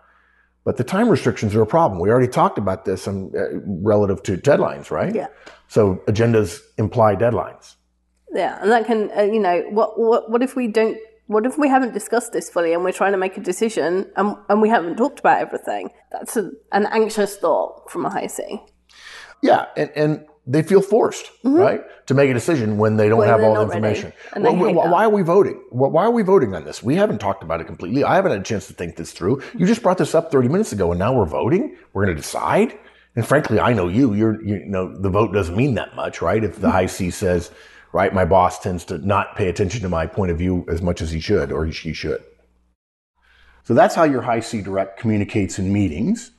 But 0.65 0.77
the 0.77 0.83
time 0.83 1.09
restrictions 1.09 1.55
are 1.55 1.61
a 1.61 1.65
problem. 1.67 1.99
We 1.99 2.09
already 2.09 2.27
talked 2.27 2.57
about 2.57 2.85
this 2.85 3.07
um, 3.07 3.31
uh, 3.35 3.59
relative 3.65 4.21
to 4.23 4.37
deadlines, 4.37 4.91
right? 4.91 5.15
Yeah. 5.15 5.27
So 5.67 6.01
agendas 6.07 6.59
imply 6.77 7.15
deadlines. 7.15 7.75
Yeah, 8.31 8.61
and 8.61 8.71
that 8.71 8.85
can, 8.85 9.09
uh, 9.17 9.23
you 9.23 9.39
know, 9.39 9.63
what, 9.71 9.99
what 9.99 10.29
what 10.29 10.43
if 10.43 10.55
we 10.55 10.67
don't? 10.67 10.97
What 11.25 11.45
if 11.45 11.57
we 11.57 11.69
haven't 11.69 11.93
discussed 11.93 12.33
this 12.33 12.49
fully 12.49 12.73
and 12.73 12.83
we're 12.83 12.91
trying 12.91 13.13
to 13.13 13.17
make 13.17 13.37
a 13.37 13.41
decision 13.41 14.11
and, 14.15 14.35
and 14.49 14.61
we 14.61 14.69
haven't 14.69 14.97
talked 14.97 15.19
about 15.19 15.41
everything? 15.41 15.89
That's 16.11 16.37
a, 16.37 16.51
an 16.71 16.87
anxious 16.91 17.37
thought 17.37 17.89
from 17.89 18.05
a 18.05 18.09
high 18.09 18.27
C. 18.27 18.61
Yeah, 19.41 19.67
and, 19.77 19.91
and 19.95 20.25
they 20.49 20.63
feel 20.63 20.81
forced, 20.81 21.27
mm-hmm. 21.43 21.53
right, 21.53 21.81
to 22.07 22.13
make 22.15 22.29
a 22.29 22.33
decision 22.33 22.77
when 22.77 22.97
they 22.97 23.07
don't 23.07 23.19
when 23.19 23.27
have 23.27 23.43
all 23.43 23.53
the 23.53 23.61
information. 23.61 24.11
Well, 24.35 24.73
why 24.73 25.05
are 25.05 25.09
we 25.09 25.21
voting? 25.21 25.61
Why 25.69 26.03
are 26.05 26.11
we 26.11 26.23
voting 26.23 26.55
on 26.55 26.65
this? 26.65 26.81
We 26.81 26.95
haven't 26.95 27.19
talked 27.19 27.43
about 27.43 27.61
it 27.61 27.65
completely. 27.65 28.03
I 28.03 28.15
haven't 28.15 28.31
had 28.31 28.41
a 28.41 28.43
chance 28.43 28.65
to 28.67 28.73
think 28.73 28.95
this 28.95 29.11
through. 29.11 29.43
You 29.55 29.67
just 29.67 29.83
brought 29.83 29.99
this 29.99 30.15
up 30.15 30.31
30 30.31 30.47
minutes 30.47 30.71
ago, 30.71 30.91
and 30.91 30.97
now 30.97 31.13
we're 31.13 31.25
voting. 31.25 31.77
We're 31.93 32.05
going 32.05 32.15
to 32.15 32.21
decide. 32.21 32.77
And 33.15 33.27
frankly, 33.27 33.59
I 33.59 33.73
know 33.73 33.87
you. 33.87 34.13
You're, 34.15 34.43
you 34.43 34.65
know, 34.65 34.91
the 34.97 35.09
vote 35.09 35.33
doesn't 35.33 35.55
mean 35.55 35.75
that 35.75 35.95
much, 35.95 36.21
right? 36.21 36.43
If 36.43 36.55
the 36.55 36.61
mm-hmm. 36.61 36.71
high 36.71 36.85
C 36.87 37.11
says, 37.11 37.51
right, 37.91 38.11
my 38.11 38.25
boss 38.25 38.59
tends 38.59 38.85
to 38.85 38.97
not 38.97 39.35
pay 39.35 39.49
attention 39.49 39.81
to 39.81 39.89
my 39.89 40.07
point 40.07 40.31
of 40.31 40.37
view 40.39 40.65
as 40.67 40.81
much 40.81 41.01
as 41.01 41.11
he 41.11 41.19
should 41.19 41.51
or 41.51 41.71
she 41.71 41.93
should. 41.93 42.23
So 43.63 43.73
that's 43.73 43.95
how 43.95 44.03
your 44.03 44.21
high 44.21 44.39
C 44.39 44.61
direct 44.61 44.99
communicates 44.99 45.59
in 45.59 45.71
meetings. 45.71 46.31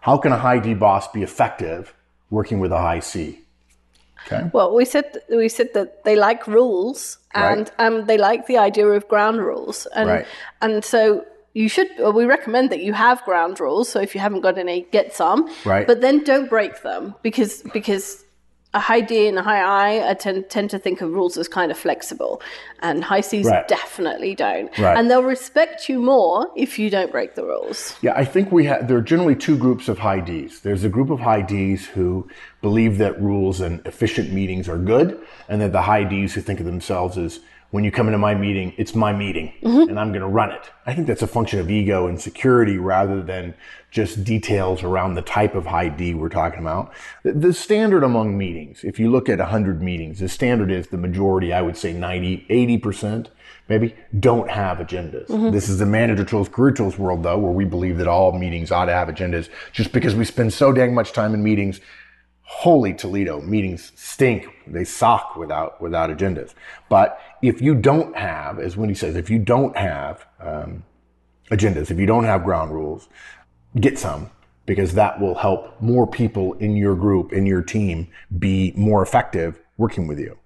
How 0.00 0.18
can 0.18 0.32
a 0.32 0.38
high 0.38 0.60
D 0.60 0.74
boss 0.74 1.10
be 1.10 1.22
effective 1.22 1.94
working 2.30 2.60
with 2.60 2.72
a 2.72 2.78
high 2.78 3.00
C? 3.00 3.40
Okay. 4.26 4.50
Well, 4.52 4.74
we 4.74 4.84
said 4.84 5.18
we 5.30 5.48
said 5.48 5.72
that 5.74 6.04
they 6.04 6.16
like 6.16 6.46
rules 6.46 7.18
and 7.34 7.70
right. 7.78 7.86
um, 7.86 8.06
they 8.06 8.18
like 8.18 8.46
the 8.46 8.58
idea 8.58 8.86
of 8.86 9.06
ground 9.08 9.38
rules, 9.38 9.86
and 9.94 10.08
right. 10.08 10.26
and 10.60 10.84
so 10.84 11.24
you 11.54 11.68
should. 11.68 11.88
Well, 11.98 12.12
we 12.12 12.24
recommend 12.24 12.70
that 12.70 12.82
you 12.82 12.92
have 12.92 13.22
ground 13.24 13.60
rules. 13.60 13.88
So 13.88 14.00
if 14.00 14.14
you 14.14 14.20
haven't 14.20 14.40
got 14.40 14.58
any, 14.58 14.82
get 14.90 15.14
some. 15.14 15.48
Right. 15.64 15.86
But 15.86 16.00
then 16.00 16.24
don't 16.24 16.48
break 16.48 16.82
them 16.82 17.14
because 17.22 17.62
because 17.72 18.24
a 18.76 18.78
high 18.78 19.00
D 19.00 19.26
and 19.26 19.38
a 19.38 19.42
high 19.42 19.62
I, 19.62 20.10
I 20.10 20.14
tend, 20.14 20.48
tend 20.50 20.68
to 20.70 20.78
think 20.78 21.00
of 21.00 21.10
rules 21.12 21.36
as 21.38 21.48
kind 21.48 21.70
of 21.72 21.78
flexible, 21.78 22.42
and 22.80 23.02
high 23.02 23.22
Cs 23.22 23.46
Right. 23.46 23.66
definitely 23.66 24.34
don't. 24.34 24.70
Right. 24.78 24.96
And 24.96 25.10
they'll 25.10 25.24
respect 25.24 25.88
you 25.88 25.98
more 25.98 26.48
if 26.54 26.78
you 26.78 26.90
don't 26.90 27.10
break 27.10 27.34
the 27.34 27.44
rules. 27.44 27.96
Yeah, 28.02 28.12
I 28.14 28.24
think 28.24 28.52
we 28.52 28.66
have. 28.66 28.86
There 28.86 28.98
are 28.98 29.08
generally 29.14 29.34
two 29.34 29.56
groups 29.56 29.88
of 29.88 29.98
high 29.98 30.20
Ds. 30.20 30.60
There's 30.60 30.84
a 30.84 30.88
group 30.90 31.10
of 31.10 31.20
high 31.20 31.42
Ds 31.42 31.86
who 31.86 32.28
believe 32.60 32.98
that 32.98 33.20
rules 33.20 33.60
and 33.60 33.84
efficient 33.86 34.32
meetings 34.32 34.68
are 34.68 34.78
good, 34.78 35.18
and 35.48 35.60
then 35.60 35.72
the 35.72 35.82
high 35.82 36.04
Ds 36.04 36.34
who 36.34 36.42
think 36.42 36.60
of 36.60 36.66
themselves 36.66 37.16
as 37.16 37.40
when 37.70 37.84
you 37.84 37.90
come 37.90 38.06
into 38.06 38.18
my 38.18 38.34
meeting, 38.34 38.72
it's 38.76 38.94
my 38.94 39.12
meeting, 39.12 39.52
mm-hmm. 39.62 39.88
and 39.88 39.98
I'm 39.98 40.10
going 40.10 40.22
to 40.22 40.28
run 40.28 40.50
it. 40.50 40.70
I 40.86 40.94
think 40.94 41.06
that's 41.06 41.22
a 41.22 41.26
function 41.26 41.58
of 41.58 41.70
ego 41.70 42.06
and 42.06 42.20
security 42.20 42.78
rather 42.78 43.22
than 43.22 43.54
just 43.90 44.24
details 44.24 44.82
around 44.82 45.14
the 45.14 45.22
type 45.22 45.54
of 45.54 45.66
high 45.66 45.88
D 45.88 46.14
we're 46.14 46.28
talking 46.28 46.60
about. 46.60 46.92
The, 47.24 47.52
standard 47.52 48.04
among 48.04 48.36
meetings, 48.36 48.84
if 48.84 48.98
you 48.98 49.10
look 49.10 49.28
at 49.28 49.38
100 49.38 49.82
meetings, 49.82 50.20
the 50.20 50.28
standard 50.28 50.70
is 50.70 50.88
the 50.88 50.98
majority, 50.98 51.52
I 51.52 51.62
would 51.62 51.76
say 51.76 51.92
90, 51.92 52.46
80% 52.48 53.28
maybe, 53.68 53.94
don't 54.20 54.50
have 54.50 54.78
agendas. 54.78 55.26
Mm-hmm. 55.26 55.50
This 55.50 55.68
is 55.68 55.78
the 55.78 55.86
manager 55.86 56.24
tools, 56.24 56.48
career 56.48 56.72
tools 56.72 56.98
world 56.98 57.22
though, 57.22 57.38
where 57.38 57.52
we 57.52 57.64
believe 57.64 57.98
that 57.98 58.06
all 58.06 58.32
meetings 58.32 58.70
ought 58.70 58.86
to 58.86 58.92
have 58.92 59.08
agendas 59.08 59.48
just 59.72 59.92
because 59.92 60.14
we 60.14 60.24
spend 60.24 60.52
so 60.52 60.72
dang 60.72 60.94
much 60.94 61.12
time 61.12 61.34
in 61.34 61.42
meetings. 61.42 61.80
Holy 62.48 62.94
Toledo, 62.94 63.40
meetings 63.40 63.92
stink. 63.96 64.48
They 64.68 64.84
suck 64.84 65.36
without, 65.36 65.80
without 65.80 66.10
agendas. 66.10 66.54
But 66.88 67.20
if 67.42 67.60
you 67.60 67.74
don't 67.74 68.16
have, 68.16 68.60
as 68.60 68.76
Wendy 68.76 68.94
says, 68.94 69.16
if 69.16 69.28
you 69.28 69.38
don't 69.40 69.76
have, 69.76 70.24
um, 70.40 70.84
agendas, 71.50 71.90
if 71.90 71.98
you 71.98 72.06
don't 72.06 72.24
have 72.24 72.44
ground 72.44 72.72
rules, 72.72 73.08
get 73.80 73.98
some 73.98 74.30
because 74.64 74.94
that 74.94 75.20
will 75.20 75.34
help 75.34 75.80
more 75.80 76.06
people 76.06 76.54
in 76.54 76.76
your 76.76 76.94
group, 76.94 77.32
in 77.32 77.46
your 77.46 77.62
team 77.62 78.08
be 78.38 78.72
more 78.76 79.02
effective 79.02 79.60
working 79.76 80.06
with 80.06 80.18
you. 80.18 80.38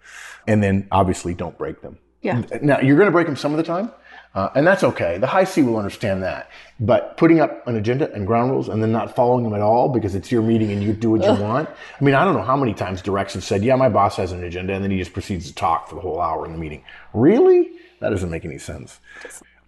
And 0.46 0.62
then 0.62 0.88
obviously 0.90 1.34
don't 1.34 1.56
break 1.56 1.82
them. 1.82 1.98
Yeah. 2.22 2.42
Now 2.62 2.80
you're 2.80 2.96
going 2.96 3.08
to 3.08 3.12
break 3.12 3.26
them 3.26 3.36
some 3.36 3.52
of 3.52 3.56
the 3.58 3.62
time. 3.62 3.90
Uh, 4.32 4.48
and 4.54 4.64
that's 4.64 4.84
okay. 4.84 5.18
The 5.18 5.26
high 5.26 5.42
C 5.42 5.62
will 5.62 5.76
understand 5.76 6.22
that. 6.22 6.48
But 6.78 7.16
putting 7.16 7.40
up 7.40 7.66
an 7.66 7.76
agenda 7.76 8.12
and 8.12 8.26
ground 8.26 8.52
rules 8.52 8.68
and 8.68 8.80
then 8.80 8.92
not 8.92 9.16
following 9.16 9.42
them 9.42 9.54
at 9.54 9.60
all 9.60 9.88
because 9.88 10.14
it's 10.14 10.30
your 10.30 10.42
meeting 10.42 10.70
and 10.70 10.82
you 10.82 10.92
do 10.92 11.10
what 11.10 11.22
you 11.24 11.42
want. 11.42 11.68
I 11.68 12.04
mean, 12.04 12.14
I 12.14 12.24
don't 12.24 12.34
know 12.34 12.42
how 12.42 12.56
many 12.56 12.72
times 12.72 13.02
directs 13.02 13.34
have 13.34 13.42
said, 13.42 13.64
yeah, 13.64 13.74
my 13.74 13.88
boss 13.88 14.16
has 14.16 14.30
an 14.30 14.44
agenda. 14.44 14.72
And 14.72 14.84
then 14.84 14.90
he 14.92 14.98
just 14.98 15.12
proceeds 15.12 15.48
to 15.48 15.54
talk 15.54 15.88
for 15.88 15.96
the 15.96 16.00
whole 16.00 16.20
hour 16.20 16.46
in 16.46 16.52
the 16.52 16.58
meeting. 16.58 16.84
Really? 17.12 17.72
That 17.98 18.10
doesn't 18.10 18.30
make 18.30 18.44
any 18.44 18.58
sense. 18.58 19.00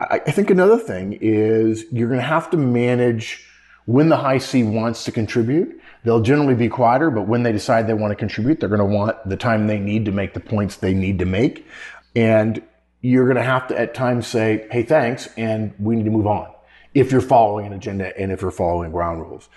I, 0.01 0.21
I 0.27 0.31
think 0.31 0.49
another 0.49 0.79
thing 0.79 1.19
is 1.21 1.85
you're 1.91 2.09
going 2.09 2.21
to 2.21 2.27
have 2.27 2.49
to 2.51 2.57
manage 2.57 3.45
when 3.87 4.09
the 4.09 4.17
high 4.17 4.39
C 4.39 4.63
wants 4.63 5.05
to 5.05 5.13
contribute. 5.13 5.81
They'll 6.05 6.23
generally 6.23 6.55
be 6.55 6.69
quieter, 6.69 7.11
but 7.11 7.27
when 7.27 7.43
they 7.43 7.53
decide 7.53 7.89
they 7.89 7.95
want 7.95 8.13
to 8.13 8.17
contribute, 8.17 8.61
they're 8.61 8.69
going 8.69 8.79
to 8.79 8.85
want 8.85 9.17
the 9.29 9.37
time 9.37 9.67
they 9.67 9.79
need 9.79 10.05
to 10.05 10.13
make 10.13 10.35
the 10.35 10.41
points 10.41 10.77
they 10.77 10.95
need 10.95 11.19
to 11.19 11.27
make. 11.27 11.67
And 12.15 12.63
you're 13.03 13.25
going 13.25 13.37
to 13.37 13.43
have 13.43 13.67
to 13.69 13.79
at 13.79 13.95
times 13.95 14.27
say, 14.27 14.67
hey, 14.71 14.85
thanks, 14.85 15.29
and 15.37 15.75
we 15.79 15.97
need 15.97 16.05
to 16.05 16.11
move 16.11 16.27
on 16.27 16.51
if 16.95 17.11
you're 17.11 17.21
following 17.21 17.67
an 17.67 17.73
agenda 17.73 18.17
and 18.19 18.31
if 18.33 18.41
you're 18.41 18.51
following 18.51 18.93
ground 18.93 19.21
rules. 19.21 19.49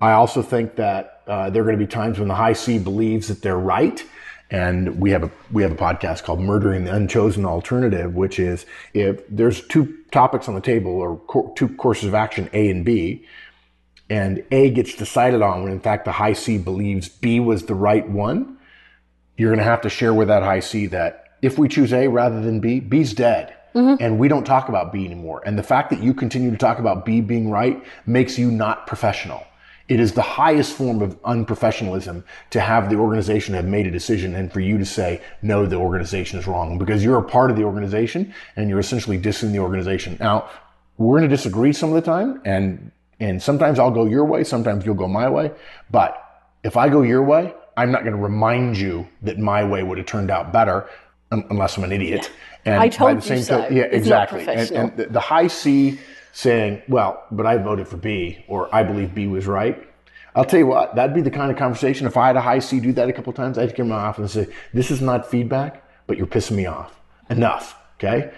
I 0.00 0.12
also 0.12 0.42
think 0.42 0.76
that 0.76 1.22
uh, 1.26 1.50
there 1.50 1.62
are 1.62 1.64
going 1.64 1.78
to 1.78 1.84
be 1.84 1.90
times 1.90 2.18
when 2.18 2.28
the 2.28 2.34
high 2.34 2.52
C 2.52 2.78
believes 2.78 3.28
that 3.28 3.42
they're 3.42 3.58
right. 3.58 4.04
And 4.50 4.98
we 4.98 5.10
have 5.10 5.24
a 5.24 5.30
we 5.52 5.62
have 5.62 5.72
a 5.72 5.76
podcast 5.76 6.22
called 6.22 6.40
"Murdering 6.40 6.84
the 6.84 6.94
Unchosen 6.94 7.44
Alternative," 7.44 8.14
which 8.14 8.38
is 8.38 8.64
if 8.94 9.22
there's 9.28 9.66
two 9.66 9.98
topics 10.10 10.48
on 10.48 10.54
the 10.54 10.62
table 10.62 10.92
or 10.92 11.18
co- 11.26 11.52
two 11.54 11.68
courses 11.68 12.06
of 12.06 12.14
action, 12.14 12.48
A 12.54 12.70
and 12.70 12.82
B, 12.82 13.26
and 14.08 14.42
A 14.50 14.70
gets 14.70 14.94
decided 14.94 15.42
on 15.42 15.64
when 15.64 15.72
in 15.72 15.80
fact 15.80 16.06
the 16.06 16.12
high 16.12 16.32
C 16.32 16.56
believes 16.56 17.10
B 17.10 17.40
was 17.40 17.64
the 17.64 17.74
right 17.74 18.08
one, 18.08 18.56
you're 19.36 19.50
going 19.50 19.58
to 19.58 19.64
have 19.64 19.82
to 19.82 19.90
share 19.90 20.14
with 20.14 20.28
that 20.28 20.42
high 20.42 20.60
C 20.60 20.86
that 20.86 21.17
if 21.42 21.58
we 21.58 21.68
choose 21.68 21.92
A 21.92 22.08
rather 22.08 22.40
than 22.40 22.60
B, 22.60 22.80
B's 22.80 23.14
dead. 23.14 23.54
Mm-hmm. 23.74 24.02
And 24.02 24.18
we 24.18 24.28
don't 24.28 24.44
talk 24.44 24.68
about 24.68 24.92
B 24.92 25.04
anymore. 25.04 25.42
And 25.44 25.58
the 25.58 25.62
fact 25.62 25.90
that 25.90 26.02
you 26.02 26.14
continue 26.14 26.50
to 26.50 26.56
talk 26.56 26.78
about 26.78 27.04
B 27.04 27.20
being 27.20 27.50
right 27.50 27.82
makes 28.06 28.38
you 28.38 28.50
not 28.50 28.86
professional. 28.86 29.44
It 29.88 30.00
is 30.00 30.12
the 30.12 30.22
highest 30.22 30.74
form 30.74 31.00
of 31.00 31.20
unprofessionalism 31.22 32.22
to 32.50 32.60
have 32.60 32.90
the 32.90 32.96
organization 32.96 33.54
have 33.54 33.64
made 33.64 33.86
a 33.86 33.90
decision 33.90 34.34
and 34.34 34.52
for 34.52 34.60
you 34.60 34.76
to 34.78 34.84
say, 34.84 35.22
no, 35.40 35.64
the 35.64 35.76
organization 35.76 36.38
is 36.38 36.46
wrong 36.46 36.76
because 36.76 37.02
you're 37.02 37.18
a 37.18 37.22
part 37.22 37.50
of 37.50 37.56
the 37.56 37.64
organization 37.64 38.34
and 38.56 38.68
you're 38.68 38.80
essentially 38.80 39.18
dissing 39.18 39.52
the 39.52 39.60
organization. 39.60 40.18
Now, 40.20 40.50
we're 40.98 41.18
going 41.18 41.30
to 41.30 41.34
disagree 41.34 41.72
some 41.72 41.88
of 41.88 41.94
the 41.94 42.02
time 42.02 42.42
and, 42.44 42.90
and 43.18 43.42
sometimes 43.42 43.78
I'll 43.78 43.90
go 43.90 44.04
your 44.04 44.26
way, 44.26 44.44
sometimes 44.44 44.84
you'll 44.84 44.94
go 44.94 45.08
my 45.08 45.28
way. 45.28 45.52
But 45.90 46.22
if 46.64 46.76
I 46.76 46.90
go 46.90 47.00
your 47.00 47.22
way, 47.22 47.54
I'm 47.76 47.90
not 47.90 48.02
going 48.02 48.14
to 48.14 48.20
remind 48.20 48.76
you 48.76 49.08
that 49.22 49.38
my 49.38 49.64
way 49.64 49.82
would 49.82 49.96
have 49.98 50.06
turned 50.06 50.30
out 50.30 50.52
better 50.52 50.86
unless 51.30 51.76
I'm 51.76 51.84
an 51.84 51.92
idiot. 51.92 52.30
And 52.64 52.80
I 52.80 52.88
told 52.88 53.08
by 53.08 53.14
the 53.14 53.20
you 53.20 53.36
same 53.36 53.42
so. 53.42 53.60
token- 53.60 53.76
yeah, 53.76 53.82
It's 53.84 54.06
not 54.08 54.32
exactly. 54.32 54.54
And, 54.54 54.70
and 54.70 54.96
the, 54.96 55.06
the 55.06 55.20
high 55.20 55.46
C 55.46 55.98
saying, 56.32 56.82
well, 56.88 57.24
but 57.30 57.46
I 57.46 57.56
voted 57.56 57.88
for 57.88 57.96
B 57.96 58.44
or 58.48 58.72
I 58.74 58.82
believe 58.82 59.14
B 59.14 59.26
was 59.26 59.46
right. 59.46 59.84
I'll 60.34 60.44
tell 60.44 60.60
you 60.60 60.66
what, 60.66 60.94
that'd 60.94 61.14
be 61.14 61.20
the 61.20 61.30
kind 61.30 61.50
of 61.50 61.56
conversation. 61.56 62.06
If 62.06 62.16
I 62.16 62.28
had 62.28 62.36
a 62.36 62.40
high 62.40 62.60
C 62.60 62.78
do 62.80 62.92
that 62.92 63.08
a 63.08 63.12
couple 63.12 63.32
times, 63.32 63.58
I'd 63.58 63.74
come 63.74 63.86
in 63.86 63.90
my 63.90 63.96
office 63.96 64.36
and 64.36 64.46
say, 64.46 64.54
this 64.72 64.90
is 64.90 65.00
not 65.00 65.28
feedback, 65.28 65.82
but 66.06 66.16
you're 66.16 66.26
pissing 66.26 66.52
me 66.56 66.66
off. 66.66 66.94
Enough. 67.30 67.76
Okay. 67.96 68.30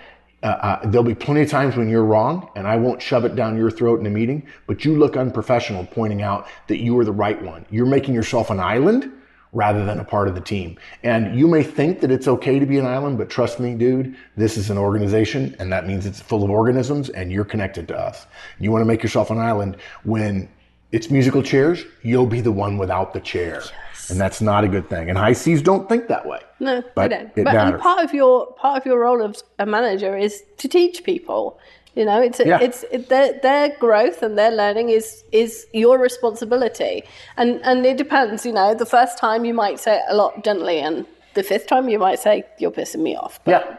Uh, 0.42 0.46
uh, 0.46 0.86
there'll 0.88 1.04
be 1.04 1.14
plenty 1.14 1.42
of 1.42 1.50
times 1.50 1.76
when 1.76 1.90
you're 1.90 2.04
wrong 2.04 2.48
and 2.56 2.66
I 2.66 2.76
won't 2.76 3.02
shove 3.02 3.26
it 3.26 3.36
down 3.36 3.58
your 3.58 3.70
throat 3.70 4.00
in 4.00 4.06
a 4.06 4.10
meeting, 4.10 4.46
but 4.66 4.86
you 4.86 4.96
look 4.96 5.16
unprofessional 5.16 5.84
pointing 5.86 6.22
out 6.22 6.46
that 6.68 6.78
you 6.78 6.98
are 6.98 7.04
the 7.04 7.12
right 7.12 7.40
one. 7.42 7.66
You're 7.70 7.84
making 7.84 8.14
yourself 8.14 8.48
an 8.48 8.58
island 8.58 9.12
rather 9.52 9.84
than 9.84 9.98
a 9.98 10.04
part 10.04 10.28
of 10.28 10.34
the 10.34 10.40
team. 10.40 10.78
And 11.02 11.36
you 11.38 11.48
may 11.48 11.62
think 11.62 12.00
that 12.00 12.10
it's 12.10 12.28
okay 12.28 12.58
to 12.58 12.66
be 12.66 12.78
an 12.78 12.86
island, 12.86 13.18
but 13.18 13.28
trust 13.28 13.58
me, 13.58 13.74
dude, 13.74 14.14
this 14.36 14.56
is 14.56 14.70
an 14.70 14.78
organization 14.78 15.56
and 15.58 15.72
that 15.72 15.86
means 15.86 16.06
it's 16.06 16.20
full 16.20 16.44
of 16.44 16.50
organisms 16.50 17.08
and 17.10 17.32
you're 17.32 17.44
connected 17.44 17.88
to 17.88 17.98
us. 17.98 18.26
You 18.58 18.70
want 18.70 18.82
to 18.82 18.86
make 18.86 19.02
yourself 19.02 19.30
an 19.30 19.38
island 19.38 19.76
when 20.04 20.48
it's 20.92 21.10
musical 21.10 21.42
chairs, 21.42 21.84
you'll 22.02 22.26
be 22.26 22.40
the 22.40 22.52
one 22.52 22.78
without 22.78 23.12
the 23.12 23.20
chair. 23.20 23.62
And 24.08 24.20
that's 24.20 24.40
not 24.40 24.64
a 24.64 24.68
good 24.68 24.88
thing. 24.88 25.08
And 25.08 25.16
high 25.16 25.32
C's 25.32 25.62
don't 25.62 25.88
think 25.88 26.08
that 26.08 26.26
way. 26.26 26.40
No, 26.58 26.82
But 26.96 27.12
I 27.12 27.16
don't. 27.16 27.26
it 27.36 27.44
but 27.44 27.54
matters. 27.54 27.80
part 27.80 28.04
of 28.04 28.12
your 28.12 28.52
part 28.54 28.76
of 28.78 28.86
your 28.86 28.98
role 28.98 29.22
as 29.22 29.44
a 29.60 29.66
manager 29.66 30.16
is 30.16 30.42
to 30.58 30.68
teach 30.68 31.04
people. 31.04 31.58
You 31.94 32.04
know, 32.04 32.20
it's 32.20 32.40
Yeah. 32.40 32.60
it's 32.60 32.84
it, 32.90 33.08
their 33.08 33.38
their 33.42 33.76
growth 33.78 34.22
and 34.22 34.38
their 34.38 34.50
learning 34.50 34.90
is 34.90 35.24
is 35.32 35.66
your 35.72 35.98
responsibility, 35.98 37.04
and 37.36 37.60
and 37.64 37.84
it 37.84 37.96
depends. 37.96 38.46
You 38.46 38.52
know, 38.52 38.74
the 38.74 38.86
first 38.86 39.18
time 39.18 39.44
you 39.44 39.54
might 39.54 39.80
say 39.80 39.96
it 39.96 40.02
a 40.08 40.14
lot 40.14 40.44
gently, 40.44 40.78
and 40.78 41.06
the 41.34 41.42
fifth 41.42 41.66
time 41.66 41.88
you 41.88 41.98
might 41.98 42.18
say 42.18 42.44
you're 42.58 42.70
pissing 42.70 43.00
me 43.02 43.16
off. 43.16 43.40
But 43.44 43.50
Yeah. 43.52 43.76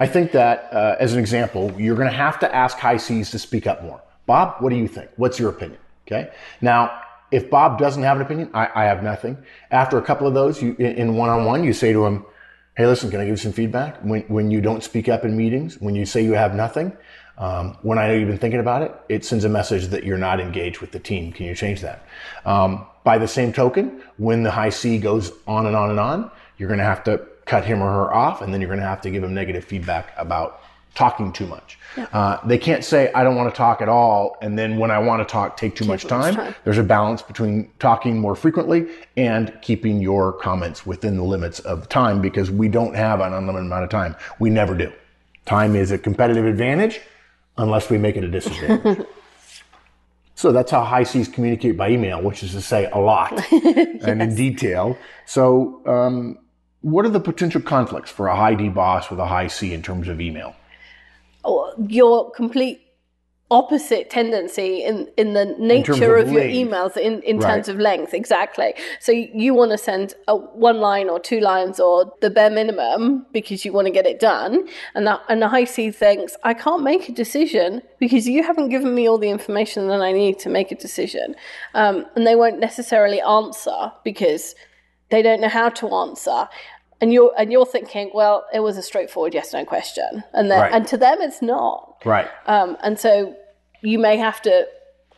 I 0.00 0.06
think 0.06 0.32
that, 0.32 0.68
uh, 0.72 0.96
as 0.98 1.12
an 1.12 1.20
example, 1.20 1.72
you're 1.78 1.94
going 1.94 2.10
to 2.10 2.16
have 2.16 2.38
to 2.40 2.52
ask 2.52 2.78
high 2.78 2.96
C's 2.96 3.30
to 3.30 3.38
speak 3.38 3.66
up 3.66 3.82
more. 3.84 4.00
Bob, 4.26 4.56
what 4.60 4.70
do 4.70 4.76
you 4.76 4.88
think? 4.88 5.08
What's 5.16 5.38
your 5.38 5.50
opinion? 5.50 5.78
Okay. 6.06 6.30
Now, 6.60 6.90
if 7.30 7.48
Bob 7.48 7.78
doesn't 7.78 8.02
have 8.02 8.16
an 8.16 8.22
opinion, 8.22 8.50
I, 8.54 8.68
I 8.74 8.84
have 8.84 9.02
nothing. 9.04 9.36
After 9.70 9.96
a 9.96 10.02
couple 10.02 10.26
of 10.26 10.34
those, 10.34 10.60
you, 10.62 10.74
in 10.78 11.14
one 11.16 11.30
on 11.30 11.44
one, 11.44 11.62
you 11.62 11.72
say 11.72 11.92
to 11.92 12.04
him, 12.06 12.24
Hey, 12.76 12.86
listen, 12.86 13.08
can 13.08 13.20
I 13.20 13.24
give 13.24 13.30
you 13.32 13.36
some 13.36 13.52
feedback? 13.52 13.98
When, 14.02 14.22
when 14.22 14.50
you 14.50 14.60
don't 14.60 14.82
speak 14.82 15.08
up 15.08 15.24
in 15.24 15.36
meetings, 15.36 15.80
when 15.80 15.94
you 15.94 16.04
say 16.04 16.24
you 16.24 16.32
have 16.32 16.56
nothing, 16.56 16.92
um, 17.38 17.76
when 17.82 17.98
I 17.98 18.08
know 18.08 18.14
you've 18.14 18.28
been 18.28 18.38
thinking 18.38 18.60
about 18.60 18.82
it, 18.82 18.94
it 19.08 19.24
sends 19.24 19.44
a 19.44 19.48
message 19.48 19.86
that 19.88 20.04
you're 20.04 20.18
not 20.18 20.40
engaged 20.40 20.80
with 20.80 20.92
the 20.92 21.00
team. 21.00 21.32
Can 21.32 21.46
you 21.46 21.54
change 21.54 21.80
that? 21.80 22.06
Um, 22.44 22.86
by 23.02 23.18
the 23.18 23.28
same 23.28 23.52
token, 23.52 24.02
when 24.18 24.42
the 24.42 24.50
high 24.50 24.70
C 24.70 24.98
goes 24.98 25.32
on 25.46 25.66
and 25.66 25.74
on 25.74 25.90
and 25.90 26.00
on, 26.00 26.30
you're 26.58 26.68
going 26.68 26.78
to 26.78 26.84
have 26.84 27.04
to 27.04 27.26
cut 27.44 27.64
him 27.64 27.82
or 27.82 27.92
her 27.92 28.14
off, 28.14 28.40
and 28.40 28.52
then 28.54 28.60
you're 28.60 28.68
going 28.68 28.80
to 28.80 28.86
have 28.86 29.02
to 29.02 29.10
give 29.10 29.22
them 29.22 29.34
negative 29.34 29.64
feedback 29.64 30.12
about 30.16 30.60
talking 30.94 31.32
too 31.32 31.46
much. 31.46 31.76
Uh, 32.12 32.38
they 32.46 32.56
can't 32.56 32.84
say, 32.84 33.12
I 33.12 33.24
don't 33.24 33.34
want 33.34 33.52
to 33.52 33.56
talk 33.56 33.82
at 33.82 33.88
all, 33.88 34.36
and 34.40 34.56
then 34.56 34.78
when 34.78 34.90
I 34.90 34.98
want 34.98 35.26
to 35.26 35.30
talk, 35.30 35.56
take 35.56 35.74
too 35.74 35.84
much 35.84 36.04
much 36.04 36.10
time. 36.10 36.34
time. 36.34 36.54
There's 36.64 36.78
a 36.78 36.84
balance 36.84 37.20
between 37.20 37.70
talking 37.78 38.18
more 38.18 38.34
frequently 38.34 38.86
and 39.16 39.56
keeping 39.60 40.00
your 40.00 40.32
comments 40.32 40.86
within 40.86 41.16
the 41.16 41.24
limits 41.24 41.60
of 41.60 41.88
time 41.88 42.20
because 42.20 42.50
we 42.50 42.68
don't 42.68 42.94
have 42.94 43.20
an 43.20 43.32
unlimited 43.32 43.66
amount 43.66 43.84
of 43.84 43.90
time. 43.90 44.16
We 44.38 44.50
never 44.50 44.74
do. 44.76 44.92
Time 45.46 45.76
is 45.76 45.90
a 45.90 45.98
competitive 45.98 46.46
advantage 46.46 47.00
unless 47.56 47.90
we 47.90 47.98
make 47.98 48.16
it 48.16 48.24
a 48.24 48.28
disadvantage. 48.28 49.06
so 50.34 50.52
that's 50.52 50.70
how 50.70 50.84
high 50.84 51.04
C's 51.04 51.28
communicate 51.28 51.76
by 51.76 51.90
email, 51.90 52.22
which 52.22 52.42
is 52.42 52.52
to 52.52 52.60
say 52.60 52.90
a 52.90 52.98
lot 52.98 53.32
and 53.52 54.22
in 54.22 54.34
detail. 54.34 54.98
So, 55.26 55.82
um, 55.86 56.38
what 56.80 57.06
are 57.06 57.10
the 57.10 57.20
potential 57.20 57.62
conflicts 57.62 58.10
for 58.10 58.28
a 58.28 58.36
high 58.36 58.54
D 58.54 58.68
boss 58.68 59.10
with 59.10 59.18
a 59.18 59.26
high 59.26 59.46
C 59.46 59.72
in 59.72 59.82
terms 59.82 60.08
of 60.08 60.20
email? 60.20 60.54
or 61.44 61.74
your 61.88 62.30
complete 62.32 62.80
opposite 63.50 64.08
tendency 64.08 64.82
in 64.82 65.06
in 65.18 65.34
the 65.34 65.44
nature 65.58 66.16
of 66.16 66.26
of, 66.28 66.32
your 66.32 66.42
emails 66.42 66.96
in 66.96 67.20
in 67.22 67.38
Right. 67.38 67.54
terms 67.54 67.68
of 67.68 67.78
length 67.78 68.14
exactly 68.14 68.74
so 69.00 69.12
you 69.12 69.52
want 69.52 69.70
to 69.70 69.76
send 69.76 70.14
a 70.28 70.34
one 70.34 70.80
line 70.80 71.10
or 71.10 71.20
two 71.20 71.40
lines 71.40 71.78
or 71.78 72.10
the 72.22 72.30
bare 72.30 72.48
minimum 72.48 73.26
because 73.32 73.64
you 73.64 73.72
want 73.72 73.86
to 73.86 73.92
get 73.92 74.06
it 74.06 74.18
done 74.18 74.66
and 74.94 75.06
that 75.06 75.20
and 75.28 75.42
the 75.42 75.48
high 75.48 75.64
c 75.64 75.90
thinks 75.90 76.36
i 76.42 76.54
can't 76.54 76.82
make 76.82 77.08
a 77.10 77.12
decision 77.12 77.82
because 77.98 78.26
you 78.26 78.42
haven't 78.42 78.70
given 78.70 78.94
me 78.94 79.06
all 79.06 79.18
the 79.18 79.28
information 79.28 79.88
that 79.88 80.00
i 80.00 80.10
need 80.10 80.38
to 80.38 80.48
make 80.48 80.72
a 80.72 80.76
decision 80.76 81.34
um, 81.74 82.06
and 82.16 82.26
they 82.26 82.34
won't 82.34 82.58
necessarily 82.58 83.20
answer 83.20 83.92
because 84.04 84.54
they 85.10 85.22
don't 85.22 85.40
know 85.40 85.48
how 85.48 85.68
to 85.68 85.94
answer. 85.94 86.48
And 87.04 87.12
you're 87.12 87.34
and 87.36 87.52
you're 87.52 87.66
thinking, 87.66 88.10
well, 88.14 88.46
it 88.54 88.60
was 88.60 88.78
a 88.78 88.82
straightforward 88.82 89.34
yes 89.34 89.52
no 89.52 89.62
question, 89.66 90.24
and 90.32 90.50
then, 90.50 90.58
Right. 90.58 90.72
and 90.72 90.86
to 90.88 90.96
them 90.96 91.18
it's 91.20 91.42
not. 91.42 92.00
Right. 92.02 92.28
Um, 92.46 92.78
and 92.82 92.98
so 92.98 93.34
you 93.82 93.98
may 93.98 94.16
have 94.16 94.40
to 94.48 94.66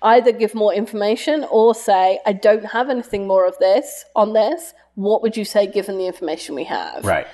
either 0.03 0.33
give 0.33 0.55
more 0.55 0.73
information 0.75 1.47
or 1.51 1.75
say, 1.75 2.21
I 2.27 2.33
don't 2.33 2.67
have 2.67 2.91
anything 2.91 3.27
more 3.27 3.47
of 3.47 3.57
this 3.59 4.05
on 4.15 4.33
this. 4.33 4.75
What 4.95 5.23
would 5.23 5.37
you 5.37 5.45
say 5.45 5.67
given 5.67 5.99
the 5.99 6.07
information 6.07 6.55
we 6.55 6.65
have? 6.65 7.05
Right. 7.05 7.27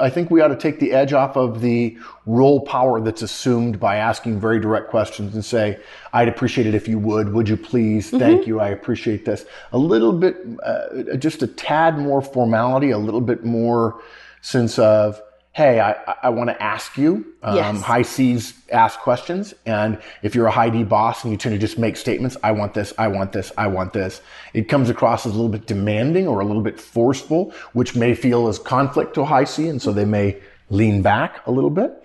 I 0.00 0.10
think 0.10 0.30
we 0.30 0.40
ought 0.40 0.48
to 0.48 0.56
take 0.56 0.78
the 0.78 0.92
edge 0.92 1.12
off 1.12 1.36
of 1.36 1.60
the 1.60 1.98
role 2.24 2.60
power 2.60 3.00
that's 3.00 3.22
assumed 3.22 3.80
by 3.80 3.96
asking 3.96 4.38
very 4.38 4.60
direct 4.60 4.90
questions 4.90 5.34
and 5.34 5.44
say, 5.44 5.80
I'd 6.12 6.28
appreciate 6.28 6.68
it 6.68 6.74
if 6.74 6.86
you 6.86 7.00
would. 7.00 7.32
Would 7.32 7.48
you 7.48 7.56
please? 7.56 8.10
Thank 8.10 8.46
you. 8.46 8.60
I 8.60 8.68
appreciate 8.68 9.24
this. 9.24 9.44
A 9.72 9.78
little 9.78 10.12
bit, 10.12 10.36
uh, 10.62 11.16
just 11.16 11.42
a 11.42 11.48
tad 11.48 11.98
more 11.98 12.22
formality, 12.22 12.90
a 12.92 12.98
little 12.98 13.20
bit 13.20 13.44
more 13.44 14.00
sense 14.40 14.78
of, 14.78 15.20
hey, 15.52 15.80
I, 15.80 15.94
I 16.22 16.28
want 16.28 16.48
to 16.48 16.62
ask 16.62 16.96
you. 16.96 17.26
Um, 17.42 17.56
Yes. 17.56 17.82
High 17.82 18.02
C's 18.02 18.54
ask 18.70 18.98
questions. 19.00 19.52
And 19.66 19.98
if 20.22 20.34
you're 20.34 20.46
a 20.46 20.50
high 20.50 20.70
D 20.70 20.84
boss 20.84 21.24
and 21.24 21.32
you 21.32 21.36
tend 21.36 21.54
to 21.54 21.58
just 21.58 21.78
make 21.78 21.96
statements, 21.96 22.36
I 22.42 22.52
want 22.52 22.74
this, 22.74 22.92
I 22.98 23.08
want 23.08 23.32
this, 23.32 23.50
I 23.58 23.66
want 23.66 23.92
this, 23.92 24.20
it 24.54 24.68
comes 24.68 24.90
across 24.90 25.26
as 25.26 25.32
a 25.32 25.34
little 25.34 25.50
bit 25.50 25.66
demanding 25.66 26.28
or 26.28 26.40
a 26.40 26.44
little 26.44 26.62
bit 26.62 26.80
forceful, 26.80 27.52
which 27.72 27.96
may 27.96 28.14
feel 28.14 28.46
as 28.48 28.58
conflict 28.58 29.14
to 29.14 29.22
a 29.22 29.26
high 29.26 29.44
C. 29.44 29.68
And 29.68 29.82
so 29.82 29.92
they 29.92 30.04
may 30.04 30.36
lean 30.70 31.02
back 31.02 31.44
a 31.46 31.50
little 31.50 31.70
bit. 31.70 31.96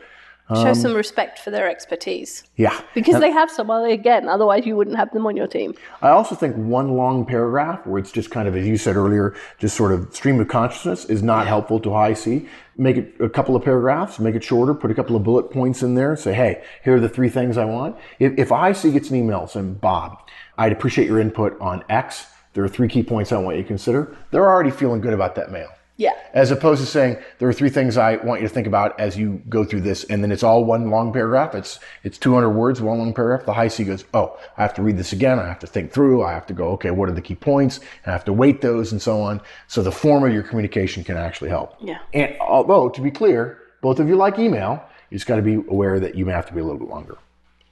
Show 0.53 0.75
some 0.75 0.93
respect 0.93 1.39
for 1.39 1.49
their 1.49 1.67
expertise. 1.67 2.43
Yeah. 2.55 2.79
Because 2.93 3.19
they 3.19 3.31
have 3.31 3.49
some, 3.49 3.65
well, 3.65 3.83
again, 3.83 4.29
otherwise 4.29 4.63
you 4.63 4.75
wouldn't 4.75 4.95
have 4.95 5.11
them 5.11 5.25
on 5.25 5.35
your 5.35 5.47
team. 5.47 5.73
I 6.03 6.09
also 6.09 6.35
think 6.35 6.55
one 6.55 6.89
long 6.95 7.25
paragraph 7.25 7.83
where 7.87 7.97
it's 7.97 8.11
just 8.11 8.29
kind 8.29 8.47
of, 8.47 8.55
as 8.55 8.67
you 8.67 8.77
said 8.77 8.95
earlier, 8.95 9.33
just 9.57 9.75
sort 9.75 9.91
of 9.91 10.13
stream 10.15 10.39
of 10.39 10.47
consciousness 10.47 11.05
is 11.05 11.23
not 11.23 11.47
helpful 11.47 11.79
to 11.79 11.91
high 11.91 12.13
C. 12.13 12.47
Make 12.77 12.97
it 12.97 13.15
a 13.21 13.29
couple 13.29 13.55
of 13.55 13.63
paragraphs, 13.63 14.19
make 14.19 14.35
it 14.35 14.43
shorter, 14.43 14.73
put 14.73 14.91
a 14.91 14.93
couple 14.93 15.15
of 15.15 15.23
bullet 15.23 15.49
points 15.49 15.81
in 15.81 15.95
there, 15.95 16.15
say, 16.17 16.33
hey, 16.33 16.63
here 16.83 16.97
are 16.97 16.99
the 16.99 17.07
three 17.07 17.29
things 17.29 17.57
I 17.57 17.63
want. 17.65 17.95
If, 18.19 18.33
if 18.37 18.77
C 18.77 18.91
gets 18.91 19.09
an 19.09 19.15
email 19.15 19.47
saying, 19.47 19.75
Bob, 19.75 20.27
I'd 20.57 20.71
appreciate 20.71 21.07
your 21.07 21.19
input 21.19 21.59
on 21.61 21.83
X. 21.87 22.27
There 22.53 22.63
are 22.63 22.69
three 22.69 22.87
key 22.87 23.03
points 23.03 23.31
I 23.31 23.37
want 23.37 23.57
you 23.57 23.63
to 23.63 23.67
consider. 23.67 24.15
They're 24.31 24.49
already 24.49 24.71
feeling 24.71 25.01
good 25.01 25.13
about 25.13 25.35
that 25.35 25.51
mail. 25.51 25.69
Yeah. 25.97 26.11
As 26.33 26.51
opposed 26.51 26.81
to 26.81 26.87
saying 26.87 27.17
there 27.39 27.47
are 27.47 27.53
three 27.53 27.69
things 27.69 27.97
I 27.97 28.17
want 28.17 28.41
you 28.41 28.47
to 28.47 28.53
think 28.53 28.67
about 28.67 28.99
as 28.99 29.17
you 29.17 29.41
go 29.47 29.63
through 29.63 29.81
this, 29.81 30.03
and 30.05 30.21
then 30.21 30.31
it's 30.31 30.43
all 30.43 30.65
one 30.65 30.89
long 30.89 31.13
paragraph. 31.13 31.55
It's 31.55 31.79
it's 32.03 32.17
200 32.17 32.49
words, 32.49 32.81
one 32.81 32.99
long 32.99 33.13
paragraph. 33.13 33.45
The 33.45 33.53
high 33.53 33.69
C 33.69 33.85
goes, 33.85 34.03
oh, 34.13 34.37
I 34.57 34.61
have 34.61 34.73
to 34.73 34.81
read 34.81 34.97
this 34.97 35.13
again. 35.13 35.39
I 35.39 35.47
have 35.47 35.59
to 35.59 35.67
think 35.67 35.93
through. 35.93 36.23
I 36.23 36.33
have 36.33 36.45
to 36.47 36.53
go, 36.53 36.69
okay, 36.71 36.91
what 36.91 37.07
are 37.07 37.13
the 37.13 37.21
key 37.21 37.35
points? 37.35 37.79
I 38.05 38.11
have 38.11 38.25
to 38.25 38.33
weight 38.33 38.61
those 38.61 38.91
and 38.91 39.01
so 39.01 39.21
on. 39.21 39.41
So 39.67 39.81
the 39.81 39.91
form 39.91 40.25
of 40.25 40.33
your 40.33 40.43
communication 40.43 41.03
can 41.03 41.15
actually 41.15 41.49
help. 41.49 41.75
Yeah. 41.79 41.99
And 42.13 42.35
although 42.41 42.89
to 42.89 43.01
be 43.01 43.11
clear, 43.11 43.61
both 43.81 43.99
of 43.99 44.09
you 44.09 44.17
like 44.17 44.37
email, 44.37 44.83
you 45.09 45.17
just 45.17 45.27
got 45.27 45.37
to 45.37 45.41
be 45.41 45.55
aware 45.55 45.99
that 45.99 46.15
you 46.15 46.25
may 46.25 46.33
have 46.33 46.47
to 46.47 46.53
be 46.53 46.59
a 46.59 46.63
little 46.63 46.79
bit 46.79 46.89
longer. 46.89 47.17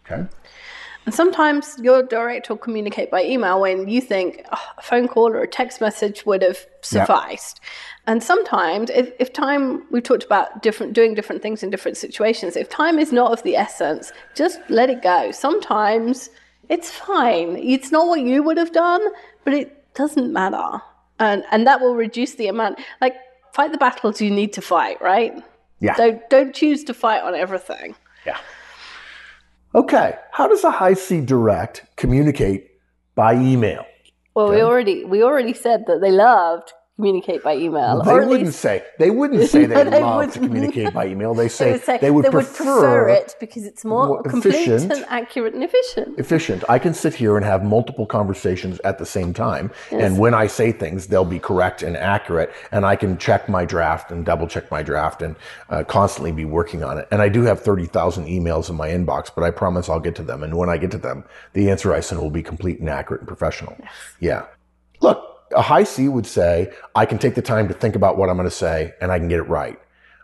Okay. 0.05 0.26
And 1.05 1.13
sometimes 1.13 1.77
your 1.81 2.03
director 2.03 2.53
will 2.53 2.59
communicate 2.59 3.11
by 3.11 3.23
email 3.23 3.59
when 3.59 3.87
you 3.87 3.99
think 3.99 4.45
"Oh, 4.51 4.65
a 4.77 4.81
phone 4.81 5.07
call 5.07 5.27
or 5.29 5.41
a 5.41 5.47
text 5.47 5.81
message 5.81 6.25
would 6.25 6.41
have 6.41 6.65
sufficed. 6.81 7.59
And 8.07 8.23
sometimes, 8.23 8.89
if, 8.89 9.11
if 9.19 9.31
time, 9.33 9.83
we've 9.91 10.03
talked 10.03 10.23
about 10.23 10.61
different 10.61 10.93
doing 10.93 11.13
different 11.13 11.41
things 11.41 11.63
in 11.63 11.69
different 11.69 11.97
situations. 11.97 12.55
If 12.55 12.69
time 12.69 12.99
is 12.99 13.11
not 13.11 13.31
of 13.31 13.43
the 13.43 13.55
essence, 13.55 14.11
just 14.35 14.59
let 14.69 14.89
it 14.89 15.01
go. 15.01 15.31
Sometimes 15.31 16.29
it's 16.69 16.89
fine. 16.91 17.57
It's 17.57 17.91
not 17.91 18.07
what 18.07 18.21
you 18.21 18.43
would 18.43 18.57
have 18.57 18.71
done, 18.71 19.01
but 19.43 19.53
it 19.53 19.93
doesn't 19.95 20.31
matter, 20.31 20.81
and 21.19 21.43
and 21.51 21.67
that 21.67 21.81
will 21.81 21.95
reduce 21.95 22.35
the 22.35 22.47
amount. 22.47 22.79
Like 23.01 23.15
fight 23.53 23.71
the 23.71 23.77
battles 23.77 24.21
you 24.21 24.31
need 24.31 24.53
to 24.53 24.61
fight, 24.61 25.01
right? 25.01 25.33
Yeah. 25.79 25.95
Don't 25.95 26.29
don't 26.29 26.55
choose 26.55 26.83
to 26.85 26.93
fight 26.93 27.21
on 27.23 27.35
everything. 27.35 27.95
Yeah. 28.25 28.37
Okay. 29.76 30.15
How 30.32 30.47
does 30.47 30.63
a 30.63 30.71
high 30.71 30.93
C 30.93 31.21
direct 31.21 31.86
communicate 31.95 32.71
by 33.15 33.34
email? 33.34 33.86
Well, 34.36 34.49
we 34.49 34.61
already 34.61 35.05
we 35.05 35.24
already 35.24 35.53
said 35.53 35.86
that 35.88 36.01
they 36.01 36.11
loved 36.11 36.74
communicate 36.95 37.43
by 37.43 37.55
email, 37.55 38.03
They 38.03 38.11
or 38.11 38.25
wouldn't 38.27 38.45
least 38.47 38.59
say 38.59 38.83
they 38.99 39.09
wouldn't 39.09 39.49
say 39.49 39.65
they, 39.65 39.83
they 39.83 40.01
love 40.01 40.31
to 40.33 40.39
communicate 40.39 40.93
by 40.93 41.07
email. 41.07 41.33
They 41.33 41.45
they 41.45 41.49
say 41.49 41.71
would 41.71 41.83
say 41.83 41.97
they 41.97 42.11
would 42.11 42.25
prefer, 42.25 43.09
it 43.09 43.35
because 43.39 43.65
it's 43.65 43.83
more, 43.83 44.07
more 44.07 44.23
complete 44.23 44.67
efficient. 44.67 44.91
and 44.91 45.05
accurate 45.09 45.55
and 45.55 45.63
efficient. 45.63 46.19
efficient. 46.19 46.63
I 46.69 46.77
can 46.77 46.93
sit 46.93 47.15
here 47.15 47.35
and 47.35 47.45
have 47.45 47.63
multiple 47.63 48.05
conversations 48.05 48.79
at 48.83 48.99
the 48.99 49.05
same 49.05 49.33
time, 49.33 49.71
and 49.91 50.19
when 50.19 50.33
I 50.35 50.45
say 50.47 50.71
things, 50.71 51.07
they'll 51.07 51.25
be 51.25 51.39
correct 51.39 51.81
and 51.81 51.97
accurate, 51.97 52.53
and 52.71 52.85
I 52.85 52.95
can 52.95 53.17
check 53.17 53.49
my 53.49 53.65
draft 53.65 54.11
and 54.11 54.23
double 54.23 54.47
check 54.47 54.69
my 54.69 54.83
draft 54.83 55.21
and 55.23 55.35
uh, 55.69 55.83
constantly 55.83 56.31
be 56.31 56.45
working 56.45 56.83
on 56.83 56.99
it. 56.99 57.07
And 57.11 57.21
I 57.21 57.29
do 57.29 57.41
have 57.41 57.61
thirty 57.61 57.85
thousand 57.85 58.25
emails 58.27 58.69
in 58.69 58.75
my 58.75 58.89
inbox, 58.89 59.31
but 59.33 59.43
I 59.43 59.49
promise 59.49 59.89
I'll 59.89 59.99
get 59.99 60.15
to 60.15 60.23
them. 60.23 60.43
And 60.43 60.57
when 60.57 60.69
I 60.69 60.77
get 60.77 60.91
to 60.91 60.99
them, 60.99 61.23
the 61.53 61.71
answer 61.71 61.91
I 61.91 62.01
send 62.01 62.21
will 62.21 62.29
be 62.29 62.43
complete 62.43 62.79
and 62.79 62.89
accurate 62.89 63.21
and 63.21 63.27
professional. 63.27 63.75
Yeah. 64.19 64.45
Look, 65.01 65.32
a 65.55 65.61
high 65.61 65.83
C 65.83 66.07
would 66.09 66.25
say, 66.25 66.71
I 66.95 67.05
can 67.05 67.17
take 67.17 67.35
the 67.35 67.41
time 67.41 67.67
to 67.67 67.73
think 67.73 67.95
about 67.95 68.17
what 68.17 68.29
I'm 68.29 68.37
going 68.37 68.49
to 68.49 68.55
say, 68.55 68.93
and 69.01 69.11
I 69.11 69.19
can 69.19 69.27
get 69.29 69.39
it 69.39 69.43
right. 69.49 69.79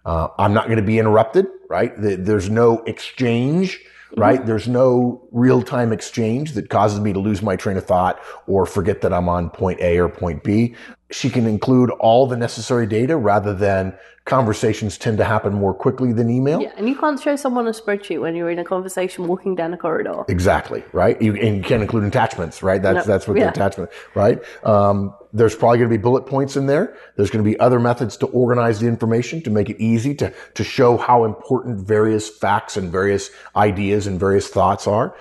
Uh, 0.05 0.29
I'm 0.37 0.53
not 0.53 0.65
going 0.65 0.77
to 0.77 0.83
be 0.83 0.99
interrupted, 0.99 1.47
right? 1.69 1.95
The- 1.99 2.15
There's 2.15 2.49
no 2.49 2.79
exchange, 2.83 3.79
right? 4.17 4.43
There's 4.45 4.67
no 4.67 5.27
real 5.31 5.61
time 5.61 5.93
exchange 5.93 6.53
that 6.53 6.69
causes 6.69 6.99
me 6.99 7.13
to 7.13 7.19
lose 7.19 7.41
my 7.41 7.55
train 7.55 7.77
of 7.77 7.85
thought 7.85 8.19
or 8.47 8.65
forget 8.65 9.01
that 9.01 9.13
I'm 9.13 9.29
on 9.29 9.49
point 9.49 9.79
A 9.81 9.99
or 9.99 10.09
point 10.09 10.43
B. 10.43 10.75
She 11.11 11.29
can 11.29 11.45
include 11.47 11.89
all 11.99 12.27
the 12.27 12.37
necessary 12.37 12.87
data 12.87 13.17
rather 13.17 13.53
than 13.53 13.95
conversations 14.29 14.97
tend 14.97 15.17
to 15.17 15.25
happen 15.25 15.53
more 15.53 15.73
quickly 15.73 16.13
than 16.13 16.29
email. 16.29 16.61
Yeah, 16.61 16.71
and 16.77 16.87
you 16.87 16.95
can't 16.95 17.19
show 17.19 17.35
someone 17.35 17.67
a 17.67 17.71
spreadsheet 17.71 18.21
when 18.21 18.35
you're 18.35 18.49
in 18.49 18.59
a 18.59 18.63
conversation 18.63 19.27
walking 19.27 19.55
down 19.55 19.73
a 19.73 19.77
corridor. 19.77 20.23
Exactly, 20.29 20.83
right? 20.93 21.21
You, 21.21 21.35
and 21.35 21.57
you 21.57 21.63
can 21.63 21.81
include 21.81 22.05
attachments, 22.05 22.63
right? 22.63 22.81
That's, 22.81 23.05
that's 23.05 23.27
what 23.27 23.37
Yeah. 23.37 23.45
the 23.45 23.49
attachment, 23.51 23.89
right? 24.15 24.39
Um, 24.63 25.13
there's 25.33 25.55
probably 25.55 25.79
going 25.79 25.89
to 25.89 25.97
be 25.97 26.01
bullet 26.01 26.25
points 26.25 26.55
in 26.55 26.67
there. 26.67 26.95
There's 27.17 27.29
going 27.29 27.43
to 27.43 27.49
be 27.49 27.59
other 27.59 27.79
methods 27.79 28.15
to 28.17 28.27
organize 28.27 28.79
the 28.79 28.87
information 28.87 29.41
to 29.43 29.49
make 29.49 29.69
it 29.69 29.81
easy 29.81 30.15
to, 30.15 30.33
to 30.55 30.63
show 30.63 30.97
how 30.97 31.25
important 31.25 31.85
various 31.85 32.29
facts 32.29 32.77
and 32.77 32.91
various 32.91 33.29
ideas 33.55 34.07
and 34.07 34.19
various 34.19 34.47
thoughts 34.47 34.87
are. 34.87 35.15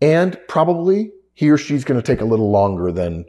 And 0.00 0.38
probably 0.48 1.12
he 1.34 1.50
or 1.50 1.58
she's 1.58 1.84
going 1.84 2.00
to 2.00 2.06
take 2.06 2.20
a 2.20 2.24
little 2.24 2.50
longer 2.50 2.90
than 2.90 3.24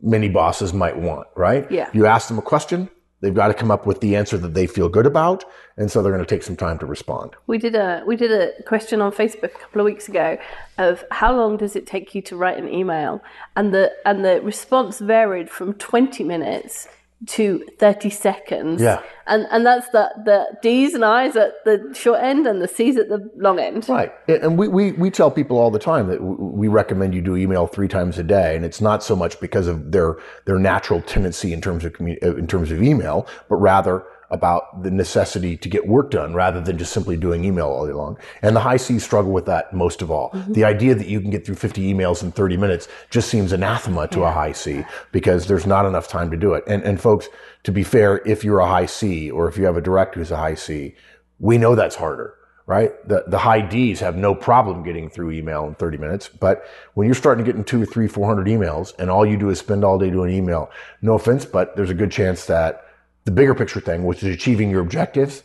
many 0.00 0.28
bosses 0.28 0.72
might 0.72 0.98
want, 0.98 1.28
right? 1.36 1.70
Yeah. 1.70 1.88
You 1.92 2.06
ask 2.06 2.28
them 2.28 2.38
a 2.38 2.42
question, 2.42 2.90
they've 3.22 3.34
got 3.34 3.48
to 3.48 3.54
come 3.54 3.70
up 3.70 3.86
with 3.86 4.00
the 4.00 4.14
answer 4.14 4.36
that 4.36 4.52
they 4.52 4.66
feel 4.66 4.90
good 4.90 5.06
about. 5.06 5.44
And 5.78 5.90
so 5.90 6.02
they're 6.02 6.12
going 6.12 6.24
to 6.24 6.28
take 6.28 6.42
some 6.42 6.56
time 6.56 6.78
to 6.80 6.86
respond. 6.86 7.34
We 7.46 7.56
did 7.56 7.74
a 7.74 8.02
we 8.06 8.14
did 8.14 8.30
a 8.30 8.62
question 8.64 9.00
on 9.00 9.10
Facebook 9.10 9.54
a 9.54 9.58
couple 9.58 9.80
of 9.80 9.86
weeks 9.86 10.06
ago 10.06 10.36
of 10.76 11.02
how 11.10 11.34
long 11.34 11.56
does 11.56 11.74
it 11.74 11.86
take 11.86 12.14
you 12.14 12.20
to 12.22 12.36
write 12.36 12.58
an 12.58 12.68
email, 12.68 13.22
and 13.56 13.72
the 13.72 13.90
and 14.04 14.22
the 14.22 14.42
response 14.42 14.98
varied 14.98 15.48
from 15.48 15.72
twenty 15.74 16.24
minutes 16.24 16.88
to 17.26 17.64
thirty 17.78 18.10
seconds. 18.10 18.82
Yeah. 18.82 19.02
and 19.26 19.46
and 19.50 19.64
that's 19.64 19.88
the 19.90 20.10
the 20.24 20.58
D's 20.62 20.94
and 20.94 21.04
I's 21.04 21.36
at 21.36 21.52
the 21.64 21.92
short 21.94 22.20
end 22.20 22.46
and 22.46 22.60
the 22.60 22.68
C's 22.68 22.96
at 22.96 23.08
the 23.08 23.30
long 23.36 23.58
end. 23.58 23.88
Right. 23.88 24.12
And 24.28 24.58
we, 24.58 24.68
we, 24.68 24.92
we 24.92 25.10
tell 25.10 25.30
people 25.30 25.58
all 25.58 25.70
the 25.70 25.78
time 25.78 26.08
that 26.08 26.20
we 26.22 26.68
recommend 26.68 27.14
you 27.14 27.22
do 27.22 27.36
email 27.36 27.66
three 27.66 27.88
times 27.88 28.18
a 28.18 28.22
day. 28.22 28.56
And 28.56 28.64
it's 28.64 28.80
not 28.80 29.02
so 29.02 29.14
much 29.16 29.38
because 29.40 29.66
of 29.66 29.92
their, 29.92 30.16
their 30.44 30.58
natural 30.58 31.00
tendency 31.02 31.52
in 31.52 31.60
terms 31.60 31.84
of 31.84 31.94
uh, 32.00 32.36
in 32.36 32.46
terms 32.46 32.70
of 32.70 32.82
email, 32.82 33.26
but 33.48 33.56
rather 33.56 34.04
about 34.32 34.82
the 34.82 34.90
necessity 34.90 35.56
to 35.58 35.68
get 35.68 35.86
work 35.86 36.10
done 36.10 36.32
rather 36.34 36.60
than 36.60 36.78
just 36.78 36.92
simply 36.92 37.16
doing 37.16 37.44
email 37.44 37.66
all 37.66 37.86
day 37.86 37.92
long. 37.92 38.16
And 38.40 38.56
the 38.56 38.60
high 38.60 38.78
C's 38.78 39.04
struggle 39.04 39.30
with 39.30 39.44
that 39.46 39.72
most 39.74 40.02
of 40.02 40.10
all. 40.10 40.30
Mm-hmm. 40.30 40.54
The 40.54 40.64
idea 40.64 40.94
that 40.94 41.06
you 41.06 41.20
can 41.20 41.30
get 41.30 41.44
through 41.44 41.56
50 41.56 41.92
emails 41.92 42.22
in 42.22 42.32
30 42.32 42.56
minutes 42.56 42.88
just 43.10 43.28
seems 43.28 43.52
anathema 43.52 44.08
to 44.08 44.24
a 44.24 44.32
high 44.32 44.52
C 44.52 44.84
because 45.12 45.46
there's 45.46 45.66
not 45.66 45.86
enough 45.86 46.08
time 46.08 46.30
to 46.30 46.36
do 46.36 46.54
it. 46.54 46.64
And, 46.66 46.82
and 46.82 47.00
folks, 47.00 47.28
to 47.64 47.72
be 47.72 47.84
fair, 47.84 48.22
if 48.26 48.42
you're 48.42 48.60
a 48.60 48.66
high 48.66 48.86
C 48.86 49.30
or 49.30 49.48
if 49.48 49.58
you 49.58 49.64
have 49.64 49.76
a 49.76 49.82
director 49.82 50.18
who's 50.18 50.30
a 50.30 50.36
high 50.36 50.54
C, 50.54 50.94
we 51.38 51.58
know 51.58 51.74
that's 51.74 51.96
harder 51.96 52.34
right? 52.66 52.92
The, 53.08 53.24
the 53.26 53.38
high 53.38 53.60
Ds 53.60 54.00
have 54.00 54.16
no 54.16 54.34
problem 54.34 54.82
getting 54.82 55.10
through 55.10 55.32
email 55.32 55.66
in 55.66 55.74
30 55.74 55.98
minutes. 55.98 56.28
But 56.28 56.64
when 56.94 57.06
you're 57.06 57.14
starting 57.14 57.44
to 57.44 57.50
get 57.50 57.58
in 57.58 57.64
two 57.64 57.82
or 57.82 57.86
three, 57.86 58.06
400 58.06 58.46
emails 58.46 58.94
and 58.98 59.10
all 59.10 59.26
you 59.26 59.36
do 59.36 59.50
is 59.50 59.58
spend 59.58 59.84
all 59.84 59.98
day 59.98 60.10
doing 60.10 60.32
email, 60.32 60.70
no 61.00 61.14
offense, 61.14 61.44
but 61.44 61.74
there's 61.76 61.90
a 61.90 61.94
good 61.94 62.12
chance 62.12 62.46
that 62.46 62.86
the 63.24 63.30
bigger 63.30 63.54
picture 63.54 63.80
thing, 63.80 64.04
which 64.04 64.22
is 64.22 64.34
achieving 64.34 64.70
your 64.70 64.80
objectives, 64.80 65.42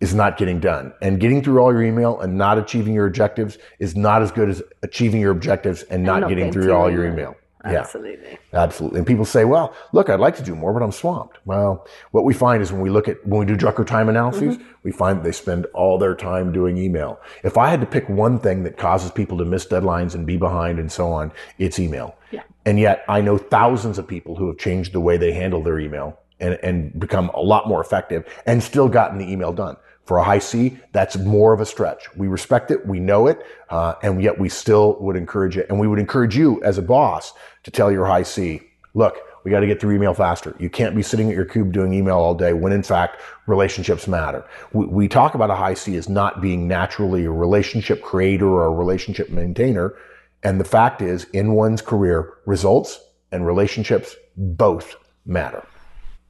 is 0.00 0.14
not 0.14 0.36
getting 0.36 0.60
done. 0.60 0.92
And 1.00 1.20
getting 1.20 1.42
through 1.42 1.60
all 1.60 1.72
your 1.72 1.82
email 1.82 2.20
and 2.20 2.36
not 2.36 2.58
achieving 2.58 2.94
your 2.94 3.06
objectives 3.06 3.58
is 3.78 3.96
not 3.96 4.22
as 4.22 4.32
good 4.32 4.48
as 4.48 4.62
achieving 4.82 5.20
your 5.20 5.30
objectives 5.30 5.82
and 5.84 6.02
not, 6.02 6.20
not 6.20 6.28
getting 6.28 6.52
through 6.52 6.72
all 6.72 6.90
your 6.90 7.06
email. 7.06 7.36
Yeah. 7.64 7.80
Absolutely. 7.80 8.38
Absolutely. 8.52 8.98
And 8.98 9.06
people 9.06 9.24
say, 9.24 9.46
well, 9.46 9.74
look, 9.92 10.10
I'd 10.10 10.20
like 10.20 10.36
to 10.36 10.42
do 10.42 10.54
more, 10.54 10.74
but 10.74 10.82
I'm 10.82 10.92
swamped. 10.92 11.38
Well, 11.46 11.86
what 12.10 12.24
we 12.24 12.34
find 12.34 12.62
is 12.62 12.70
when 12.70 12.82
we 12.82 12.90
look 12.90 13.08
at, 13.08 13.26
when 13.26 13.40
we 13.40 13.46
do 13.46 13.56
Drucker 13.56 13.86
time 13.86 14.10
analyses, 14.10 14.58
we 14.82 14.92
find 14.92 15.24
they 15.24 15.32
spend 15.32 15.64
all 15.72 15.96
their 15.96 16.14
time 16.14 16.52
doing 16.52 16.76
email. 16.76 17.18
If 17.42 17.56
I 17.56 17.70
had 17.70 17.80
to 17.80 17.86
pick 17.86 18.06
one 18.06 18.38
thing 18.38 18.64
that 18.64 18.76
causes 18.76 19.10
people 19.10 19.38
to 19.38 19.46
miss 19.46 19.64
deadlines 19.66 20.14
and 20.14 20.26
be 20.26 20.36
behind 20.36 20.78
and 20.78 20.92
so 20.92 21.10
on, 21.10 21.32
it's 21.58 21.78
email. 21.78 22.16
Yeah. 22.32 22.42
And 22.66 22.78
yet 22.78 23.02
I 23.08 23.22
know 23.22 23.38
thousands 23.38 23.96
of 23.96 24.06
people 24.06 24.36
who 24.36 24.48
have 24.48 24.58
changed 24.58 24.92
the 24.92 25.00
way 25.00 25.16
they 25.16 25.32
handle 25.32 25.62
their 25.62 25.78
email 25.78 26.18
and, 26.40 26.58
and 26.62 26.98
become 26.98 27.30
a 27.34 27.40
lot 27.40 27.68
more 27.68 27.80
effective 27.80 28.26
and 28.46 28.62
still 28.62 28.88
gotten 28.88 29.18
the 29.18 29.30
email 29.30 29.52
done. 29.52 29.76
For 30.04 30.18
a 30.18 30.22
high 30.22 30.38
C, 30.38 30.78
that's 30.92 31.16
more 31.16 31.54
of 31.54 31.60
a 31.60 31.66
stretch. 31.66 32.14
We 32.14 32.28
respect 32.28 32.70
it, 32.70 32.86
we 32.86 33.00
know 33.00 33.26
it, 33.26 33.40
uh, 33.70 33.94
and 34.02 34.22
yet 34.22 34.38
we 34.38 34.50
still 34.50 34.98
would 35.00 35.16
encourage 35.16 35.56
it. 35.56 35.66
And 35.70 35.80
we 35.80 35.88
would 35.88 35.98
encourage 35.98 36.36
you 36.36 36.62
as 36.62 36.76
a 36.76 36.82
boss 36.82 37.32
to 37.62 37.70
tell 37.70 37.90
your 37.90 38.04
high 38.04 38.22
C, 38.22 38.60
look, 38.92 39.16
we 39.44 39.50
got 39.50 39.60
to 39.60 39.66
get 39.66 39.80
through 39.80 39.94
email 39.94 40.14
faster. 40.14 40.54
You 40.58 40.70
can't 40.70 40.96
be 40.96 41.02
sitting 41.02 41.28
at 41.28 41.34
your 41.34 41.44
cube 41.44 41.72
doing 41.72 41.92
email 41.92 42.16
all 42.16 42.34
day 42.34 42.52
when 42.54 42.72
in 42.72 42.82
fact 42.82 43.20
relationships 43.46 44.06
matter. 44.06 44.44
We, 44.72 44.86
we 44.86 45.08
talk 45.08 45.34
about 45.34 45.50
a 45.50 45.54
high 45.54 45.74
C 45.74 45.96
as 45.96 46.08
not 46.08 46.40
being 46.40 46.66
naturally 46.66 47.24
a 47.24 47.30
relationship 47.30 48.02
creator 48.02 48.48
or 48.48 48.66
a 48.66 48.70
relationship 48.70 49.30
maintainer. 49.30 49.94
And 50.42 50.60
the 50.60 50.64
fact 50.64 51.00
is 51.00 51.24
in 51.32 51.52
one's 51.52 51.80
career, 51.80 52.34
results 52.46 53.00
and 53.32 53.46
relationships 53.46 54.16
both 54.36 54.96
matter. 55.26 55.66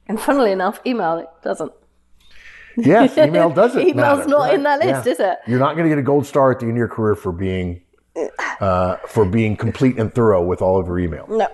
And 0.08 0.20
funnily 0.20 0.52
enough, 0.52 0.80
email 0.86 1.18
it 1.18 1.28
doesn't. 1.42 1.72
Yes, 2.76 3.16
email 3.18 3.50
doesn't. 3.50 3.80
Email's 3.80 4.18
matter, 4.18 4.28
not 4.30 4.38
right? 4.40 4.54
in 4.54 4.62
that 4.64 4.80
list, 4.84 5.06
Yeah. 5.06 5.12
is 5.12 5.20
it? 5.20 5.38
You're 5.46 5.58
not 5.60 5.74
going 5.76 5.84
to 5.84 5.88
get 5.88 5.98
a 5.98 6.02
gold 6.02 6.26
star 6.26 6.50
at 6.50 6.58
the 6.60 6.64
end 6.66 6.72
of 6.72 6.78
your 6.78 6.88
career 6.88 7.14
for 7.14 7.32
being 7.32 7.80
uh, 8.60 8.96
for 9.08 9.24
being 9.24 9.56
complete 9.56 9.98
and 9.98 10.12
thorough 10.14 10.42
with 10.44 10.60
all 10.62 10.78
of 10.78 10.86
your 10.86 10.98
email. 10.98 11.26
No. 11.28 11.48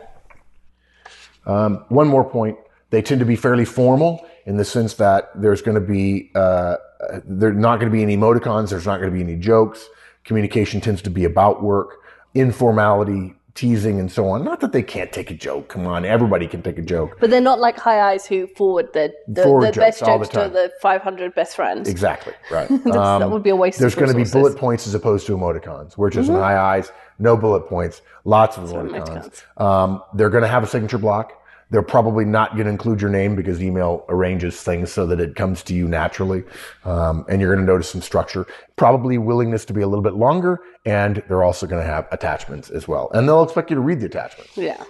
One 1.89 2.09
more 2.09 2.25
point: 2.29 2.59
they 2.91 3.03
tend 3.03 3.21
to 3.21 3.27
be 3.27 3.37
fairly 3.37 3.65
formal 3.65 4.27
in 4.47 4.57
the 4.57 4.65
sense 4.65 4.95
that 4.95 5.31
there's 5.35 5.63
going 5.63 5.75
to 5.77 5.81
be 5.81 6.31
uh, 6.35 6.77
there's 7.25 7.57
not 7.57 7.77
going 7.81 7.91
to 7.91 7.97
be 7.97 8.03
any 8.03 8.17
emoticons. 8.17 8.71
There's 8.71 8.87
not 8.87 8.99
going 9.01 9.11
to 9.11 9.15
be 9.17 9.23
any 9.23 9.37
jokes. 9.37 9.89
Communication 10.25 10.81
tends 10.81 11.01
to 11.03 11.11
be 11.11 11.25
about 11.25 11.63
work, 11.63 11.99
informality, 12.35 13.35
teasing, 13.55 13.99
and 14.01 14.11
so 14.11 14.29
on. 14.29 14.45
Not 14.45 14.61
that 14.61 14.73
they 14.73 14.83
can't 14.83 15.13
take 15.13 15.31
a 15.31 15.35
joke. 15.35 15.69
Come 15.69 15.87
on, 15.87 16.05
everybody 16.05 16.47
can 16.47 16.63
take 16.63 16.79
a 16.79 16.83
joke. 16.83 17.17
But 17.21 17.31
they're 17.31 17.41
not 17.41 17.59
like 17.59 17.79
high 17.79 18.13
I's 18.13 18.27
who 18.27 18.47
forward 18.49 18.93
the, 18.93 19.13
the, 19.29 19.43
Forward 19.43 19.69
the 19.69 19.73
jokes 19.73 19.87
best 20.01 20.03
all 20.05 20.19
the 20.19 20.25
jokes 20.27 20.35
to 20.35 20.49
the 20.51 20.73
500 20.81 21.35
best 21.35 21.57
friends. 21.57 21.89
Exactly 21.89 22.33
right. 22.51 22.69
That's- 22.69 22.85
that 22.85 22.97
Um, 22.97 23.31
would 23.31 23.43
be 23.43 23.51
a 23.51 23.57
waste 23.57 23.79
There's 23.81 23.95
going 23.95 24.11
to 24.11 24.17
be 24.17 24.25
bullet 24.25 24.57
points 24.57 24.87
as 24.87 24.95
opposed 24.95 25.27
to 25.27 25.37
emoticons. 25.37 25.97
We're 25.97 26.11
just 26.11 26.29
in 26.29 26.35
high 26.37 26.77
I's, 26.79 26.93
no 27.19 27.37
bullet 27.37 27.63
points, 27.69 28.03
lots 28.25 28.57
of 28.57 28.65
emoticons. 28.71 29.43
Um, 29.61 30.03
they're 30.15 30.31
going 30.31 30.43
to 30.43 30.49
have 30.49 30.63
a 30.63 30.67
signature 30.67 30.99
block. 30.99 31.33
They're 31.71 31.83
probably 31.83 32.25
not 32.25 32.55
going 32.55 32.65
to 32.65 32.71
include 32.71 33.01
your 33.01 33.11
name 33.11 33.37
because 33.37 33.63
email 33.63 34.05
arranges 34.09 34.61
things 34.61 34.93
so 34.93 35.07
that 35.07 35.21
it 35.21 35.37
comes 35.37 35.63
to 35.65 35.75
you 35.75 35.87
naturally. 35.87 36.43
Um, 36.85 37.25
and 37.29 37.41
you're 37.41 37.55
going 37.55 37.65
to 37.65 37.73
notice 37.73 37.89
some 37.89 38.03
structure, 38.03 38.47
probably 38.77 39.19
willingness 39.19 39.65
to 39.67 39.73
be 39.73 39.83
a 39.83 39.87
little 39.87 40.03
bit 40.03 40.15
longer. 40.15 40.61
And 40.85 41.23
they're 41.29 41.45
also 41.45 41.67
going 41.67 41.83
to 41.83 41.89
have 41.89 42.09
attachments 42.11 42.71
as 42.71 42.89
well. 42.89 43.11
And 43.15 43.29
they'll 43.29 43.43
expect 43.43 43.71
you 43.71 43.77
to 43.77 43.83
read 43.83 44.01
the 44.01 44.07
attachments. 44.07 44.57
Yeah. 44.57 44.83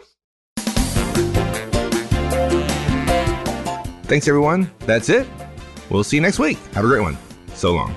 Thanks, 4.04 4.26
everyone. 4.26 4.70
That's 4.80 5.08
it. 5.08 5.28
We'll 5.90 6.02
see 6.02 6.16
you 6.16 6.22
next 6.22 6.38
week. 6.38 6.58
Have 6.72 6.84
a 6.84 6.88
great 6.88 7.02
one. 7.02 7.18
So 7.54 7.74
long. 7.74 7.94